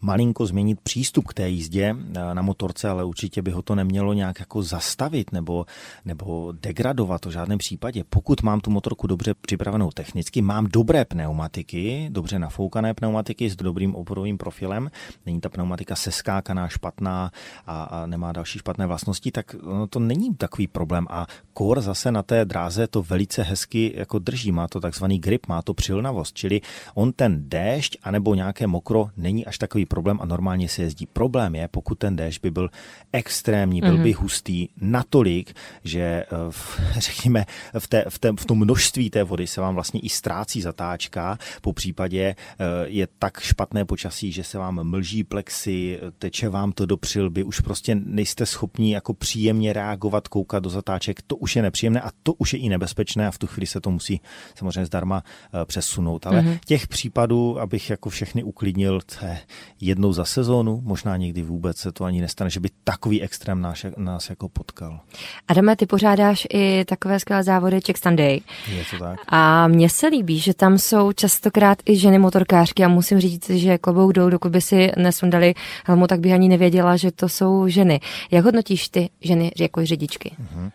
malinko 0.00 0.46
změnit 0.46 0.80
přístup 0.80 1.26
k 1.26 1.34
té 1.34 1.48
jízdě 1.48 1.94
eh, 2.14 2.34
na 2.34 2.42
motorce, 2.42 2.88
ale 2.88 3.04
určitě 3.04 3.42
by 3.42 3.50
ho 3.50 3.62
to 3.62 3.74
nemělo 3.74 4.12
nějak 4.12 4.40
jako 4.40 4.62
zastavit 4.62 5.32
nebo, 5.32 5.66
nebo 6.04 6.52
degradovat 6.60 7.24
v 7.24 7.30
žádném 7.30 7.58
případě. 7.58 8.04
Pokud 8.10 8.42
mám 8.42 8.60
tu 8.60 8.70
motorku 8.70 9.06
dobře 9.06 9.34
připravenou 9.34 9.90
technicky, 9.90 10.21
mám 10.42 10.66
dobré 10.66 11.04
pneumatiky, 11.04 12.08
dobře 12.10 12.38
nafoukané 12.38 12.94
pneumatiky 12.94 13.50
s 13.50 13.56
dobrým 13.56 13.94
oporovým 13.94 14.38
profilem, 14.38 14.90
není 15.26 15.40
ta 15.40 15.48
pneumatika 15.48 15.96
seskákaná, 15.96 16.68
špatná 16.68 17.30
a, 17.66 17.82
a 17.82 18.06
nemá 18.06 18.32
další 18.32 18.58
špatné 18.58 18.86
vlastnosti, 18.86 19.30
tak 19.30 19.54
no, 19.54 19.86
to 19.86 19.98
není 19.98 20.34
takový 20.34 20.66
problém. 20.66 21.06
A 21.10 21.26
kor 21.52 21.80
zase 21.80 22.12
na 22.12 22.22
té 22.22 22.44
dráze 22.44 22.86
to 22.86 23.02
velice 23.02 23.42
hezky 23.42 23.92
jako 23.96 24.18
drží, 24.18 24.52
má 24.52 24.68
to 24.68 24.80
takzvaný 24.80 25.18
grip, 25.18 25.46
má 25.46 25.62
to 25.62 25.74
přilnavost, 25.74 26.36
čili 26.36 26.60
on 26.94 27.12
ten 27.12 27.48
déšť 27.48 27.96
anebo 28.02 28.34
nějaké 28.34 28.66
mokro 28.66 29.10
není 29.16 29.46
až 29.46 29.58
takový 29.58 29.86
problém 29.86 30.18
a 30.20 30.24
normálně 30.24 30.68
se 30.68 30.82
jezdí. 30.82 31.06
Problém 31.06 31.54
je, 31.54 31.68
pokud 31.68 31.98
ten 31.98 32.16
déšť 32.16 32.42
by 32.42 32.50
byl 32.50 32.70
extrémní, 33.12 33.80
byl 33.80 33.98
by 33.98 34.10
mhm. 34.10 34.22
hustý 34.22 34.68
natolik, 34.80 35.54
že 35.84 36.00
eh, 36.00 36.26
v, 36.50 36.80
řekněme 36.98 37.46
v, 37.78 37.88
té, 37.88 38.04
v, 38.08 38.18
té, 38.18 38.32
v 38.38 38.44
tom 38.46 38.58
množství 38.58 39.10
té 39.10 39.24
vody 39.24 39.46
se 39.46 39.60
vám 39.60 39.74
vlastně 39.74 40.00
i 40.00 40.08
ztrácí 40.14 40.62
zatáčka, 40.62 41.38
po 41.60 41.72
případě 41.72 42.22
eh, 42.24 42.64
je 42.84 43.08
tak 43.18 43.40
špatné 43.40 43.84
počasí, 43.84 44.32
že 44.32 44.44
se 44.44 44.58
vám 44.58 44.84
mlží 44.84 45.24
plexy, 45.24 46.00
teče 46.18 46.48
vám 46.48 46.72
to 46.72 46.86
do 46.86 46.96
přilby, 46.96 47.42
už 47.42 47.60
prostě 47.60 47.94
nejste 47.94 48.46
schopni 48.46 48.94
jako 48.94 49.14
příjemně 49.14 49.72
reagovat, 49.72 50.28
koukat 50.28 50.62
do 50.62 50.70
zatáček, 50.70 51.22
to 51.26 51.36
už 51.36 51.56
je 51.56 51.62
nepříjemné 51.62 52.00
a 52.00 52.10
to 52.22 52.32
už 52.32 52.52
je 52.52 52.58
i 52.58 52.68
nebezpečné 52.68 53.26
a 53.26 53.30
v 53.30 53.38
tu 53.38 53.46
chvíli 53.46 53.66
se 53.66 53.80
to 53.80 53.90
musí 53.90 54.20
samozřejmě 54.54 54.86
zdarma 54.86 55.22
eh, 55.24 55.64
přesunout. 55.64 56.26
Ale 56.26 56.40
mm-hmm. 56.40 56.58
těch 56.64 56.88
případů, 56.88 57.60
abych 57.60 57.90
jako 57.90 58.10
všechny 58.10 58.42
uklidnil, 58.42 59.00
to 59.00 59.26
je 59.26 59.38
jednou 59.80 60.12
za 60.12 60.24
sezónu, 60.24 60.80
možná 60.84 61.16
někdy 61.16 61.42
vůbec 61.42 61.76
se 61.76 61.92
to 61.92 62.04
ani 62.04 62.20
nestane, 62.20 62.50
že 62.50 62.60
by 62.60 62.68
takový 62.84 63.22
extrém 63.22 63.60
nás, 63.60 63.86
nás 63.96 64.30
jako 64.30 64.48
potkal. 64.48 65.00
Adame, 65.48 65.76
ty 65.76 65.86
pořádáš 65.86 66.46
i 66.52 66.84
takové 66.84 67.20
skvělé 67.20 67.42
závody 67.42 67.80
Czech 67.80 67.96
Sunday. 67.96 68.40
Je 68.68 68.84
to 68.90 68.98
tak. 68.98 69.20
A 69.28 69.68
mně 69.68 69.88
se 69.90 70.01
líbí, 70.08 70.38
že 70.38 70.54
tam 70.54 70.78
jsou 70.78 71.12
častokrát 71.12 71.78
i 71.86 71.96
ženy 71.96 72.18
motorkářky 72.18 72.84
a 72.84 72.88
musím 72.88 73.20
říct, 73.20 73.50
že 73.50 73.78
klobouk 73.78 74.12
dolů, 74.12 74.30
dokud 74.30 74.52
by 74.52 74.60
si 74.60 74.92
nesundali 74.96 75.54
helmu, 75.84 76.06
tak 76.06 76.20
bych 76.20 76.32
ani 76.32 76.48
nevěděla, 76.48 76.96
že 76.96 77.10
to 77.10 77.28
jsou 77.28 77.68
ženy. 77.68 78.00
Jak 78.30 78.44
hodnotíš 78.44 78.88
ty 78.88 79.10
ženy 79.20 79.52
jako 79.58 79.86
řidičky? 79.86 80.30
Mhm. 80.38 80.70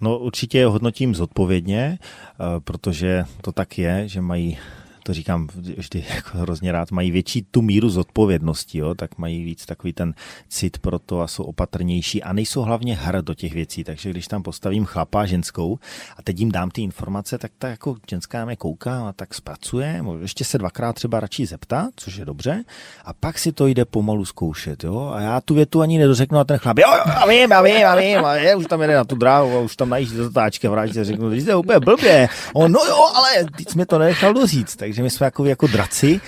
No 0.00 0.18
určitě 0.18 0.66
hodnotím 0.66 1.14
zodpovědně, 1.14 1.98
eh, 1.98 2.60
protože 2.60 3.24
to 3.40 3.52
tak 3.52 3.78
je, 3.78 4.08
že 4.08 4.20
mají 4.20 4.58
to 5.02 5.14
říkám 5.14 5.48
vždy 5.76 6.04
jako 6.14 6.38
hrozně 6.38 6.72
rád, 6.72 6.90
mají 6.90 7.10
větší 7.10 7.46
tu 7.50 7.62
míru 7.62 7.90
zodpovědnosti, 7.90 8.78
jo, 8.78 8.94
tak 8.94 9.18
mají 9.18 9.44
víc 9.44 9.66
takový 9.66 9.92
ten 9.92 10.14
cit 10.48 10.78
pro 10.78 10.98
to 10.98 11.20
a 11.20 11.28
jsou 11.28 11.44
opatrnější 11.44 12.22
a 12.22 12.32
nejsou 12.32 12.62
hlavně 12.62 12.96
hr 12.96 13.22
do 13.22 13.34
těch 13.34 13.54
věcí, 13.54 13.84
takže 13.84 14.10
když 14.10 14.26
tam 14.26 14.42
postavím 14.42 14.84
chlapa 14.84 15.26
ženskou 15.26 15.78
a 16.16 16.22
teď 16.22 16.38
jim 16.38 16.52
dám 16.52 16.70
ty 16.70 16.82
informace, 16.82 17.38
tak 17.38 17.52
ta 17.58 17.68
jako 17.68 17.96
ženská 18.10 18.44
mě 18.44 18.56
kouká 18.56 19.08
a 19.08 19.12
tak 19.12 19.34
zpracuje, 19.34 20.04
ještě 20.20 20.44
se 20.44 20.58
dvakrát 20.58 20.92
třeba 20.92 21.20
radši 21.20 21.46
zeptá, 21.46 21.88
což 21.96 22.16
je 22.16 22.24
dobře, 22.24 22.64
a 23.04 23.12
pak 23.12 23.38
si 23.38 23.52
to 23.52 23.66
jde 23.66 23.84
pomalu 23.84 24.24
zkoušet, 24.24 24.84
jo, 24.84 25.10
a 25.14 25.20
já 25.20 25.40
tu 25.40 25.54
větu 25.54 25.80
ani 25.80 25.98
nedořeknu 25.98 26.38
a 26.38 26.44
ten 26.44 26.58
chlap, 26.58 26.78
jo, 26.78 26.88
a 27.16 27.26
vím, 27.26 27.52
a 27.52 27.62
vím, 27.62 27.86
a 27.86 27.94
vím, 27.94 28.24
a 28.24 28.34
je, 28.34 28.56
už 28.56 28.66
tam 28.66 28.80
jede 28.80 28.94
na 28.94 29.04
tu 29.04 29.16
dráhu 29.16 29.56
a 29.56 29.60
už 29.60 29.76
tam 29.76 29.88
najíždí 29.88 30.16
do 30.16 30.24
zatáčky 30.24 30.66
a 30.66 30.70
vrátí 30.70 30.92
se 30.92 31.04
řeknu, 31.04 31.34
že 31.34 31.50
je 31.50 31.56
úplně 31.56 31.80
blbě. 31.80 32.28
On, 32.54 32.72
no 32.72 32.80
jo, 32.88 33.06
ale 33.14 33.44
teď 33.56 33.68
jsme 33.68 33.86
to 33.86 33.98
nenechal 33.98 34.34
doříct, 34.34 34.76
takže 34.92 35.02
my 35.02 35.10
jsme 35.10 35.24
jako, 35.24 35.44
jako 35.44 35.66
draci 35.66 36.20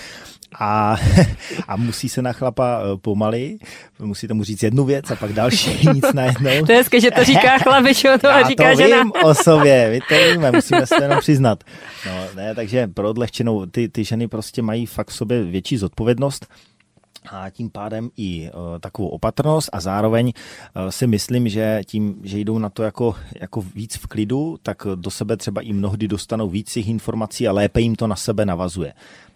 a, 0.61 0.96
a 1.68 1.77
musí 1.77 2.09
se 2.09 2.22
na 2.22 2.33
chlapa 2.33 2.81
eh, 2.81 2.96
pomaly, 2.96 3.59
musí 3.98 4.29
tomu 4.29 4.44
říct 4.44 4.62
jednu 4.62 4.85
věc 4.85 5.11
a 5.11 5.16
pak 5.16 5.33
další, 5.33 5.88
nic 5.94 6.05
najednou. 6.14 6.66
To 6.66 6.72
je 6.72 6.79
hezké, 6.79 7.00
že 7.00 7.11
to 7.11 7.24
říká 7.24 7.59
chlap, 7.62 7.85
že 7.87 8.09
to 8.20 8.27
Já 8.27 8.48
říká 8.48 8.70
to 8.70 8.77
žena. 8.77 9.03
vím 9.03 9.12
o 9.24 9.35
sobě, 9.35 9.90
my 9.90 10.00
to 10.09 10.33
víme, 10.33 10.53
musíme 10.53 10.87
se 10.87 11.03
jenom 11.03 11.18
přiznat. 11.18 11.64
No, 12.07 12.12
ne, 12.37 12.55
takže 12.55 12.87
pro 12.87 13.11
odlehčenou, 13.11 13.66
ty, 13.66 13.88
ty 13.88 14.05
ženy 14.05 14.29
prostě 14.29 14.62
mají 14.62 14.87
fakt 14.87 15.09
v 15.11 15.14
sobě 15.14 15.42
větší 15.42 15.77
zodpovědnost 15.77 16.46
a 17.30 17.50
tím 17.50 17.70
pádem 17.70 18.10
i 18.16 18.50
uh, 18.50 18.78
takovou 18.80 19.08
opatrnost 19.08 19.70
a 19.72 19.80
zároveň 19.80 20.26
uh, 20.26 20.88
si 20.90 21.06
myslím, 21.06 21.48
že 21.48 21.80
tím, 21.87 22.20
že 22.22 22.38
jdou 22.38 22.58
na 22.58 22.68
to 22.68 22.82
jako, 22.82 23.14
jako 23.40 23.60
víc 23.74 23.96
v 23.96 24.06
klidu, 24.06 24.58
tak 24.62 24.87
do 24.94 25.10
sebe 25.10 25.37
třeba 25.37 25.60
i 25.60 25.72
mnohdy 25.72 26.08
dostanou 26.08 26.48
víc 26.48 26.72
těch 26.72 26.88
informací 26.88 27.48
a 27.48 27.52
lépe 27.52 27.80
jim 27.80 27.96
to 27.96 28.06
na 28.06 28.16
sebe 28.16 28.46
navazuje. 28.46 28.92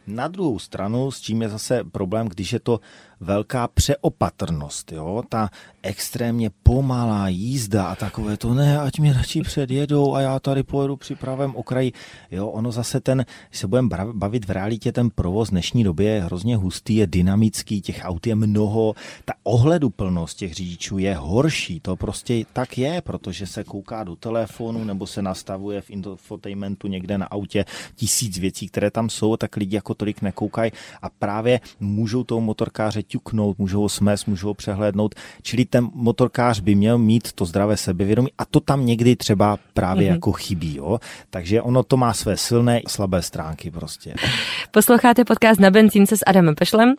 Na 0.09 0.29
druhou 0.29 0.59
stranu, 0.59 1.11
s 1.11 1.21
čím 1.21 1.43
je 1.43 1.49
zase 1.49 1.85
problém, 1.85 2.29
když 2.29 2.53
je 2.53 2.61
to 2.61 2.81
velká 3.21 3.69
přeopatrnost, 3.69 4.93
jo? 4.93 5.23
ta 5.29 5.51
extrémně 5.83 6.51
pomalá 6.63 7.29
jízda 7.29 7.87
a 7.87 7.95
takové 7.95 8.37
to, 8.37 8.55
ne, 8.55 8.81
ať 8.81 8.99
mě 8.99 9.13
radši 9.13 9.43
předjedou 9.43 10.15
a 10.15 10.21
já 10.21 10.41
tady 10.41 10.63
pojedu 10.63 10.97
při 10.97 11.15
pravém 11.15 11.57
okraji. 11.57 11.93
Jo, 12.31 12.49
ono 12.49 12.73
zase 12.73 13.01
ten, 13.01 13.25
když 13.49 13.61
se 13.61 13.67
budeme 13.67 13.89
bavit 14.13 14.45
v 14.45 14.51
realitě, 14.51 14.93
ten 14.93 15.11
provoz 15.11 15.51
dnešní 15.51 15.85
době 15.85 16.11
je 16.11 16.23
hrozně 16.23 16.57
hustý, 16.57 16.97
je 16.97 17.07
dynamický, 17.07 17.81
těch 17.81 18.01
aut 18.05 18.27
je 18.27 18.35
mnoho, 18.35 18.95
ta 19.25 19.33
ohleduplnost 19.43 20.39
těch 20.39 20.55
řidičů 20.55 20.99
je 20.99 21.15
horší, 21.15 21.81
to 21.81 21.97
prostě 21.97 22.45
tak 22.53 22.79
je, 22.79 23.01
protože 23.01 23.47
se 23.47 23.65
kouká 23.65 24.05
do 24.05 24.17
telefonu 24.17 24.85
nebo 24.85 25.07
se 25.07 25.23
nastavuje 25.23 25.81
v 25.81 25.91
infotainmentu 25.91 26.89
někde 26.89 27.19
na 27.19 27.27
autě 27.27 27.65
tisíc 27.95 28.39
věcí, 28.39 28.69
které 28.69 28.91
tam 28.91 29.11
jsou, 29.11 29.37
tak 29.37 29.57
lidi 29.57 29.77
jako 29.77 29.95
tolik 29.99 30.23
nekoukají 30.23 30.73
a 31.03 31.09
právě 31.19 31.61
můžou 31.81 32.25
toho 32.25 32.41
motorkáře 32.41 33.03
ťuknout, 33.03 33.59
můžou 33.59 33.81
ho 33.81 33.89
smést, 33.89 34.27
můžou 34.27 34.49
ho 34.49 34.55
přehlédnout, 34.55 35.15
čili 35.43 35.65
ten 35.65 35.89
motorkář 35.95 36.61
by 36.61 36.75
měl 36.75 36.99
mít 36.99 37.33
to 37.33 37.45
zdravé 37.45 37.77
sebevědomí 37.77 38.29
a 38.39 38.45
to 38.45 38.61
tam 38.61 38.87
někdy 38.87 39.17
třeba 39.17 39.59
právě 39.75 40.09
mm-hmm. 40.09 40.15
jako 40.15 40.33
chybí. 40.33 40.77
Jo? 40.77 40.99
Takže 41.31 41.63
ono 41.63 41.83
to 41.83 41.97
má 41.97 42.15
své 42.15 42.37
silné 42.37 42.81
a 42.81 42.89
slabé 42.89 43.23
stránky 43.23 43.71
prostě. 43.71 44.15
Posloucháte 44.71 45.25
podcast 45.25 45.61
na 45.61 45.71
benzínce 45.71 46.17
s 46.17 46.21
Adamem 46.27 46.55
Pešlem. 46.55 46.95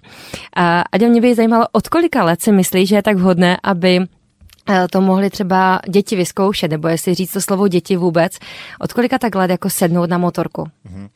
A 0.56 0.84
Adam, 0.92 1.10
mě 1.10 1.22
by 1.22 1.36
zajímalo, 1.36 1.66
od 1.72 1.88
kolika 1.88 2.24
let 2.24 2.42
si 2.42 2.52
myslí, 2.52 2.86
že 2.86 2.96
je 2.96 3.04
tak 3.04 3.18
vhodné, 3.18 3.58
aby 3.64 4.00
eh, 4.70 4.88
to 4.92 5.02
mohli 5.02 5.30
třeba 5.30 5.80
děti 5.90 6.16
vyzkoušet, 6.16 6.72
nebo 6.72 6.88
jestli 6.88 7.14
říct 7.16 7.32
to 7.32 7.42
slovo 7.42 7.68
děti 7.68 7.98
vůbec, 7.98 8.38
od 8.80 8.94
kolika 8.94 9.18
tak 9.18 9.36
let 9.36 9.52
jako 9.52 9.70
sednout 9.70 10.10
na 10.10 10.18
motorku? 10.18 10.64
Mm-hmm 10.64 11.10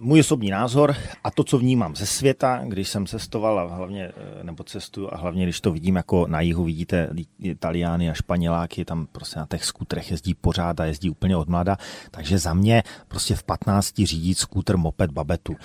můj 0.00 0.20
osobní 0.20 0.50
názor 0.50 0.94
a 1.24 1.30
to, 1.30 1.44
co 1.44 1.58
vnímám 1.58 1.96
ze 1.96 2.06
světa, 2.06 2.62
když 2.66 2.88
jsem 2.88 3.06
cestoval 3.06 3.58
a 3.58 3.74
hlavně, 3.74 4.04
eh, 4.04 4.44
nebo 4.44 4.64
cestuju 4.64 5.08
a 5.12 5.16
hlavně, 5.16 5.42
když 5.42 5.60
to 5.60 5.72
vidím 5.72 5.96
jako 5.96 6.26
na 6.26 6.40
jihu, 6.40 6.64
vidíte 6.64 7.10
Italiány 7.38 8.10
a 8.10 8.14
Španěláky, 8.14 8.84
tam 8.84 9.06
prostě 9.12 9.38
na 9.38 9.46
těch 9.50 9.64
skutrech 9.64 10.10
jezdí 10.10 10.34
pořád 10.34 10.80
a 10.80 10.84
jezdí 10.84 11.10
úplně 11.10 11.36
od 11.36 11.48
mlada, 11.48 11.76
takže 12.10 12.38
za 12.38 12.54
mě 12.54 12.82
prostě 13.08 13.34
v 13.34 13.42
15 13.42 14.04
řídit 14.04 14.38
skútr, 14.38 14.76
moped, 14.76 15.10
babetu. 15.10 15.56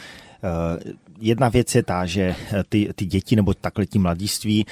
Eh, 0.43 0.93
jedna 1.19 1.49
věc 1.49 1.75
je 1.75 1.83
ta, 1.83 2.05
že 2.05 2.36
ty, 2.69 2.89
ty 2.95 3.05
děti 3.05 3.36
nebo 3.36 3.53
takhle 3.53 3.86
ti 3.86 3.99
mladiství 3.99 4.65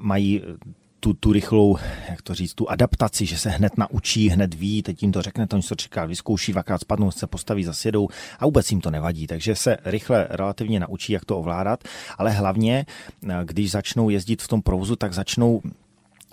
mají 0.00 0.42
tu, 1.06 1.14
tu 1.14 1.32
rychlou, 1.32 1.76
jak 2.10 2.22
to 2.22 2.34
říct, 2.34 2.54
tu 2.54 2.70
adaptaci, 2.70 3.26
že 3.26 3.38
se 3.38 3.50
hned 3.50 3.78
naučí, 3.78 4.28
hned 4.28 4.54
ví, 4.54 4.82
teď 4.82 5.02
jim 5.02 5.12
to 5.12 5.22
řekne, 5.22 5.46
to 5.46 5.56
něco 5.56 5.74
čeká, 5.74 6.04
vyzkouší, 6.04 6.52
dvakrát 6.52 6.80
spadnou, 6.80 7.10
se 7.10 7.26
postaví, 7.26 7.64
zasjedou 7.64 8.08
a 8.38 8.44
vůbec 8.44 8.70
jim 8.70 8.80
to 8.80 8.90
nevadí. 8.90 9.26
Takže 9.26 9.56
se 9.56 9.76
rychle 9.84 10.26
relativně 10.30 10.80
naučí, 10.80 11.12
jak 11.12 11.24
to 11.24 11.38
ovládat, 11.38 11.84
ale 12.18 12.30
hlavně, 12.30 12.86
když 13.44 13.70
začnou 13.70 14.10
jezdit 14.10 14.42
v 14.42 14.48
tom 14.48 14.62
provozu, 14.62 14.96
tak 14.96 15.12
začnou 15.12 15.62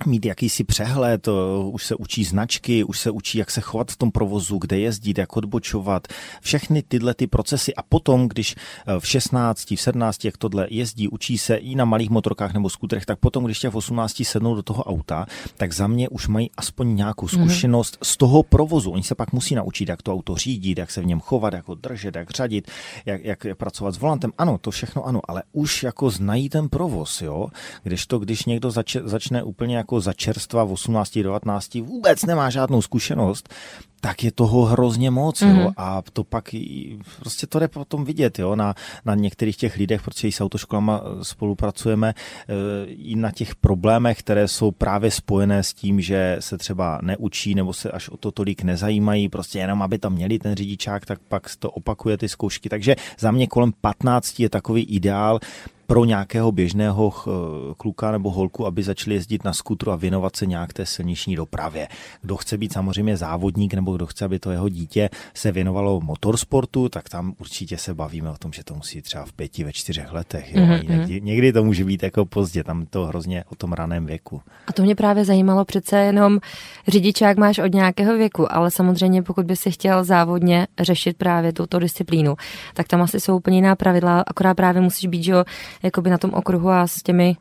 mít 0.06 0.26
jakýsi 0.26 0.64
přehled, 0.64 1.28
už 1.72 1.86
se 1.86 1.95
učí 1.95 2.24
značky, 2.24 2.84
už 2.84 2.99
se 2.99 3.12
učí, 3.12 3.38
jak 3.38 3.51
se 3.51 3.62
chovat 3.62 3.91
v 3.91 3.97
tom 3.97 4.12
provozu, 4.12 4.58
kde 4.58 4.80
jezdit, 4.80 5.18
jak 5.18 5.38
odbočovat, 5.38 6.08
všechny 6.41 6.84
tyhle 6.84 7.14
ty 7.14 7.28
procesy 7.28 7.76
a 7.76 7.84
potom, 7.84 8.28
když 8.28 8.56
e, 8.88 8.99
v 8.99 9.08
16, 9.08 9.72
v 9.72 9.82
17, 9.82 10.26
jak 10.26 10.38
tohle 10.38 10.68
jezdí, 10.70 11.08
učí 11.08 11.38
se 11.38 11.56
i 11.56 11.76
na 11.76 11.86
malých 11.86 12.10
motorkách 12.10 12.54
nebo 12.54 12.70
skutrech, 12.70 13.06
tak 13.06 13.20
potom, 13.20 13.43
když 13.43 13.60
tě 13.60 13.70
v 13.70 13.76
18 13.76 14.22
sednou 14.24 14.56
do 14.56 14.64
toho 14.64 14.84
auta, 14.84 15.26
tak 15.58 15.74
za 15.74 15.88
mě 15.88 16.10
už 16.10 16.28
mají 16.28 16.51
aspoň 16.58 16.95
nějakou 16.95 17.26
mhm. 17.26 17.41
zkušenost 17.41 17.95
mm-hmm. 17.95 18.06
z 18.06 18.18
toho 18.18 18.43
provozu. 18.43 18.91
Oni 18.91 19.04
se 19.04 19.16
pak 19.16 19.34
musí 19.34 19.56
naučit, 19.56 19.89
jak 19.89 20.01
to 20.01 20.14
auto 20.14 20.36
řídit, 20.36 20.78
jak 20.78 20.91
se 20.91 21.01
v 21.01 21.06
něm 21.06 21.20
chovat, 21.20 21.54
jak 21.54 21.68
ho 21.68 21.76
držet, 21.76 22.16
jak 22.16 22.32
řadit, 22.32 22.72
jak, 23.06 23.24
jak 23.24 23.45
pracovat 23.58 23.95
s 23.95 23.97
volantem. 23.97 24.32
Ano, 24.38 24.58
to 24.58 24.72
všechno 24.72 25.04
ano, 25.04 25.22
ale 25.28 25.43
už 25.51 25.84
jako 25.84 26.10
znají 26.10 26.49
ten 26.49 26.70
provoz, 26.70 27.22
jo. 27.22 27.47
Když 27.84 28.06
to, 28.08 28.20
když 28.20 28.45
někdo 28.45 28.72
zač, 28.72 28.95
začne 29.04 29.43
úplně 29.43 29.78
jako 29.78 29.93
za 30.02 30.14
čerstva 30.14 30.64
v 30.64 30.72
18, 30.72 31.18
19 31.18 31.76
vůbec 31.76 32.26
nemá 32.26 32.50
žádnou 32.50 32.82
zkušenost, 32.82 33.50
tak 34.04 34.24
je 34.24 34.32
toho 34.32 34.66
hrozně 34.66 35.12
moc, 35.12 35.41
mm-hmm. 35.41 35.60
jo, 35.60 35.64
mhm. 35.64 35.74
a 35.78 36.01
to 36.14 36.24
pak 36.24 36.49
prostě 37.20 37.47
to 37.47 37.60
jde 37.60 37.68
potom 37.68 38.06
vidět, 38.06 38.39
jo, 38.39 38.56
na, 38.56 38.76
na 39.06 39.16
některých 39.16 39.58
těch 39.58 39.78
lidech, 39.78 40.01
protože 40.01 40.28
i 40.28 40.32
s 40.32 40.41
autoškolama 40.41 41.01
spolupracujeme, 41.22 42.10
e, 42.10 42.86
i 42.86 43.16
na 43.16 43.32
těch 43.32 43.56
problémech, 43.56 44.20
které 44.20 44.47
jsou 44.47 44.72
právě 44.72 45.12
spojené 45.12 45.64
s 45.64 45.74
tím, 45.74 46.01
že 46.01 46.38
se 46.39 46.58
třeba 46.58 46.99
neučí 47.01 47.56
nebo 47.56 47.74
se 47.74 47.91
až 47.91 48.10
o 48.10 48.18
to 48.18 48.32
tolik 48.32 48.64
nezajímají, 48.64 49.30
prostě 49.30 49.60
jenom 49.60 49.82
aby 49.82 49.99
tam 49.99 50.14
měli 50.14 50.39
ten 50.39 50.56
řidičák, 50.56 51.06
tak 51.06 51.20
pak 51.28 51.56
to 51.60 51.72
opakuje 51.72 52.18
ty 52.18 52.30
zkoušky. 52.30 52.70
Takže 52.70 52.95
za 53.20 53.32
mě 53.32 53.47
kolem 53.47 53.72
15 53.82 54.39
je 54.39 54.49
takový 54.49 54.84
ideál, 54.84 55.39
pro 55.88 56.06
nějakého 56.06 56.51
běžného 56.51 57.14
kluka 57.78 58.12
nebo 58.12 58.32
holku, 58.32 58.66
aby 58.66 58.84
začali 58.84 59.16
jezdit 59.16 59.43
na 59.43 59.54
skutru 59.54 59.91
a 59.91 59.95
věnovat 59.95 60.36
se 60.36 60.45
nějak 60.45 60.74
té 60.74 60.86
silniční 60.86 61.36
dopravě. 61.36 61.88
Kdo 62.22 62.38
chce 62.38 62.58
být 62.58 62.74
samozřejmě 62.74 63.18
závodník 63.18 63.74
nebo 63.74 63.93
kdo 63.96 64.06
chce, 64.06 64.26
aby 64.26 64.39
to 64.39 64.52
jeho 64.52 64.70
dítě 64.70 65.10
se 65.34 65.52
věnovalo 65.52 66.02
motorsportu, 66.02 66.89
tak 66.89 67.10
tam 67.10 67.34
určitě 67.39 67.78
se 67.78 67.94
bavíme 67.94 68.30
o 68.30 68.38
tom, 68.38 68.54
že 68.54 68.64
to 68.64 68.76
musí 68.76 69.02
třeba 69.02 69.26
v 69.26 69.34
pěti, 69.34 69.64
ve 69.64 69.74
čtyřech 69.74 70.12
letech. 70.12 70.56
Jo? 70.56 70.62
Mm-hmm. 70.62 70.89
Někdy, 70.89 71.22
někdy 71.22 71.54
to 71.54 71.64
může 71.64 71.86
být 71.86 72.04
jako 72.04 72.26
pozdě, 72.26 72.64
tam 72.64 72.86
to 72.86 73.06
hrozně 73.06 73.44
o 73.50 73.56
tom 73.56 73.74
raném 73.74 74.06
věku. 74.06 74.41
A 74.68 74.74
to 74.74 74.84
mě 74.84 74.96
právě 74.96 75.26
zajímalo 75.26 75.66
přece 75.66 75.98
jenom 75.98 76.39
řidičák 76.88 77.38
máš 77.38 77.58
od 77.58 77.74
nějakého 77.74 78.18
věku, 78.18 78.54
ale 78.54 78.72
samozřejmě 78.72 79.24
pokud 79.24 79.46
by 79.46 79.56
si 79.56 79.72
chtěl 79.72 80.04
závodně 80.04 80.68
řešit 80.80 81.18
právě 81.18 81.54
tuto 81.54 81.80
disciplínu, 81.80 82.36
tak 82.74 82.88
tam 82.88 83.02
asi 83.02 83.20
jsou 83.20 83.38
úplně 83.38 83.58
jiná 83.58 83.76
pravidla, 83.76 84.24
akorát 84.28 84.54
právě 84.54 84.82
musíš 84.82 85.06
být, 85.08 85.24
že 85.24 85.32
jo, 85.32 85.44
jakoby 85.84 86.10
na 86.10 86.18
tom 86.18 86.34
okruhu 86.34 86.70
a 86.70 86.88
s 86.88 87.04
těmi 87.04 87.36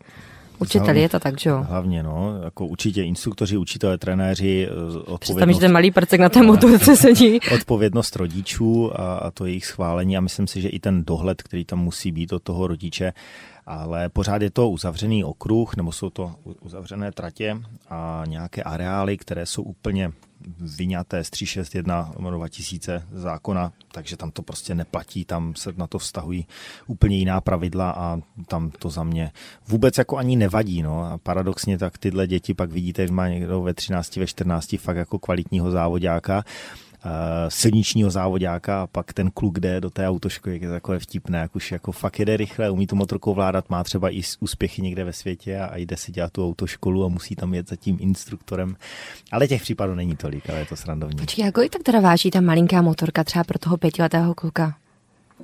Učiteli, 0.62 1.00
je 1.00 1.08
to 1.08 1.20
tak, 1.20 1.40
že 1.40 1.50
jo? 1.50 1.66
Hlavně, 1.68 2.02
no, 2.02 2.40
jako 2.44 2.66
určitě 2.66 3.02
instruktoři, 3.02 3.56
učitelé, 3.56 3.98
trenéři, 3.98 4.68
odpovědnost... 4.68 5.20
Představím, 5.20 5.54
že 5.54 5.60
ten 5.60 5.72
malý 5.72 5.90
prcek 5.90 6.20
na 6.20 6.28
té 6.28 6.42
motorce 6.42 6.96
sedí. 6.96 7.40
odpovědnost 7.54 8.16
rodičů 8.16 9.00
a, 9.00 9.16
a 9.16 9.30
to 9.30 9.46
jejich 9.46 9.66
schválení 9.66 10.16
a 10.16 10.20
myslím 10.20 10.46
si, 10.46 10.60
že 10.60 10.68
i 10.68 10.78
ten 10.78 11.04
dohled, 11.04 11.42
který 11.42 11.64
tam 11.64 11.78
musí 11.78 12.12
být 12.12 12.32
od 12.32 12.42
toho 12.42 12.66
rodiče, 12.66 13.12
ale 13.66 14.08
pořád 14.08 14.42
je 14.42 14.50
to 14.50 14.70
uzavřený 14.70 15.24
okruh, 15.24 15.76
nebo 15.76 15.92
jsou 15.92 16.10
to 16.10 16.34
uzavřené 16.60 17.12
tratě 17.12 17.62
a 17.90 18.22
nějaké 18.26 18.62
areály, 18.62 19.16
které 19.16 19.46
jsou 19.46 19.62
úplně 19.62 20.12
vyňaté 20.76 21.24
z 21.24 21.30
361 21.30 22.12
2000 22.30 23.02
zákona, 23.12 23.72
takže 23.92 24.16
tam 24.16 24.30
to 24.30 24.42
prostě 24.42 24.74
neplatí, 24.74 25.24
tam 25.24 25.54
se 25.54 25.72
na 25.76 25.86
to 25.86 25.98
vztahují 25.98 26.46
úplně 26.86 27.16
jiná 27.16 27.40
pravidla 27.40 27.90
a 27.90 28.18
tam 28.46 28.70
to 28.70 28.90
za 28.90 29.04
mě 29.04 29.32
vůbec 29.68 29.98
jako 29.98 30.16
ani 30.16 30.36
nevadí. 30.36 30.82
No. 30.82 31.04
A 31.04 31.18
paradoxně 31.18 31.78
tak 31.78 31.98
tyhle 31.98 32.26
děti 32.26 32.54
pak 32.54 32.72
vidíte, 32.72 33.06
že 33.06 33.12
má 33.12 33.28
někdo 33.28 33.62
ve 33.62 33.74
13, 33.74 34.16
ve 34.16 34.26
14 34.26 34.76
fakt 34.78 34.96
jako 34.96 35.18
kvalitního 35.18 35.70
závodáka 35.70 36.44
silničního 37.48 38.10
závodáka 38.10 38.82
a 38.82 38.86
pak 38.86 39.12
ten 39.12 39.30
kluk 39.30 39.60
jde 39.60 39.80
do 39.80 39.90
té 39.90 40.08
autoškoly, 40.08 40.58
je 40.62 40.70
takové 40.70 40.98
vtipné, 40.98 41.38
jak 41.38 41.56
už 41.56 41.72
jako 41.72 41.92
fakt 41.92 42.18
jede 42.18 42.36
rychle, 42.36 42.70
umí 42.70 42.86
tu 42.86 42.96
motorku 42.96 43.34
vládat, 43.34 43.70
má 43.70 43.84
třeba 43.84 44.10
i 44.10 44.22
úspěchy 44.40 44.82
někde 44.82 45.04
ve 45.04 45.12
světě 45.12 45.58
a, 45.58 45.76
jde 45.76 45.96
si 45.96 46.12
dělat 46.12 46.32
tu 46.32 46.48
autoškolu 46.48 47.04
a 47.04 47.08
musí 47.08 47.36
tam 47.36 47.54
jet 47.54 47.68
za 47.68 47.76
tím 47.76 47.96
instruktorem. 48.00 48.76
Ale 49.32 49.48
těch 49.48 49.62
případů 49.62 49.94
není 49.94 50.16
tolik, 50.16 50.50
ale 50.50 50.58
je 50.58 50.66
to 50.66 50.76
srandovní. 50.76 51.16
Počkej, 51.16 51.44
jako 51.44 51.60
tak 51.68 51.82
teda 51.82 52.00
váží 52.00 52.30
ta 52.30 52.40
malinká 52.40 52.82
motorka 52.82 53.24
třeba 53.24 53.44
pro 53.44 53.58
toho 53.58 53.76
pětiletého 53.76 54.34
kluka? 54.34 54.76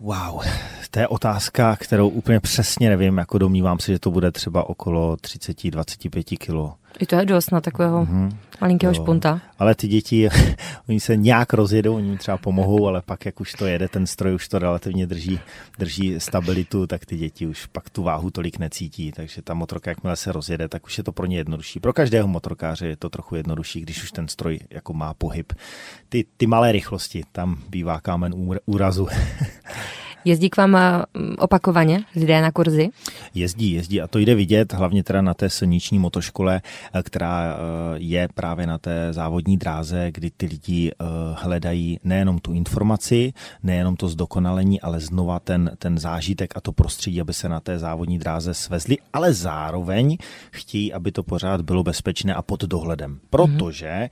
Wow, 0.00 0.42
to 0.90 0.98
je 0.98 1.08
otázka, 1.08 1.76
kterou 1.76 2.08
úplně 2.08 2.40
přesně 2.40 2.88
nevím, 2.88 3.18
jako 3.18 3.38
domnívám 3.38 3.78
se, 3.78 3.92
že 3.92 3.98
to 3.98 4.10
bude 4.10 4.32
třeba 4.32 4.68
okolo 4.68 5.14
30-25 5.14 6.38
kilo. 6.38 6.74
I 6.98 7.06
to 7.06 7.16
je 7.16 7.26
dost 7.26 7.50
na 7.50 7.60
takového 7.60 8.04
mm-hmm. 8.04 8.36
malinkého 8.60 8.90
jo. 8.90 8.94
špunta. 8.94 9.40
Ale 9.58 9.74
ty 9.74 9.88
děti, 9.88 10.28
oni 10.88 11.00
se 11.00 11.16
nějak 11.16 11.52
rozjedou, 11.52 11.96
oni 11.96 12.18
třeba 12.18 12.36
pomohou, 12.36 12.86
ale 12.86 13.02
pak, 13.02 13.26
jak 13.26 13.40
už 13.40 13.52
to 13.52 13.66
jede, 13.66 13.88
ten 13.88 14.06
stroj 14.06 14.34
už 14.34 14.48
to 14.48 14.58
relativně 14.58 15.06
drží, 15.06 15.40
drží 15.78 16.14
stabilitu, 16.18 16.86
tak 16.86 17.06
ty 17.06 17.16
děti 17.16 17.46
už 17.46 17.66
pak 17.66 17.90
tu 17.90 18.02
váhu 18.02 18.30
tolik 18.30 18.58
necítí. 18.58 19.12
Takže 19.12 19.42
ta 19.42 19.54
motorka, 19.54 19.90
jakmile 19.90 20.16
se 20.16 20.32
rozjede, 20.32 20.68
tak 20.68 20.86
už 20.86 20.98
je 20.98 21.04
to 21.04 21.12
pro 21.12 21.26
ně 21.26 21.36
jednodušší. 21.36 21.80
Pro 21.80 21.92
každého 21.92 22.28
motorkáře 22.28 22.86
je 22.86 22.96
to 22.96 23.10
trochu 23.10 23.34
jednodušší, 23.34 23.80
když 23.80 24.02
už 24.02 24.12
ten 24.12 24.28
stroj 24.28 24.58
jako 24.70 24.92
má 24.92 25.14
pohyb. 25.14 25.52
Ty, 26.08 26.24
ty 26.36 26.46
malé 26.46 26.72
rychlosti, 26.72 27.22
tam 27.32 27.58
bývá 27.68 28.00
kámen 28.00 28.34
úrazu. 28.66 29.08
Jezdí 30.24 30.50
k 30.50 30.56
vám 30.56 30.76
eh, 30.76 31.02
opakovaně 31.38 32.04
lidé 32.16 32.42
na 32.42 32.52
kurzy? 32.52 32.88
Jezdí, 33.34 33.72
jezdí 33.72 34.00
a 34.00 34.06
to 34.06 34.18
jde 34.18 34.34
vidět, 34.34 34.72
hlavně 34.72 35.04
teda 35.04 35.22
na 35.22 35.34
té 35.34 35.50
silniční 35.50 35.98
motoškole, 35.98 36.60
eh, 36.92 37.02
která 37.02 37.56
je 37.94 38.28
právě 38.34 38.66
na 38.66 38.78
té 38.78 39.12
závodní 39.12 39.56
dráze, 39.56 40.10
kdy 40.12 40.30
ty 40.30 40.46
lidi 40.46 40.92
hledají 41.34 41.98
nejenom 42.04 42.38
tu 42.38 42.52
informaci, 42.52 43.32
nejenom 43.62 43.96
to 43.96 44.08
zdokonalení, 44.08 44.80
ale 44.80 45.00
znova 45.00 45.40
ten, 45.40 45.70
ten 45.78 45.98
zážitek 45.98 46.56
a 46.56 46.60
to 46.60 46.72
prostředí, 46.72 47.20
aby 47.20 47.32
se 47.32 47.48
na 47.48 47.60
té 47.60 47.78
závodní 47.78 48.18
dráze 48.18 48.54
svezli, 48.54 48.96
ale 49.12 49.32
zároveň 49.32 50.16
chtějí, 50.50 50.92
aby 50.92 51.12
to 51.12 51.22
pořád 51.22 51.60
bylo 51.60 51.82
bezpečné 51.82 52.34
a 52.34 52.42
pod 52.42 52.64
dohledem. 52.64 53.18
Protože 53.30 54.10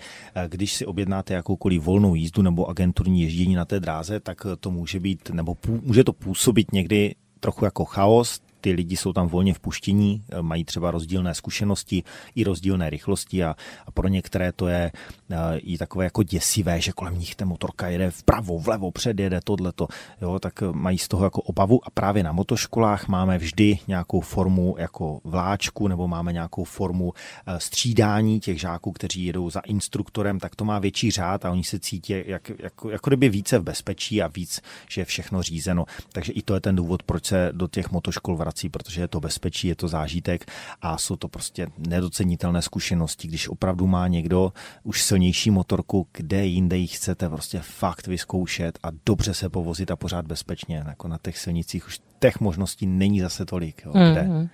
když 0.48 0.72
si 0.72 0.86
objednáte 0.86 1.34
jakoukoliv 1.34 1.82
volnou 1.82 2.14
jízdu 2.14 2.42
nebo 2.42 2.68
agenturní 2.68 3.22
ježdění 3.22 3.54
na 3.54 3.64
té 3.64 3.80
dráze, 3.80 4.20
tak 4.20 4.46
to 4.60 4.70
může 4.70 5.00
být, 5.00 5.30
nebo 5.30 5.56
může 5.96 6.04
to 6.04 6.12
působit 6.12 6.72
někdy 6.72 7.14
trochu 7.40 7.64
jako 7.64 7.84
chaos, 7.84 8.40
ty 8.66 8.72
lidi 8.72 8.96
jsou 8.96 9.12
tam 9.12 9.28
volně 9.28 9.54
vpuštění, 9.54 10.22
eh, 10.30 10.42
mají 10.42 10.64
třeba 10.64 10.90
rozdílné 10.90 11.34
zkušenosti 11.34 12.02
i 12.34 12.44
rozdílné 12.44 12.90
rychlosti 12.90 13.44
a, 13.44 13.56
a 13.86 13.90
pro 13.90 14.08
některé 14.08 14.52
to 14.52 14.66
je 14.66 14.92
uh, 15.30 15.36
i 15.58 15.78
takové 15.78 16.04
jako 16.04 16.22
děsivé, 16.22 16.80
že 16.80 16.92
kolem 16.92 17.18
nich 17.18 17.34
ten 17.34 17.48
motorka 17.48 17.88
jede 17.88 18.10
vpravo, 18.10 18.58
vlevo, 18.58 18.90
předjede 18.90 19.40
tohleto, 19.44 19.88
jo, 20.22 20.38
tak 20.38 20.62
eh, 20.62 20.66
mají 20.72 20.98
z 20.98 21.08
toho 21.08 21.24
jako 21.24 21.42
obavu 21.42 21.80
a 21.86 21.90
právě 21.90 22.22
na 22.22 22.32
motoškolách 22.32 23.08
máme 23.08 23.38
vždy 23.38 23.78
nějakou 23.88 24.20
formu 24.20 24.74
jako 24.78 25.20
vláčku 25.24 25.88
nebo 25.88 26.08
máme 26.08 26.32
nějakou 26.32 26.64
formu 26.64 27.12
střídání 27.58 28.40
těch 28.40 28.60
žáků, 28.60 28.92
kteří 28.92 29.24
jedou 29.24 29.50
za 29.50 29.60
instruktorem, 29.60 30.40
tak 30.40 30.56
to 30.56 30.64
má 30.64 30.78
větší 30.78 31.10
řád 31.10 31.44
a 31.44 31.50
oni 31.50 31.64
se 31.64 31.78
cítí 31.78 32.14
jak, 32.26 32.50
jako, 32.58 32.90
jako 32.90 33.10
kdyby 33.10 33.28
více 33.28 33.58
v 33.58 33.62
bezpečí 33.62 34.22
a 34.22 34.26
víc, 34.26 34.60
že 34.88 35.00
je 35.00 35.04
všechno 35.04 35.42
řízeno. 35.42 35.84
Takže 36.12 36.32
i 36.32 36.42
to 36.42 36.54
je 36.54 36.60
ten 36.60 36.76
důvod, 36.76 37.02
proč 37.02 37.24
se 37.24 37.50
do 37.52 37.68
těch 37.68 37.90
motoškol 37.90 38.36
vrací 38.36 38.55
prací, 38.56 38.68
protože 38.68 39.00
je 39.00 39.08
to 39.08 39.20
bezpečí, 39.20 39.68
je 39.68 39.76
to 39.76 39.88
zážitek 39.88 40.50
a 40.82 40.98
jsou 40.98 41.16
to 41.16 41.28
prostě 41.28 41.66
nedocenitelné 41.78 42.62
zkušenosti. 42.62 43.28
Když 43.28 43.48
opravdu 43.48 43.86
má 43.86 44.08
někdo 44.08 44.52
už 44.82 45.02
silnější 45.02 45.50
motorku, 45.50 46.08
kde 46.12 46.46
jinde 46.46 46.76
ji 46.76 46.86
chcete 46.86 47.28
prostě 47.28 47.60
fakt 47.60 48.06
vyzkoušet 48.06 48.78
a 48.82 48.88
dobře 49.06 49.34
se 49.34 49.48
povozit 49.48 49.90
a 49.90 49.96
pořád 49.96 50.26
bezpečně. 50.26 50.84
Jako 50.86 51.08
na 51.08 51.18
těch 51.22 51.38
silnicích 51.38 51.86
už 51.86 52.00
těch 52.18 52.40
možností 52.40 52.86
není 52.86 53.20
zase 53.20 53.44
tolik. 53.44 53.82
Jo, 53.84 53.92
kde. 53.92 54.22
Mm-hmm. 54.22 54.48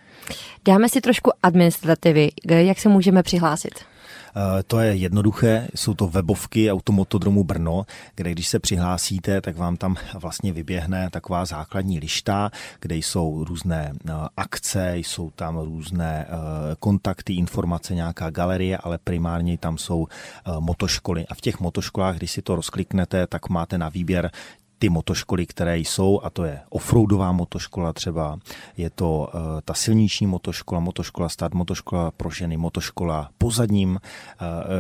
Dáme 0.65 0.89
si 0.89 1.01
trošku 1.01 1.31
administrativy. 1.43 2.31
Jak 2.49 2.79
se 2.79 2.89
můžeme 2.89 3.23
přihlásit? 3.23 3.92
Eh, 4.37 4.63
to 4.63 4.81
je 4.81 4.95
jednoduché, 4.95 5.69
jsou 5.75 5.95
to 5.95 6.09
webovky 6.09 6.73
Automotodromu 6.73 7.45
Brno, 7.45 7.87
kde 8.15 8.33
když 8.33 8.49
se 8.49 8.59
přihlásíte, 8.59 9.41
tak 9.41 9.57
vám 9.57 9.77
tam 9.77 9.97
vlastně 10.15 10.53
vyběhne 10.53 11.11
taková 11.11 11.45
základní 11.45 11.99
lišta, 11.99 12.51
kde 12.81 12.97
jsou 12.97 13.45
různé 13.45 13.93
eh, 14.09 14.13
akce, 14.37 14.97
jsou 14.97 15.31
tam 15.31 15.59
různé 15.59 16.27
eh, 16.29 16.33
kontakty, 16.79 17.35
informace, 17.35 17.95
nějaká 17.95 18.31
galerie, 18.31 18.77
ale 18.77 18.99
primárně 18.99 19.59
tam 19.59 19.79
jsou 19.79 20.07
motoškoly. 20.59 21.27
A 21.27 21.35
v 21.35 21.41
těch 21.41 21.61
motoškolách, 21.61 22.17
když 22.17 22.31
si 22.31 22.43
to 22.43 22.57
rozkliknete, 22.57 23.27
tak 23.27 23.49
máte 23.49 23.79
na 23.79 23.89
výběr 23.89 24.31
ty 24.83 24.89
motoškoly, 24.89 25.47
které 25.47 25.79
jsou, 25.79 26.21
a 26.23 26.31
to 26.31 26.45
je 26.45 26.61
offroadová 26.71 27.33
motoškola 27.33 27.93
třeba, 27.93 28.39
je 28.77 28.91
to 28.91 29.31
uh, 29.35 29.41
ta 29.65 29.75
silniční 29.75 30.27
motoškola, 30.27 30.81
motoškola 30.81 31.29
start, 31.29 31.55
motoškola 31.55 32.11
pro 32.11 32.31
ženy, 32.31 32.57
motoškola 32.57 33.31
pozadním, 33.39 33.91
uh, 33.91 33.99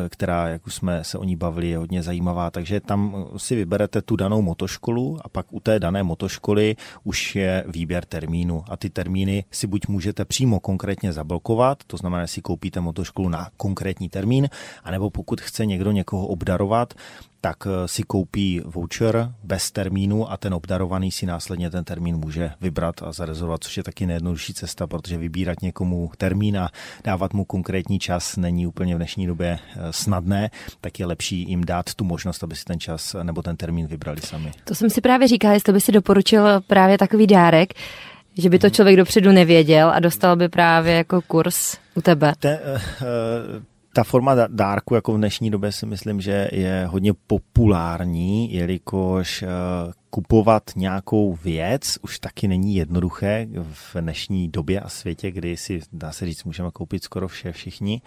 která, 0.08 0.48
jak 0.48 0.66
už 0.66 0.74
jsme 0.74 1.04
se 1.04 1.18
o 1.18 1.24
ní 1.24 1.36
bavili, 1.36 1.68
je 1.68 1.78
hodně 1.78 2.02
zajímavá, 2.02 2.50
takže 2.50 2.80
tam 2.80 3.26
si 3.36 3.54
vyberete 3.56 4.02
tu 4.02 4.16
danou 4.16 4.42
motoškolu 4.42 5.18
a 5.24 5.28
pak 5.28 5.46
u 5.52 5.60
té 5.60 5.80
dané 5.80 6.02
motoškoly 6.02 6.76
už 7.04 7.36
je 7.36 7.64
výběr 7.68 8.04
termínu. 8.04 8.64
A 8.68 8.76
ty 8.76 8.90
termíny 8.90 9.44
si 9.50 9.66
buď 9.66 9.88
můžete 9.88 10.24
přímo 10.24 10.60
konkrétně 10.60 11.12
zablokovat, 11.12 11.78
to 11.86 11.96
znamená, 11.96 12.26
si 12.26 12.42
koupíte 12.42 12.80
motoškolu 12.80 13.28
na 13.28 13.48
konkrétní 13.56 14.08
termín, 14.08 14.48
anebo 14.84 15.10
pokud 15.10 15.40
chce 15.40 15.66
někdo 15.66 15.92
někoho 15.92 16.26
obdarovat, 16.26 16.94
tak 17.42 17.66
eh, 17.66 17.88
si 17.88 18.02
koupí 18.02 18.60
voucher 18.64 19.34
bez 19.44 19.70
termínu 19.70 20.30
a 20.30 20.36
ten 20.36 20.54
obdarovaný 20.54 21.12
si 21.12 21.26
následně 21.26 21.70
ten 21.70 21.84
termín 21.84 22.16
může 22.16 22.50
vybrat 22.60 23.02
a 23.02 23.12
zarezervovat, 23.12 23.64
což 23.64 23.76
je 23.76 23.82
taky 23.82 24.06
nejjednodušší 24.06 24.54
cesta, 24.54 24.86
protože 24.86 25.18
vybírat 25.18 25.62
někomu 25.62 26.10
termín 26.16 26.58
a 26.58 26.70
dávat 27.04 27.34
mu 27.34 27.44
konkrétní 27.44 27.98
čas 27.98 28.36
není 28.36 28.66
úplně 28.66 28.94
v 28.94 28.98
dnešní 28.98 29.26
době 29.26 29.58
eh, 29.58 29.78
snadné, 29.90 30.50
tak 30.80 31.00
je 31.00 31.06
lepší 31.06 31.48
jim 31.48 31.64
dát 31.64 31.94
tu 31.94 32.04
možnost, 32.04 32.44
aby 32.44 32.56
si 32.56 32.64
ten 32.64 32.80
čas 32.80 33.16
nebo 33.22 33.42
ten 33.42 33.56
termín 33.56 33.86
vybrali 33.86 34.20
sami. 34.20 34.52
To 34.64 34.74
jsem 34.74 34.90
si 34.90 35.00
právě 35.00 35.28
říkal, 35.28 35.52
jestli 35.52 35.72
by 35.72 35.80
si 35.80 35.92
doporučil 35.92 36.60
právě 36.60 36.98
takový 36.98 37.26
dárek, 37.26 37.74
že 38.38 38.50
by 38.50 38.58
to 38.58 38.66
mhm. 38.66 38.74
člověk 38.74 38.96
dopředu 38.96 39.32
nevěděl 39.32 39.90
a 39.90 40.00
dostal 40.00 40.36
by 40.36 40.48
právě 40.48 40.94
jako 40.94 41.20
kurz 41.22 41.76
u 41.94 42.00
tebe. 42.00 42.32
Te, 42.38 42.60
uh, 42.60 43.71
ta 43.92 44.04
forma 44.04 44.34
dárku 44.48 44.94
jako 44.94 45.12
v 45.12 45.16
dnešní 45.16 45.50
době 45.50 45.72
si 45.72 45.86
myslím, 45.86 46.20
že 46.20 46.48
je 46.52 46.86
hodně 46.90 47.12
populární, 47.26 48.54
jelikož 48.54 49.42
eh, 49.42 49.48
kupovat 50.14 50.70
nějakou 50.76 51.34
věc 51.34 51.98
už 52.02 52.18
taky 52.18 52.48
není 52.48 52.74
jednoduché 52.74 53.48
v 53.72 53.96
dnešní 54.00 54.48
době 54.48 54.80
a 54.80 54.88
světě, 54.88 55.30
kdy 55.30 55.56
si, 55.56 55.80
dá 55.92 56.12
se 56.12 56.26
říct, 56.26 56.44
můžeme 56.44 56.70
koupit 56.70 57.04
skoro 57.04 57.28
vše 57.28 57.52
všichni, 57.52 58.02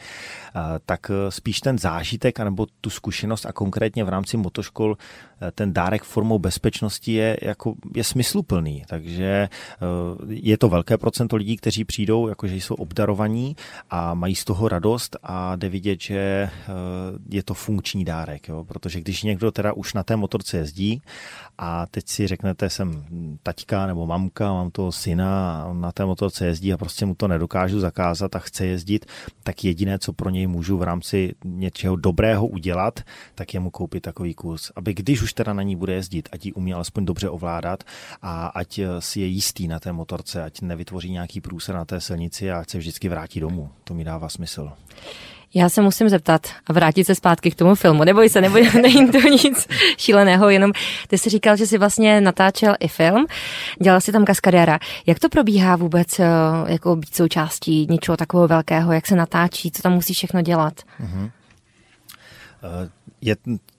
tak 0.86 1.10
e, 1.10 1.32
spíš 1.32 1.60
ten 1.60 1.78
zážitek 1.78 2.40
anebo 2.40 2.68
tu 2.82 2.90
zkušenost 2.90 3.46
a 3.46 3.54
konkrétně 3.54 4.04
v 4.04 4.10
rámci 4.10 4.38
motoškol 4.38 4.98
e, 5.42 5.52
ten 5.52 5.74
dárek 5.74 6.04
formou 6.04 6.40
bezpečnosti 6.40 7.14
je, 7.14 7.38
jako, 7.42 7.74
je 7.96 8.04
smysluplný. 8.04 8.84
Takže 8.88 9.26
e, 9.26 9.50
je 10.30 10.58
to 10.58 10.70
velké 10.70 10.98
procento 10.98 11.36
lidí, 11.36 11.58
kteří 11.58 11.86
přijdou, 11.86 12.28
jakože 12.28 12.56
jsou 12.56 12.76
obdarovaní 12.76 13.56
a 13.90 14.14
mají 14.14 14.36
z 14.36 14.46
toho 14.46 14.68
radost 14.68 15.18
a 15.24 15.56
jde 15.56 15.70
vidět, 15.70 16.02
že 16.02 16.50
je 17.30 17.44
to 17.44 17.54
funkční 17.54 18.06
dárek, 18.06 18.48
jo? 18.48 18.64
protože 18.64 19.02
když 19.02 19.24
někdo 19.24 19.52
teda 19.52 19.74
už 19.74 19.94
na 19.94 20.04
té 20.04 20.16
motorce 20.16 20.58
jezdí 20.58 21.02
a 21.58 21.86
teď 21.86 22.08
si 22.08 22.28
řeknete, 22.28 22.70
jsem 22.70 23.06
taťka 23.44 23.88
nebo 23.88 24.06
mamka, 24.08 24.54
mám 24.54 24.72
toho 24.72 24.92
syna 24.92 25.66
na 25.74 25.92
té 25.92 26.06
motorce 26.06 26.46
jezdí 26.46 26.74
a 26.74 26.78
prostě 26.78 27.06
mu 27.06 27.16
to 27.16 27.28
nedokážu 27.28 27.80
zakázat 27.80 28.36
a 28.36 28.40
chce 28.40 28.66
jezdit, 28.66 29.06
tak 29.44 29.64
jediné, 29.64 30.00
co 30.00 30.14
pro 30.14 30.30
něj 30.30 30.48
můžu 30.48 30.78
v 30.78 30.84
rámci 30.84 31.36
něčeho 31.44 31.96
dobrého 31.96 32.48
udělat, 32.48 33.00
tak 33.36 33.54
je 33.54 33.60
mu 33.60 33.70
koupit 33.70 34.02
takový 34.02 34.34
kurz, 34.34 34.72
aby 34.76 34.94
když 34.94 35.22
už 35.22 35.34
teda 35.34 35.54
na 35.54 35.64
ní 35.64 35.76
bude 35.76 35.94
jezdit, 35.94 36.30
ať 36.32 36.46
ji 36.46 36.54
umí 36.54 36.74
alespoň 36.74 37.06
dobře 37.06 37.30
ovládat 37.30 37.84
a 38.22 38.48
ať 38.48 38.80
si 39.00 39.20
je 39.20 39.28
jistý 39.28 39.68
na 39.68 39.80
té 39.80 39.92
motorce, 39.92 40.44
ať 40.44 40.62
nevytvoří 40.62 41.12
nějaký 41.12 41.42
průser 41.42 41.76
na 41.76 41.86
té 41.86 42.02
silnici 42.02 42.52
a 42.52 42.60
ať 42.60 42.70
se 42.70 42.78
vždycky 42.78 43.10
vrátí 43.10 43.40
domů. 43.40 43.70
To 43.84 43.94
mi 43.94 44.04
dává 44.04 44.30
smysl. 44.30 44.72
Já 45.54 45.70
se 45.70 45.82
musím 45.82 46.10
zeptat 46.10 46.48
a 46.68 46.74
vrátit 46.74 47.06
se 47.06 47.16
zpátky 47.16 47.52
k 47.52 47.56
tomu 47.56 47.76
filmu. 47.76 48.04
Neboj 48.04 48.30
se, 48.30 48.42
nebo 48.42 48.58
není 48.82 49.12
to 49.12 49.18
nic 49.18 49.68
šíleného, 49.98 50.50
jenom 50.50 50.72
ty 51.08 51.18
jsi 51.18 51.30
říkal, 51.30 51.58
že 51.58 51.68
jsi 51.68 51.78
vlastně 51.78 52.22
natáčel 52.22 52.76
i 52.80 52.88
film, 52.88 53.26
dělal 53.82 54.02
si 54.02 54.12
tam 54.12 54.26
kaskadéra. 54.26 54.80
Jak 55.06 55.20
to 55.20 55.30
probíhá 55.30 55.76
vůbec, 55.76 56.20
eh, 56.20 56.26
jako 56.68 56.96
být 56.96 57.16
součástí 57.16 57.88
něčeho 57.90 58.18
takového 58.18 58.48
velkého, 58.48 58.94
jak 58.94 59.08
se 59.08 59.16
natáčí, 59.16 59.72
co 59.72 59.82
tam 59.82 59.94
musí 59.94 60.14
všechno 60.14 60.42
dělat? 60.42 60.74
Uh-huh. 61.02 61.32
Je 63.22 63.36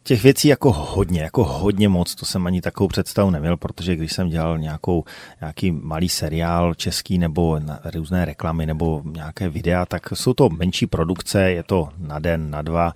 těch 0.07 0.22
věcí 0.22 0.48
jako 0.48 0.72
hodně, 0.72 1.20
jako 1.20 1.44
hodně 1.44 1.88
moc, 1.88 2.14
to 2.14 2.26
jsem 2.26 2.46
ani 2.46 2.61
takovou 2.61 2.88
představu 2.88 3.30
neměl, 3.30 3.57
protože 3.57 3.96
když 3.96 4.12
jsem 4.12 4.28
dělal 4.28 4.59
nějakou, 4.59 5.04
nějaký 5.40 5.70
malý 5.70 6.09
seriál 6.09 6.74
český 6.74 7.18
nebo 7.18 7.59
na, 7.59 7.80
různé 7.94 8.24
reklamy 8.24 8.66
nebo 8.66 9.02
nějaké 9.04 9.48
videa, 9.48 9.86
tak 9.86 10.09
jsou 10.14 10.34
to 10.34 10.48
menší 10.48 10.86
produkce, 10.86 11.50
je 11.50 11.62
to 11.62 11.88
na 11.98 12.18
den, 12.18 12.50
na 12.50 12.62
dva 12.62 12.94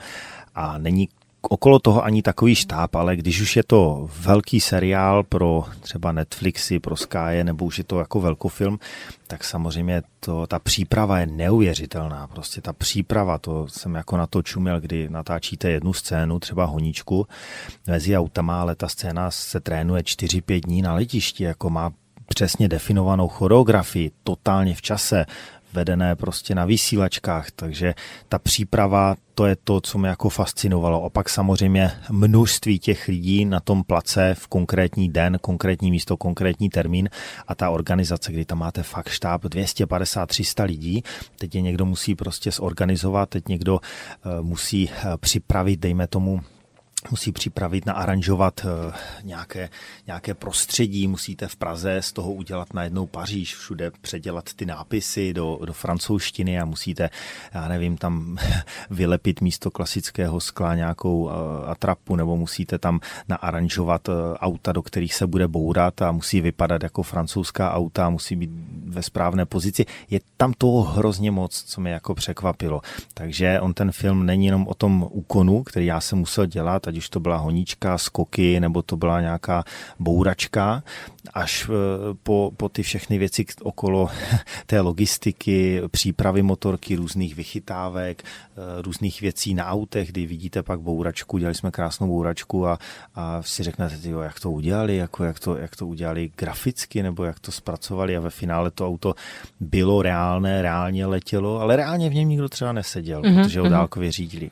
a 0.54 0.78
není 0.78 1.08
okolo 1.42 1.78
toho 1.78 2.04
ani 2.04 2.22
takový 2.22 2.54
štáb, 2.54 2.94
ale 2.94 3.16
když 3.16 3.40
už 3.40 3.56
je 3.56 3.62
to 3.62 4.08
velký 4.20 4.60
seriál 4.60 5.22
pro 5.22 5.64
třeba 5.80 6.12
Netflixy, 6.12 6.78
pro 6.78 6.96
Sky, 6.96 7.44
nebo 7.44 7.64
už 7.64 7.78
je 7.78 7.84
to 7.84 7.98
jako 7.98 8.20
velkofilm, 8.20 8.78
tak 9.26 9.44
samozřejmě 9.44 10.02
to, 10.20 10.46
ta 10.46 10.58
příprava 10.58 11.18
je 11.18 11.26
neuvěřitelná. 11.26 12.26
Prostě 12.26 12.60
ta 12.60 12.72
příprava, 12.72 13.38
to 13.38 13.68
jsem 13.68 13.94
jako 13.94 14.16
na 14.16 14.26
to 14.26 14.42
čuměl, 14.42 14.80
kdy 14.80 15.08
natáčíte 15.08 15.70
jednu 15.70 15.92
scénu, 15.92 16.38
třeba 16.38 16.64
honíčku 16.64 17.26
mezi 17.86 18.16
autama, 18.16 18.60
ale 18.60 18.74
ta 18.74 18.88
scéna 18.88 19.30
se 19.30 19.60
trénuje 19.60 20.02
4-5 20.02 20.60
dní 20.60 20.82
na 20.82 20.94
letišti, 20.94 21.44
jako 21.44 21.70
má 21.70 21.92
přesně 22.34 22.68
definovanou 22.68 23.28
choreografii, 23.28 24.10
totálně 24.24 24.74
v 24.74 24.82
čase, 24.82 25.26
vedené 25.72 26.16
prostě 26.16 26.54
na 26.54 26.64
vysílačkách, 26.64 27.50
takže 27.50 27.94
ta 28.28 28.38
příprava, 28.38 29.16
to 29.34 29.46
je 29.46 29.56
to, 29.64 29.80
co 29.80 29.98
mě 29.98 30.08
jako 30.08 30.28
fascinovalo. 30.28 31.04
A 31.04 31.10
pak 31.10 31.28
samozřejmě 31.28 31.90
množství 32.10 32.78
těch 32.78 33.08
lidí 33.08 33.44
na 33.44 33.60
tom 33.60 33.84
place 33.84 34.34
v 34.38 34.48
konkrétní 34.48 35.08
den, 35.08 35.38
konkrétní 35.40 35.90
místo, 35.90 36.16
konkrétní 36.16 36.70
termín 36.70 37.08
a 37.48 37.54
ta 37.54 37.70
organizace, 37.70 38.32
kdy 38.32 38.44
tam 38.44 38.58
máte 38.58 38.82
fakt 38.82 39.08
štáb 39.08 39.44
250-300 39.44 40.64
lidí, 40.66 41.02
teď 41.38 41.54
je 41.54 41.60
někdo 41.60 41.84
musí 41.86 42.14
prostě 42.14 42.50
zorganizovat, 42.50 43.28
teď 43.28 43.48
někdo 43.48 43.74
uh, 43.74 44.46
musí 44.46 44.88
uh, 44.88 45.16
připravit, 45.16 45.80
dejme 45.80 46.06
tomu, 46.06 46.40
musí 47.10 47.32
připravit, 47.32 47.86
naaranžovat 47.86 48.64
uh, 48.64 48.94
nějaké, 49.22 49.68
nějaké 50.06 50.34
prostředí, 50.34 51.08
musíte 51.08 51.48
v 51.48 51.56
Praze 51.56 52.02
z 52.02 52.12
toho 52.12 52.32
udělat 52.32 52.74
najednou 52.74 53.06
Paříž, 53.06 53.56
všude 53.56 53.90
předělat 54.00 54.54
ty 54.54 54.66
nápisy 54.66 55.32
do, 55.32 55.58
do 55.64 55.72
francouzštiny 55.72 56.60
a 56.60 56.64
musíte, 56.64 57.10
já 57.54 57.68
nevím, 57.68 57.96
tam 57.96 58.38
vylepit 58.90 59.40
místo 59.40 59.70
klasického 59.70 60.40
skla 60.40 60.74
nějakou 60.74 61.22
uh, 61.22 61.30
atrapu, 61.66 62.16
nebo 62.16 62.36
musíte 62.36 62.78
tam 62.78 63.00
naaranžovat 63.28 64.08
uh, 64.08 64.14
auta, 64.34 64.72
do 64.72 64.82
kterých 64.82 65.14
se 65.14 65.26
bude 65.26 65.48
bourat 65.48 66.02
a 66.02 66.12
musí 66.12 66.40
vypadat 66.40 66.82
jako 66.82 67.02
francouzská 67.02 67.72
auta, 67.72 68.10
musí 68.10 68.36
být 68.36 68.50
ve 68.86 69.02
správné 69.02 69.46
pozici. 69.46 69.86
Je 70.10 70.20
tam 70.36 70.52
toho 70.58 70.82
hrozně 70.82 71.30
moc, 71.30 71.62
co 71.62 71.80
mě 71.80 71.92
jako 71.92 72.14
překvapilo. 72.14 72.80
Takže 73.14 73.60
on 73.60 73.74
ten 73.74 73.92
film 73.92 74.26
není 74.26 74.46
jenom 74.46 74.68
o 74.68 74.74
tom 74.74 75.06
úkonu, 75.10 75.62
který 75.62 75.86
já 75.86 76.00
jsem 76.00 76.18
musel 76.18 76.46
dělat, 76.46 76.89
ať 76.90 76.96
už 76.96 77.08
to 77.08 77.20
byla 77.20 77.36
honíčka, 77.36 77.98
skoky, 77.98 78.60
nebo 78.60 78.82
to 78.82 78.96
byla 78.96 79.20
nějaká 79.20 79.64
bouračka, 79.98 80.82
až 81.34 81.70
eh, 81.70 81.72
po, 82.22 82.52
po 82.56 82.68
ty 82.68 82.82
všechny 82.82 83.18
věci 83.18 83.46
okolo 83.62 84.10
té 84.66 84.80
logistiky, 84.80 85.82
přípravy 85.90 86.42
motorky, 86.42 86.96
různých 86.96 87.34
vychytávek, 87.34 88.22
eh, 88.22 88.82
různých 88.82 89.20
věcí 89.20 89.54
na 89.54 89.66
autech, 89.66 90.08
kdy 90.08 90.26
vidíte 90.26 90.62
pak 90.62 90.80
bouračku, 90.80 91.38
dělali 91.38 91.54
jsme 91.54 91.70
krásnou 91.70 92.06
bouračku 92.06 92.66
a, 92.66 92.78
a 93.14 93.42
si 93.42 93.62
řeknete, 93.62 93.96
tyjo, 93.96 94.20
jak 94.20 94.40
to 94.40 94.50
udělali, 94.50 94.96
jako 94.96 95.24
jak, 95.24 95.38
to, 95.38 95.56
jak 95.56 95.76
to 95.76 95.86
udělali 95.86 96.30
graficky, 96.36 97.02
nebo 97.02 97.24
jak 97.24 97.40
to 97.40 97.52
zpracovali 97.52 98.16
a 98.16 98.20
ve 98.20 98.30
finále 98.30 98.70
to 98.70 98.86
auto 98.86 99.14
bylo 99.60 100.02
reálné, 100.02 100.62
reálně 100.62 101.06
letělo, 101.06 101.60
ale 101.60 101.76
reálně 101.76 102.10
v 102.10 102.14
něm 102.14 102.28
nikdo 102.28 102.48
třeba 102.48 102.72
neseděl, 102.72 103.22
mm-hmm, 103.22 103.42
protože 103.42 103.60
ho 103.60 103.66
mm-hmm. 103.66 103.70
dálkově 103.70 104.12
řídili 104.12 104.50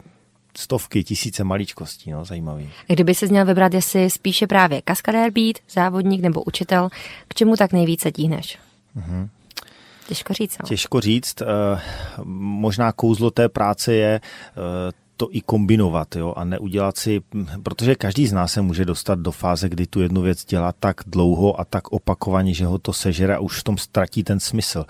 stovky, 0.59 1.05
tisíce 1.05 1.45
maličkostí, 1.45 2.11
no, 2.11 2.25
zajímavý. 2.25 2.71
Kdyby 2.87 3.15
se 3.15 3.27
měl 3.27 3.45
vybrat, 3.45 3.75
jestli 3.75 4.11
spíše 4.11 4.47
právě 4.47 4.83
kaskadér 4.83 5.31
být, 5.31 5.59
závodník 5.71 6.21
nebo 6.21 6.43
učitel, 6.43 6.89
k 7.29 7.35
čemu 7.35 7.57
tak 7.57 7.73
nejvíce 7.73 8.13
tíhneš? 8.13 8.59
Mm-hmm. 8.97 9.29
Těžko 10.09 10.35
říct. 10.35 10.59
No. 10.63 10.69
Těžko 10.69 11.01
říct. 11.01 11.43
Eh, 11.43 11.47
možná 12.25 12.93
kouzlo 12.93 13.31
té 13.31 13.49
práce 13.49 13.95
je 13.95 14.21
eh, 14.21 14.93
to 15.19 15.29
i 15.31 15.41
kombinovat 15.41 16.17
jo, 16.17 16.35
a 16.37 16.45
neudělat 16.45 16.97
si, 16.97 17.21
protože 17.63 17.95
každý 17.95 18.27
z 18.27 18.33
nás 18.33 18.53
se 18.53 18.63
může 18.63 18.85
dostat 18.85 19.19
do 19.19 19.33
fáze, 19.33 19.69
kdy 19.69 19.87
tu 19.87 20.01
jednu 20.01 20.23
věc 20.23 20.45
dělá 20.45 20.73
tak 20.73 21.01
dlouho 21.07 21.61
a 21.61 21.65
tak 21.65 21.93
opakovaně, 21.93 22.55
že 22.55 22.67
ho 22.67 22.79
to 22.79 22.93
sežere 22.93 23.35
a 23.37 23.39
už 23.39 23.61
v 23.61 23.65
tom 23.65 23.79
ztratí 23.79 24.25
ten 24.25 24.41
smysl. 24.41 24.85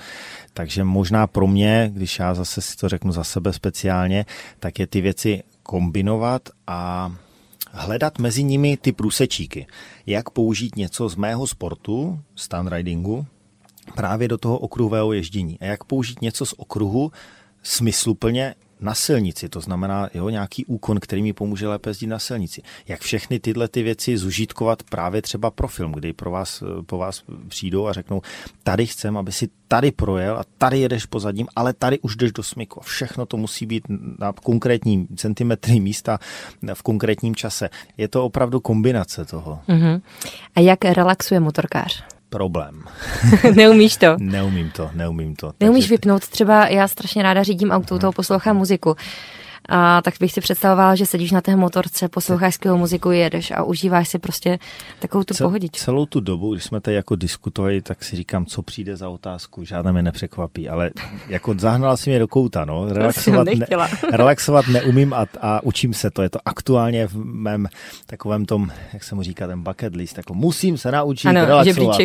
Takže 0.54 0.84
možná 0.84 1.26
pro 1.26 1.46
mě, 1.46 1.90
když 1.94 2.18
já 2.18 2.34
zase 2.34 2.60
si 2.60 2.76
to 2.76 2.88
řeknu 2.88 3.12
za 3.12 3.24
sebe 3.24 3.52
speciálně, 3.52 4.26
tak 4.60 4.78
je 4.78 4.86
ty 4.86 5.00
věci 5.00 5.42
kombinovat 5.68 6.48
a 6.66 7.12
hledat 7.70 8.18
mezi 8.18 8.42
nimi 8.42 8.76
ty 8.76 8.92
průsečíky. 8.92 9.66
Jak 10.06 10.30
použít 10.30 10.76
něco 10.76 11.08
z 11.08 11.16
mého 11.16 11.46
sportu, 11.46 12.20
stand 12.34 12.72
ridingu, 12.72 13.26
právě 13.94 14.28
do 14.28 14.38
toho 14.38 14.58
okruhového 14.58 15.12
ježdění. 15.12 15.60
A 15.60 15.64
jak 15.64 15.84
použít 15.84 16.22
něco 16.22 16.46
z 16.46 16.54
okruhu 16.56 17.12
smysluplně 17.62 18.54
na 18.80 18.94
silnici, 18.94 19.48
to 19.48 19.60
znamená 19.60 20.08
jo, 20.14 20.28
nějaký 20.28 20.64
úkon, 20.64 21.00
který 21.00 21.22
mi 21.22 21.32
pomůže 21.32 21.68
lépe 21.68 21.90
jezdit 21.90 22.06
na 22.06 22.18
silnici. 22.18 22.62
Jak 22.88 23.00
všechny 23.00 23.40
tyhle 23.40 23.68
ty 23.68 23.82
věci 23.82 24.18
zužitkovat 24.18 24.82
právě 24.82 25.22
třeba 25.22 25.50
pro 25.50 25.68
film, 25.68 25.92
kdy 25.92 26.12
pro 26.12 26.30
vás, 26.30 26.62
po 26.86 26.98
vás 26.98 27.22
přijdou 27.48 27.86
a 27.86 27.92
řeknou, 27.92 28.22
tady 28.62 28.86
chcem, 28.86 29.16
aby 29.16 29.32
si 29.32 29.48
tady 29.68 29.92
projel 29.92 30.38
a 30.38 30.44
tady 30.58 30.78
jedeš 30.78 31.06
pozadím, 31.06 31.46
ale 31.56 31.72
tady 31.72 31.98
už 31.98 32.16
jdeš 32.16 32.32
do 32.32 32.42
smyku. 32.42 32.80
Všechno 32.80 33.26
to 33.26 33.36
musí 33.36 33.66
být 33.66 33.84
na 34.18 34.32
konkrétní 34.32 35.06
centimetry 35.16 35.80
místa 35.80 36.18
v 36.74 36.82
konkrétním 36.82 37.34
čase. 37.34 37.70
Je 37.96 38.08
to 38.08 38.24
opravdu 38.24 38.60
kombinace 38.60 39.24
toho. 39.24 39.60
Uh-huh. 39.68 40.00
A 40.56 40.60
jak 40.60 40.84
relaxuje 40.84 41.40
motorkář? 41.40 42.17
Problém. 42.28 42.82
Neumíš 43.54 43.96
to? 43.96 44.16
Neumím 44.18 44.70
to, 44.70 44.90
neumím 44.94 45.36
to. 45.36 45.52
Neumíš 45.60 45.84
takže... 45.84 45.94
vypnout 45.94 46.28
třeba, 46.28 46.66
já 46.66 46.88
strašně 46.88 47.22
ráda 47.22 47.42
řídím 47.42 47.70
auto, 47.70 47.98
toho 47.98 48.12
poslouchám 48.12 48.56
muziku. 48.56 48.96
A 49.68 50.02
tak 50.02 50.14
bych 50.20 50.32
si 50.32 50.40
představovala, 50.40 50.94
že 50.94 51.06
sedíš 51.06 51.30
na 51.30 51.40
té 51.40 51.56
motorce, 51.56 52.08
posloucháš 52.08 52.54
skvělou 52.54 52.78
muziku, 52.78 53.10
jedeš 53.10 53.50
a 53.50 53.62
užíváš 53.62 54.08
si 54.08 54.18
prostě 54.18 54.58
takovou 54.98 55.24
tu 55.24 55.34
Cel, 55.34 55.46
pohodičku. 55.46 55.84
Celou 55.84 56.06
tu 56.06 56.20
dobu, 56.20 56.52
když 56.52 56.64
jsme 56.64 56.80
tady 56.80 56.96
jako 56.96 57.16
diskutovali, 57.16 57.82
tak 57.82 58.04
si 58.04 58.16
říkám, 58.16 58.46
co 58.46 58.62
přijde 58.62 58.96
za 58.96 59.08
otázku, 59.08 59.64
žádná 59.64 59.92
mě 59.92 60.02
nepřekvapí, 60.02 60.68
ale 60.68 60.90
jako 61.28 61.54
zahnala 61.58 61.96
si 61.96 62.10
mě 62.10 62.18
do 62.18 62.28
kouta, 62.28 62.64
no. 62.64 62.92
Relaxovat, 62.92 63.46
ne, 63.46 63.66
relaxovat 64.12 64.68
neumím 64.68 65.14
a, 65.14 65.26
a, 65.40 65.62
učím 65.62 65.94
se 65.94 66.10
to. 66.10 66.22
Je 66.22 66.30
to 66.30 66.38
aktuálně 66.44 67.06
v 67.06 67.24
mém 67.24 67.68
takovém 68.06 68.44
tom, 68.44 68.70
jak 68.92 69.04
se 69.04 69.14
mu 69.14 69.22
říká, 69.22 69.46
ten 69.46 69.62
bucket 69.62 69.96
list, 69.96 70.16
jako 70.16 70.34
musím 70.34 70.78
se 70.78 70.92
naučit 70.92 71.28
ano, 71.28 71.44
relaxovat. 71.44 72.00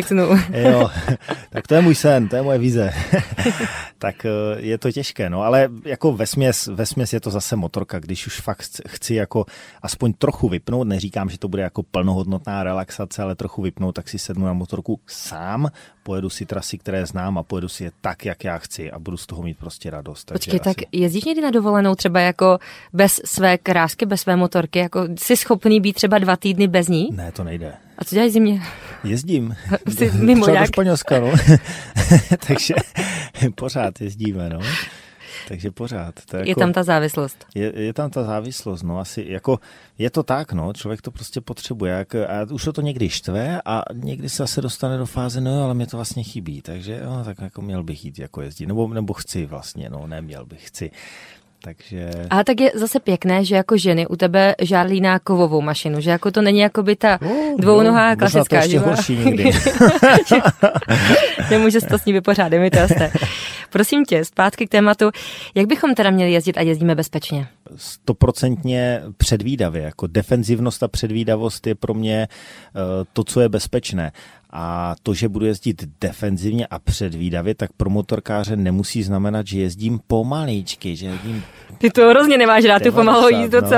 jo, 0.52 0.90
tak 1.50 1.66
to 1.66 1.74
je 1.74 1.82
můj 1.82 1.94
sen, 1.94 2.28
to 2.28 2.36
je 2.36 2.42
moje 2.42 2.58
vize. 2.58 2.92
tak 3.98 4.24
eh, 4.24 4.30
je 4.56 4.78
to 4.78 4.92
těžké, 4.92 5.30
no, 5.30 5.42
ale 5.42 5.68
jako 5.84 6.12
vesměs, 6.12 6.66
vesměs 6.66 7.12
je 7.12 7.20
to 7.20 7.30
zase 7.30 7.53
zase 7.54 7.60
motorka, 7.60 7.98
když 7.98 8.26
už 8.26 8.40
fakt 8.40 8.80
chci 8.88 9.14
jako 9.14 9.46
aspoň 9.82 10.12
trochu 10.12 10.48
vypnout, 10.48 10.88
neříkám, 10.88 11.30
že 11.30 11.38
to 11.38 11.48
bude 11.48 11.62
jako 11.62 11.82
plnohodnotná 11.82 12.62
relaxace, 12.62 13.22
ale 13.22 13.34
trochu 13.34 13.62
vypnout, 13.62 13.94
tak 13.94 14.08
si 14.08 14.18
sednu 14.18 14.46
na 14.46 14.52
motorku 14.52 15.00
sám, 15.06 15.70
pojedu 16.02 16.30
si 16.30 16.46
trasy, 16.46 16.78
které 16.78 17.06
znám 17.06 17.38
a 17.38 17.42
pojedu 17.42 17.68
si 17.68 17.84
je 17.84 17.92
tak, 18.00 18.24
jak 18.24 18.44
já 18.44 18.58
chci 18.58 18.90
a 18.90 18.98
budu 18.98 19.16
z 19.16 19.26
toho 19.26 19.42
mít 19.42 19.58
prostě 19.58 19.90
radost. 19.90 20.32
Počkej, 20.32 20.60
asi... 20.60 20.74
tak 20.74 20.76
jezdíš 20.92 21.24
někdy 21.24 21.42
na 21.42 21.50
dovolenou 21.50 21.94
třeba 21.94 22.20
jako 22.20 22.58
bez 22.92 23.20
své 23.24 23.58
krásky, 23.58 24.06
bez 24.06 24.20
své 24.20 24.36
motorky, 24.36 24.78
jako 24.78 25.08
jsi 25.18 25.36
schopný 25.36 25.80
být 25.80 25.92
třeba 25.92 26.18
dva 26.18 26.36
týdny 26.36 26.68
bez 26.68 26.88
ní? 26.88 27.08
Ne, 27.12 27.32
to 27.32 27.44
nejde. 27.44 27.74
A 27.98 28.04
co 28.04 28.14
děláš 28.14 28.32
zimě? 28.32 28.62
Jezdím. 29.04 29.56
Jsi 29.88 30.10
mimo 30.10 30.42
Třeba 30.42 30.60
do 30.60 30.66
Španělska, 30.66 31.20
no. 31.20 31.32
Takže 32.46 32.74
pořád 33.54 34.00
jezdíme, 34.00 34.48
no. 34.48 34.60
Takže 35.48 35.70
pořád. 35.70 36.14
To 36.30 36.36
je, 36.36 36.40
jako, 36.40 36.50
je 36.50 36.56
tam 36.56 36.72
ta 36.72 36.82
závislost. 36.82 37.46
Je, 37.54 37.80
je 37.80 37.92
tam 37.92 38.10
ta 38.10 38.24
závislost, 38.24 38.82
no 38.82 38.98
asi, 38.98 39.26
jako, 39.28 39.58
je 39.98 40.10
to 40.10 40.22
tak, 40.22 40.52
no, 40.52 40.72
člověk 40.72 41.02
to 41.02 41.10
prostě 41.10 41.40
potřebuje. 41.40 41.92
Jak, 41.92 42.14
a 42.14 42.46
už 42.50 42.68
to 42.74 42.80
někdy 42.80 43.08
štve 43.08 43.62
a 43.64 43.82
někdy 43.92 44.28
se 44.28 44.36
zase 44.36 44.60
dostane 44.60 44.98
do 44.98 45.06
fáze, 45.06 45.40
no 45.40 45.64
ale 45.64 45.74
mě 45.74 45.86
to 45.86 45.96
vlastně 45.96 46.22
chybí, 46.22 46.62
takže 46.62 47.00
jo, 47.04 47.22
tak 47.24 47.40
jako 47.40 47.62
měl 47.62 47.82
bych 47.82 48.04
jít 48.04 48.18
jako 48.18 48.42
jezdit, 48.42 48.66
nebo, 48.66 48.88
nebo 48.88 49.12
chci 49.12 49.46
vlastně, 49.46 49.90
no, 49.90 50.06
neměl 50.06 50.46
bych, 50.46 50.68
chci. 50.68 50.90
Takže... 51.64 52.10
A 52.30 52.44
tak 52.44 52.60
je 52.60 52.72
zase 52.74 53.00
pěkné, 53.00 53.44
že 53.44 53.56
jako 53.56 53.76
ženy 53.76 54.06
u 54.06 54.16
tebe 54.16 54.54
žádlí 54.60 55.00
na 55.00 55.18
kovovou 55.18 55.60
mašinu, 55.60 56.00
že 56.00 56.10
jako 56.10 56.30
to 56.30 56.42
není 56.42 56.58
jako 56.58 56.82
by 56.82 56.96
ta 56.96 57.18
uh, 57.22 57.60
dvounohá 57.60 58.10
no, 58.10 58.16
klasická. 58.16 58.56
To 58.56 58.62
ještě 58.62 58.78
horší 58.78 59.16
někdy. 59.16 59.44
Nemůže 61.50 61.80
se 61.80 61.86
to 61.86 61.98
s 61.98 62.04
ní 62.04 62.12
vypořádat, 62.12 62.60
mi 62.60 62.70
to 62.70 62.78
jasné. 62.78 63.12
Prosím 63.74 64.04
tě, 64.04 64.24
zpátky 64.24 64.66
k 64.66 64.70
tématu, 64.70 65.10
jak 65.54 65.66
bychom 65.66 65.94
teda 65.94 66.10
měli 66.10 66.32
jezdit 66.32 66.58
a 66.58 66.60
jezdíme 66.60 66.94
bezpečně? 66.94 67.48
Stoprocentně 67.76 69.02
předvídavě, 69.16 69.82
jako 69.82 70.06
defenzivnost 70.06 70.82
a 70.82 70.88
předvídavost 70.88 71.66
je 71.66 71.74
pro 71.74 71.94
mě 71.94 72.28
uh, 72.28 72.80
to, 73.12 73.24
co 73.24 73.40
je 73.40 73.48
bezpečné. 73.48 74.12
A 74.56 74.94
to, 75.02 75.14
že 75.14 75.28
budu 75.28 75.46
jezdit 75.46 75.84
defenzivně 76.00 76.66
a 76.66 76.78
předvídavě, 76.78 77.54
tak 77.54 77.72
pro 77.72 77.90
motorkáře 77.90 78.56
nemusí 78.56 79.02
znamenat, 79.02 79.46
že 79.46 79.60
jezdím 79.60 80.00
pomaličky, 80.06 80.96
že 80.96 81.06
jezdím 81.06 81.44
ty 81.78 81.90
to 81.90 82.08
hrozně 82.08 82.38
nemáš 82.38 82.64
rád, 82.64 82.82
tu 82.82 82.92
pomalou 82.92 83.28
jízdu, 83.28 83.60
no. 83.60 83.68
co? 83.68 83.76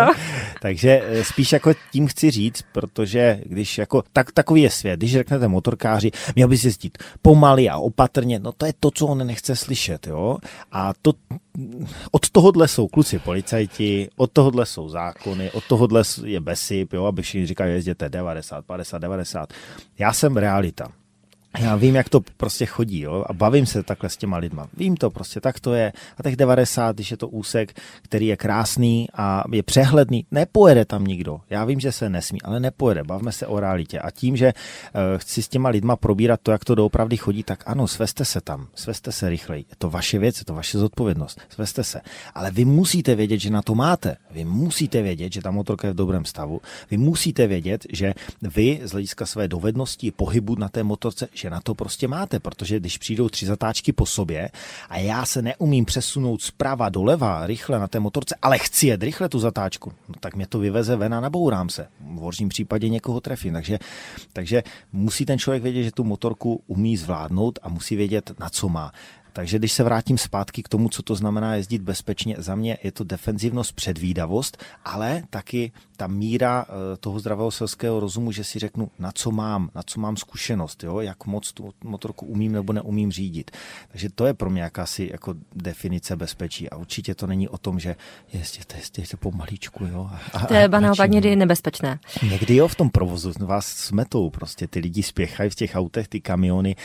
Takže 0.60 1.02
eh, 1.06 1.24
spíš 1.24 1.52
jako 1.52 1.72
tím 1.92 2.06
chci 2.06 2.30
říct, 2.30 2.62
protože 2.72 3.40
když 3.44 3.78
jako, 3.78 4.02
tak, 4.12 4.32
takový 4.32 4.62
je 4.62 4.70
svět, 4.70 4.96
když 4.96 5.12
řeknete 5.12 5.48
motorkáři, 5.48 6.10
měl 6.34 6.48
bys 6.48 6.64
jezdit 6.64 6.98
pomaly 7.22 7.68
a 7.68 7.76
opatrně, 7.76 8.38
no 8.38 8.52
to 8.52 8.66
je 8.66 8.72
to, 8.80 8.90
co 8.90 9.06
on 9.06 9.26
nechce 9.26 9.56
slyšet, 9.56 10.06
jo? 10.06 10.38
A 10.72 10.92
to, 11.02 11.12
od 12.10 12.30
tohohle 12.30 12.68
jsou 12.68 12.88
kluci 12.88 13.18
policajti, 13.18 14.08
od 14.16 14.32
tohohle 14.32 14.66
jsou 14.66 14.88
zákony, 14.88 15.50
od 15.50 15.64
tohohle 15.64 16.02
je 16.24 16.40
besyp, 16.40 16.92
jo, 16.92 17.04
aby 17.04 17.22
všichni 17.22 17.46
říkali, 17.46 17.70
jezděte 17.70 18.08
90, 18.08 18.64
50, 18.64 18.98
90. 18.98 19.52
Já 19.98 20.12
jsem 20.12 20.36
realita 20.36 20.92
já 21.58 21.76
vím, 21.76 21.94
jak 21.94 22.08
to 22.08 22.20
prostě 22.36 22.66
chodí 22.66 23.00
jo? 23.00 23.24
a 23.28 23.32
bavím 23.32 23.66
se 23.66 23.82
takhle 23.82 24.10
s 24.10 24.16
těma 24.16 24.36
lidma. 24.36 24.68
Vím 24.76 24.96
to 24.96 25.10
prostě, 25.10 25.40
tak 25.40 25.60
to 25.60 25.74
je. 25.74 25.92
A 26.18 26.22
těch 26.22 26.36
90, 26.36 26.96
když 26.96 27.10
je 27.10 27.16
to 27.16 27.28
úsek, 27.28 27.80
který 28.02 28.26
je 28.26 28.36
krásný 28.36 29.08
a 29.14 29.44
je 29.52 29.62
přehledný, 29.62 30.26
nepojede 30.30 30.84
tam 30.84 31.04
nikdo. 31.04 31.40
Já 31.50 31.64
vím, 31.64 31.80
že 31.80 31.92
se 31.92 32.08
nesmí, 32.08 32.42
ale 32.42 32.60
nepojede. 32.60 33.04
Bavme 33.04 33.32
se 33.32 33.46
o 33.46 33.60
realitě. 33.60 33.98
A 33.98 34.10
tím, 34.10 34.36
že 34.36 34.52
uh, 34.54 35.00
chci 35.16 35.42
s 35.42 35.48
těma 35.48 35.68
lidma 35.68 35.96
probírat 35.96 36.40
to, 36.42 36.52
jak 36.52 36.64
to 36.64 36.74
doopravdy 36.74 37.16
chodí, 37.16 37.42
tak 37.42 37.62
ano, 37.66 37.88
sveste 37.88 38.24
se 38.24 38.40
tam, 38.40 38.66
sveste 38.74 39.12
se 39.12 39.28
rychleji. 39.28 39.64
Je 39.70 39.76
to 39.78 39.90
vaše 39.90 40.18
věc, 40.18 40.38
je 40.38 40.44
to 40.44 40.54
vaše 40.54 40.78
zodpovědnost. 40.78 41.40
Sveste 41.48 41.84
se. 41.84 42.00
Ale 42.34 42.50
vy 42.50 42.64
musíte 42.64 43.14
vědět, 43.14 43.38
že 43.38 43.50
na 43.50 43.62
to 43.62 43.74
máte. 43.74 44.16
Vy 44.30 44.44
musíte 44.44 45.02
vědět, 45.02 45.32
že 45.32 45.42
ta 45.42 45.50
motorka 45.50 45.86
je 45.86 45.92
v 45.92 45.96
dobrém 45.96 46.24
stavu. 46.24 46.60
Vy 46.90 46.96
musíte 46.96 47.46
vědět, 47.46 47.86
že 47.92 48.14
vy 48.42 48.80
z 48.84 48.90
hlediska 48.90 49.26
své 49.26 49.48
dovednosti 49.48 50.10
pohybu 50.10 50.56
na 50.56 50.68
té 50.68 50.82
motorce, 50.82 51.28
že 51.34 51.45
jednoduše, 51.46 51.50
na 51.50 51.60
to 51.60 51.74
prostě 51.74 52.08
máte, 52.08 52.40
protože 52.40 52.80
když 52.80 52.98
přijdou 52.98 53.28
tři 53.28 53.46
zatáčky 53.46 53.92
po 53.92 54.06
sobě 54.06 54.50
a 54.88 54.98
já 54.98 55.26
se 55.26 55.42
neumím 55.42 55.84
přesunout 55.84 56.42
zprava 56.42 56.88
doleva 56.88 57.46
rychle 57.46 57.78
na 57.78 57.88
té 57.88 58.00
motorce, 58.00 58.34
ale 58.42 58.58
chci 58.58 58.86
jet 58.86 59.02
rychle 59.02 59.28
tu 59.28 59.38
zatáčku, 59.38 59.92
no, 60.08 60.14
tak 60.20 60.36
mě 60.36 60.46
to 60.46 60.58
vyveze 60.58 60.96
ven 60.96 61.14
a 61.14 61.20
nabourám 61.20 61.68
se. 61.68 61.88
V 62.00 62.18
horším 62.18 62.48
případě 62.48 62.88
někoho 62.88 63.20
trefím. 63.20 63.52
Takže, 63.52 63.78
takže 64.32 64.62
musí 64.92 65.24
ten 65.24 65.38
člověk 65.38 65.62
vědět, 65.62 65.82
že 65.82 65.92
tu 65.92 66.04
motorku 66.04 66.62
umí 66.66 66.96
zvládnout 66.96 67.58
a 67.62 67.68
musí 67.68 67.96
vědět, 67.96 68.32
na 68.38 68.48
co 68.48 68.68
má. 68.68 68.92
Takže 69.32 69.58
když 69.58 69.72
se 69.72 69.84
vrátím 69.84 70.18
zpátky 70.18 70.62
k 70.62 70.68
tomu, 70.68 70.88
co 70.88 71.02
to 71.02 71.14
znamená 71.14 71.54
jezdit 71.54 71.82
bezpečně, 71.82 72.36
za 72.38 72.54
mě 72.54 72.78
je 72.82 72.92
to 72.92 73.04
defenzivnost, 73.04 73.72
předvídavost, 73.72 74.56
ale 74.84 75.22
taky 75.30 75.72
ta 75.96 76.06
míra 76.06 76.66
eh, 76.68 76.96
toho 76.96 77.18
zdravého 77.18 77.50
selského 77.50 78.00
rozumu, 78.00 78.32
že 78.32 78.44
si 78.44 78.58
řeknu, 78.58 78.90
na 78.98 79.12
co 79.12 79.30
mám, 79.30 79.70
na 79.74 79.82
co 79.82 80.00
mám 80.00 80.16
zkušenost, 80.16 80.84
jo? 80.84 81.00
jak 81.00 81.26
moc 81.26 81.52
tu 81.52 81.74
motorku 81.84 82.26
umím 82.26 82.52
nebo 82.52 82.72
neumím 82.72 83.12
řídit. 83.12 83.50
Takže 83.88 84.08
to 84.14 84.26
je 84.26 84.34
pro 84.34 84.50
mě 84.50 84.62
jakási 84.62 85.08
jako 85.12 85.34
definice 85.54 86.16
bezpečí 86.16 86.70
a 86.70 86.76
určitě 86.76 87.14
to 87.14 87.26
není 87.26 87.48
o 87.48 87.58
tom, 87.58 87.80
že 87.80 87.96
jezděte, 88.32 88.76
jezděte 88.76 89.16
pomalíčku. 89.16 89.84
Jo? 89.84 90.10
A, 90.32 90.46
to 90.46 90.54
je 90.54 90.68
naopak 90.68 91.10
někdy 91.10 91.36
nebezpečné. 91.36 91.98
Někdy 92.30 92.56
jo, 92.56 92.68
v 92.68 92.74
tom 92.74 92.90
provozu 92.90 93.32
vás 93.38 93.66
smetou, 93.66 94.30
prostě 94.30 94.66
ty 94.66 94.80
lidi 94.80 95.02
spěchají 95.02 95.50
v 95.50 95.54
těch 95.54 95.74
autech, 95.74 96.08
ty 96.08 96.20
kamiony, 96.20 96.76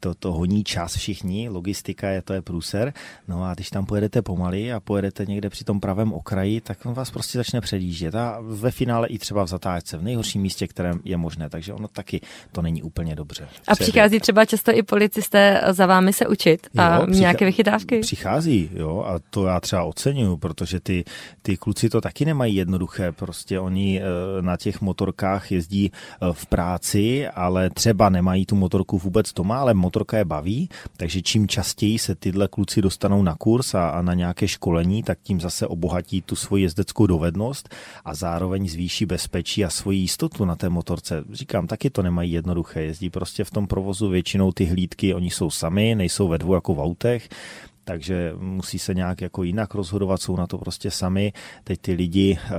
to, 0.00 0.14
to 0.14 0.32
honí 0.32 0.64
čas 0.64 0.96
všichni, 0.96 1.48
logistika 1.48 2.08
je, 2.08 2.22
to 2.22 2.32
je 2.32 2.42
průser. 2.42 2.92
No 3.28 3.44
a 3.44 3.54
když 3.54 3.70
tam 3.70 3.86
pojedete 3.86 4.22
pomaly 4.22 4.72
a 4.72 4.80
pojedete 4.80 5.26
někde 5.26 5.50
při 5.50 5.64
tom 5.64 5.80
pravém 5.80 6.12
okraji, 6.12 6.60
tak 6.60 6.86
on 6.86 6.94
vás 6.94 7.10
prostě 7.10 7.38
začne 7.38 7.60
předjíždět 7.60 8.14
a 8.14 8.38
ve 8.60 8.70
finále 8.70 9.08
i 9.08 9.18
třeba 9.18 9.44
v 9.44 9.48
zatáčce, 9.48 9.96
v 9.96 10.02
nejhorším 10.02 10.42
místě, 10.42 10.66
kterém 10.66 11.00
je 11.04 11.16
možné, 11.16 11.50
takže 11.50 11.72
ono 11.72 11.88
taky 11.88 12.20
to 12.52 12.62
není 12.62 12.82
úplně 12.82 13.16
dobře. 13.16 13.48
A 13.68 13.74
přichází 13.74 14.20
třeba 14.20 14.44
často 14.44 14.72
i 14.74 14.82
policisté 14.82 15.60
za 15.70 15.86
vámi 15.86 16.12
se 16.12 16.26
učit 16.26 16.66
a 16.78 16.96
jo, 16.96 17.06
přichá- 17.06 17.20
nějaké 17.20 17.44
vychytávky? 17.44 18.00
Přichází, 18.00 18.70
jo, 18.74 19.04
a 19.06 19.18
to 19.30 19.46
já 19.46 19.60
třeba 19.60 19.82
oceňuju, 19.84 20.36
protože 20.36 20.80
ty, 20.80 21.04
ty 21.42 21.56
kluci 21.56 21.88
to 21.88 22.00
taky 22.00 22.24
nemají 22.24 22.54
jednoduché, 22.54 23.12
prostě 23.12 23.60
oni 23.60 24.00
eh, 24.00 24.42
na 24.42 24.56
těch 24.56 24.80
motorkách 24.80 25.52
jezdí 25.52 25.92
eh, 25.92 26.26
v 26.32 26.46
práci, 26.46 27.28
ale 27.28 27.70
třeba 27.70 28.08
nemají 28.08 28.46
tu 28.46 28.56
motorku 28.56 28.98
vůbec 28.98 29.32
doma, 29.32 29.58
ale 29.60 29.74
motorka 29.74 30.18
je 30.18 30.24
baví, 30.24 30.68
takže 30.96 31.22
čím 31.22 31.48
častěji 31.48 31.98
se 31.98 32.14
tyhle 32.14 32.48
kluci 32.48 32.82
dostanou 32.82 33.22
na 33.22 33.34
kurz 33.34 33.74
a, 33.74 33.88
a 33.88 34.02
na 34.02 34.14
nějaké 34.14 34.48
školení, 34.48 35.02
tak 35.02 35.18
tím 35.22 35.40
zase 35.40 35.66
obohatí 35.66 36.22
tu 36.22 36.36
svoji 36.36 36.62
jezdeckou 36.62 37.06
dovednost 37.06 37.68
a 38.04 38.14
zároveň 38.14 38.49
zvýší 38.58 39.06
bezpečí 39.06 39.64
a 39.64 39.70
svoji 39.70 39.98
jistotu 39.98 40.44
na 40.44 40.56
té 40.56 40.68
motorce. 40.68 41.24
Říkám, 41.32 41.66
taky 41.66 41.90
to 41.90 42.02
nemají 42.02 42.32
jednoduché. 42.32 42.82
Jezdí 42.82 43.10
prostě 43.10 43.44
v 43.44 43.50
tom 43.50 43.66
provozu 43.66 44.08
většinou 44.08 44.52
ty 44.52 44.64
hlídky, 44.64 45.14
oni 45.14 45.30
jsou 45.30 45.50
sami, 45.50 45.94
nejsou 45.94 46.28
ve 46.28 46.38
dvou 46.38 46.54
jako 46.54 46.74
v 46.74 46.80
autech, 46.80 47.28
takže 47.84 48.32
musí 48.38 48.78
se 48.78 48.94
nějak 48.94 49.20
jako 49.20 49.42
jinak 49.42 49.74
rozhodovat, 49.74 50.22
jsou 50.22 50.36
na 50.36 50.46
to 50.46 50.58
prostě 50.58 50.90
sami. 50.90 51.32
Teď 51.64 51.80
ty 51.80 51.92
lidi 51.92 52.38
eh, 52.44 52.50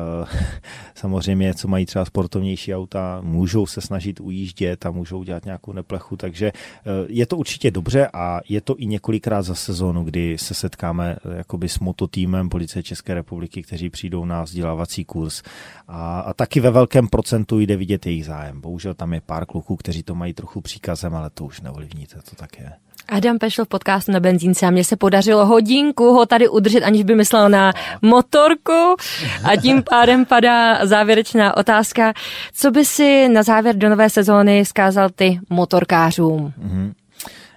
samozřejmě, 0.95 1.53
co 1.53 1.67
mají 1.67 1.85
třeba 1.85 2.05
sportovnější 2.05 2.75
auta, 2.75 3.21
můžou 3.21 3.65
se 3.65 3.81
snažit 3.81 4.19
ujíždět 4.19 4.85
a 4.85 4.91
můžou 4.91 5.23
dělat 5.23 5.45
nějakou 5.45 5.73
neplechu, 5.73 6.17
takže 6.17 6.47
eh, 6.47 6.89
je 7.07 7.25
to 7.25 7.37
určitě 7.37 7.71
dobře 7.71 8.09
a 8.13 8.39
je 8.49 8.61
to 8.61 8.75
i 8.77 8.85
několikrát 8.85 9.41
za 9.41 9.55
sezónu, 9.55 10.03
kdy 10.03 10.37
se 10.37 10.53
setkáme 10.53 11.15
eh, 11.15 11.37
jakoby 11.37 11.69
s 11.69 11.79
mototýmem 11.79 12.49
Policie 12.49 12.83
České 12.83 13.13
republiky, 13.13 13.63
kteří 13.63 13.89
přijdou 13.89 14.25
na 14.25 14.43
vzdělávací 14.43 15.05
kurz 15.05 15.43
a, 15.87 16.19
a 16.19 16.33
taky 16.33 16.59
ve 16.59 16.71
velkém 16.71 17.07
procentu 17.07 17.59
jde 17.59 17.77
vidět 17.77 18.05
jejich 18.05 18.25
zájem. 18.25 18.61
Bohužel 18.61 18.93
tam 18.93 19.13
je 19.13 19.21
pár 19.21 19.45
kluků, 19.45 19.75
kteří 19.75 20.03
to 20.03 20.15
mají 20.15 20.33
trochu 20.33 20.61
příkazem, 20.61 21.15
ale 21.15 21.29
to 21.29 21.45
už 21.45 21.61
neovlivníte, 21.61 22.15
to 22.29 22.35
tak 22.35 22.59
je. 22.59 22.71
Adam 23.11 23.37
Pešl 23.39 23.65
v 23.65 23.67
podcastu 23.67 24.11
na 24.11 24.19
benzínce 24.19 24.65
a 24.65 24.71
mně 24.71 24.83
se 24.83 24.95
podařilo 24.95 25.45
hodinku 25.45 26.03
ho 26.03 26.25
tady 26.25 26.49
udržet, 26.49 26.83
aniž 26.83 27.03
by 27.03 27.15
myslel 27.15 27.49
na 27.49 27.73
motorku 28.01 28.95
a 29.43 29.55
tím 29.61 29.83
pádem 29.83 30.25
padá 30.25 30.85
závěrečná 30.85 31.57
otázka. 31.57 32.13
Co 32.53 32.71
by 32.71 32.85
si 32.85 33.29
na 33.29 33.43
závěr 33.43 33.75
do 33.75 33.89
nové 33.89 34.09
sezóny 34.09 34.65
zkázal 34.65 35.09
ty 35.09 35.39
motorkářům? 35.49 36.53
Mm-hmm. 36.65 36.93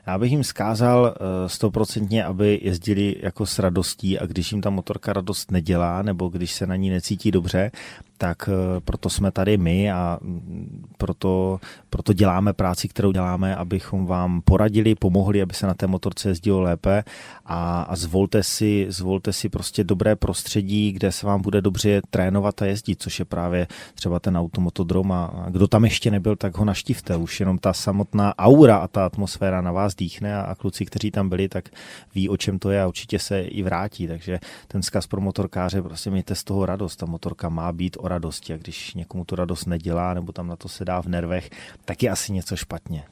Já 0.06 0.18
bych 0.18 0.30
jim 0.30 0.44
zkázal 0.44 1.14
eh, 1.16 1.48
stoprocentně, 1.48 2.24
aby 2.24 2.60
jezdili 2.62 3.16
jako 3.22 3.46
s 3.46 3.58
radostí 3.58 4.18
a 4.18 4.26
když 4.26 4.52
jim 4.52 4.60
ta 4.60 4.70
motorka 4.70 5.12
radost 5.12 5.50
nedělá 5.50 6.02
nebo 6.02 6.28
když 6.28 6.52
se 6.52 6.66
na 6.66 6.76
ní 6.76 6.90
necítí 6.90 7.30
dobře, 7.30 7.70
tak 8.18 8.48
eh, 8.48 8.80
proto 8.80 9.10
jsme 9.10 9.30
tady 9.30 9.56
my 9.56 9.92
a 9.92 10.18
mm, 10.22 10.84
proto, 10.98 11.60
proto 11.90 12.12
děláme 12.12 12.52
práci, 12.52 12.88
kterou 12.88 13.12
děláme, 13.12 13.56
abychom 13.56 14.06
vám 14.06 14.40
poradili, 14.40 14.94
pomohli, 14.94 15.42
aby 15.42 15.54
se 15.54 15.66
na 15.66 15.74
té 15.74 15.86
motorce 15.86 16.28
jezdilo 16.28 16.60
lépe 16.60 17.04
a, 17.46 17.82
a 17.82 17.96
zvolte, 17.96 18.42
si, 18.42 18.86
zvolte 18.88 19.32
si 19.32 19.48
prostě 19.48 19.84
dobré 19.84 20.16
prostředí, 20.16 20.92
kde 20.92 21.12
se 21.12 21.26
vám 21.26 21.42
bude 21.42 21.60
dobře 21.60 22.02
trénovat 22.10 22.62
a 22.62 22.66
jezdit, 22.66 23.02
což 23.02 23.18
je 23.18 23.24
právě 23.24 23.66
třeba 23.94 24.20
ten 24.20 24.36
automotodrom 24.36 25.12
a 25.12 25.46
kdo 25.50 25.68
tam 25.68 25.84
ještě 25.84 26.10
nebyl, 26.10 26.36
tak 26.36 26.58
ho 26.58 26.64
naštívte. 26.64 27.16
Už 27.16 27.40
jenom 27.40 27.58
ta 27.58 27.72
samotná 27.72 28.38
aura 28.38 28.76
a 28.76 28.88
ta 28.88 29.06
atmosféra 29.06 29.60
na 29.60 29.72
vás 29.72 29.94
dýchne 29.94 30.36
a, 30.36 30.40
a 30.40 30.54
kluci, 30.54 30.84
kteří 30.84 31.10
tam 31.10 31.28
byli, 31.28 31.48
tak 31.48 31.68
ví, 32.14 32.28
o 32.28 32.36
čem 32.36 32.58
to 32.58 32.70
je 32.70 32.82
a 32.82 32.86
určitě 32.86 33.18
se 33.18 33.42
i 33.42 33.62
vrátí. 33.62 34.08
Takže 34.08 34.40
ten 34.68 34.82
zkaz 34.82 35.06
pro 35.06 35.20
motorkáře, 35.20 35.82
prostě 35.82 36.10
mějte 36.10 36.34
z 36.34 36.44
toho 36.44 36.66
radost. 36.66 36.96
Ta 36.96 37.06
motorka 37.06 37.48
má 37.48 37.72
být 37.72 37.96
o 38.04 38.08
radosti 38.08 38.54
a 38.54 38.56
když 38.56 38.94
někomu 38.94 39.24
tu 39.24 39.36
radost 39.36 39.66
nedělá 39.66 40.14
nebo 40.14 40.32
tam 40.32 40.48
na 40.48 40.56
to 40.56 40.68
se 40.68 40.84
dá 40.84 41.02
v 41.02 41.06
nervech, 41.06 41.50
tak 41.84 42.02
je 42.02 42.10
asi 42.10 42.32
něco 42.32 42.56
špatně. 42.56 43.04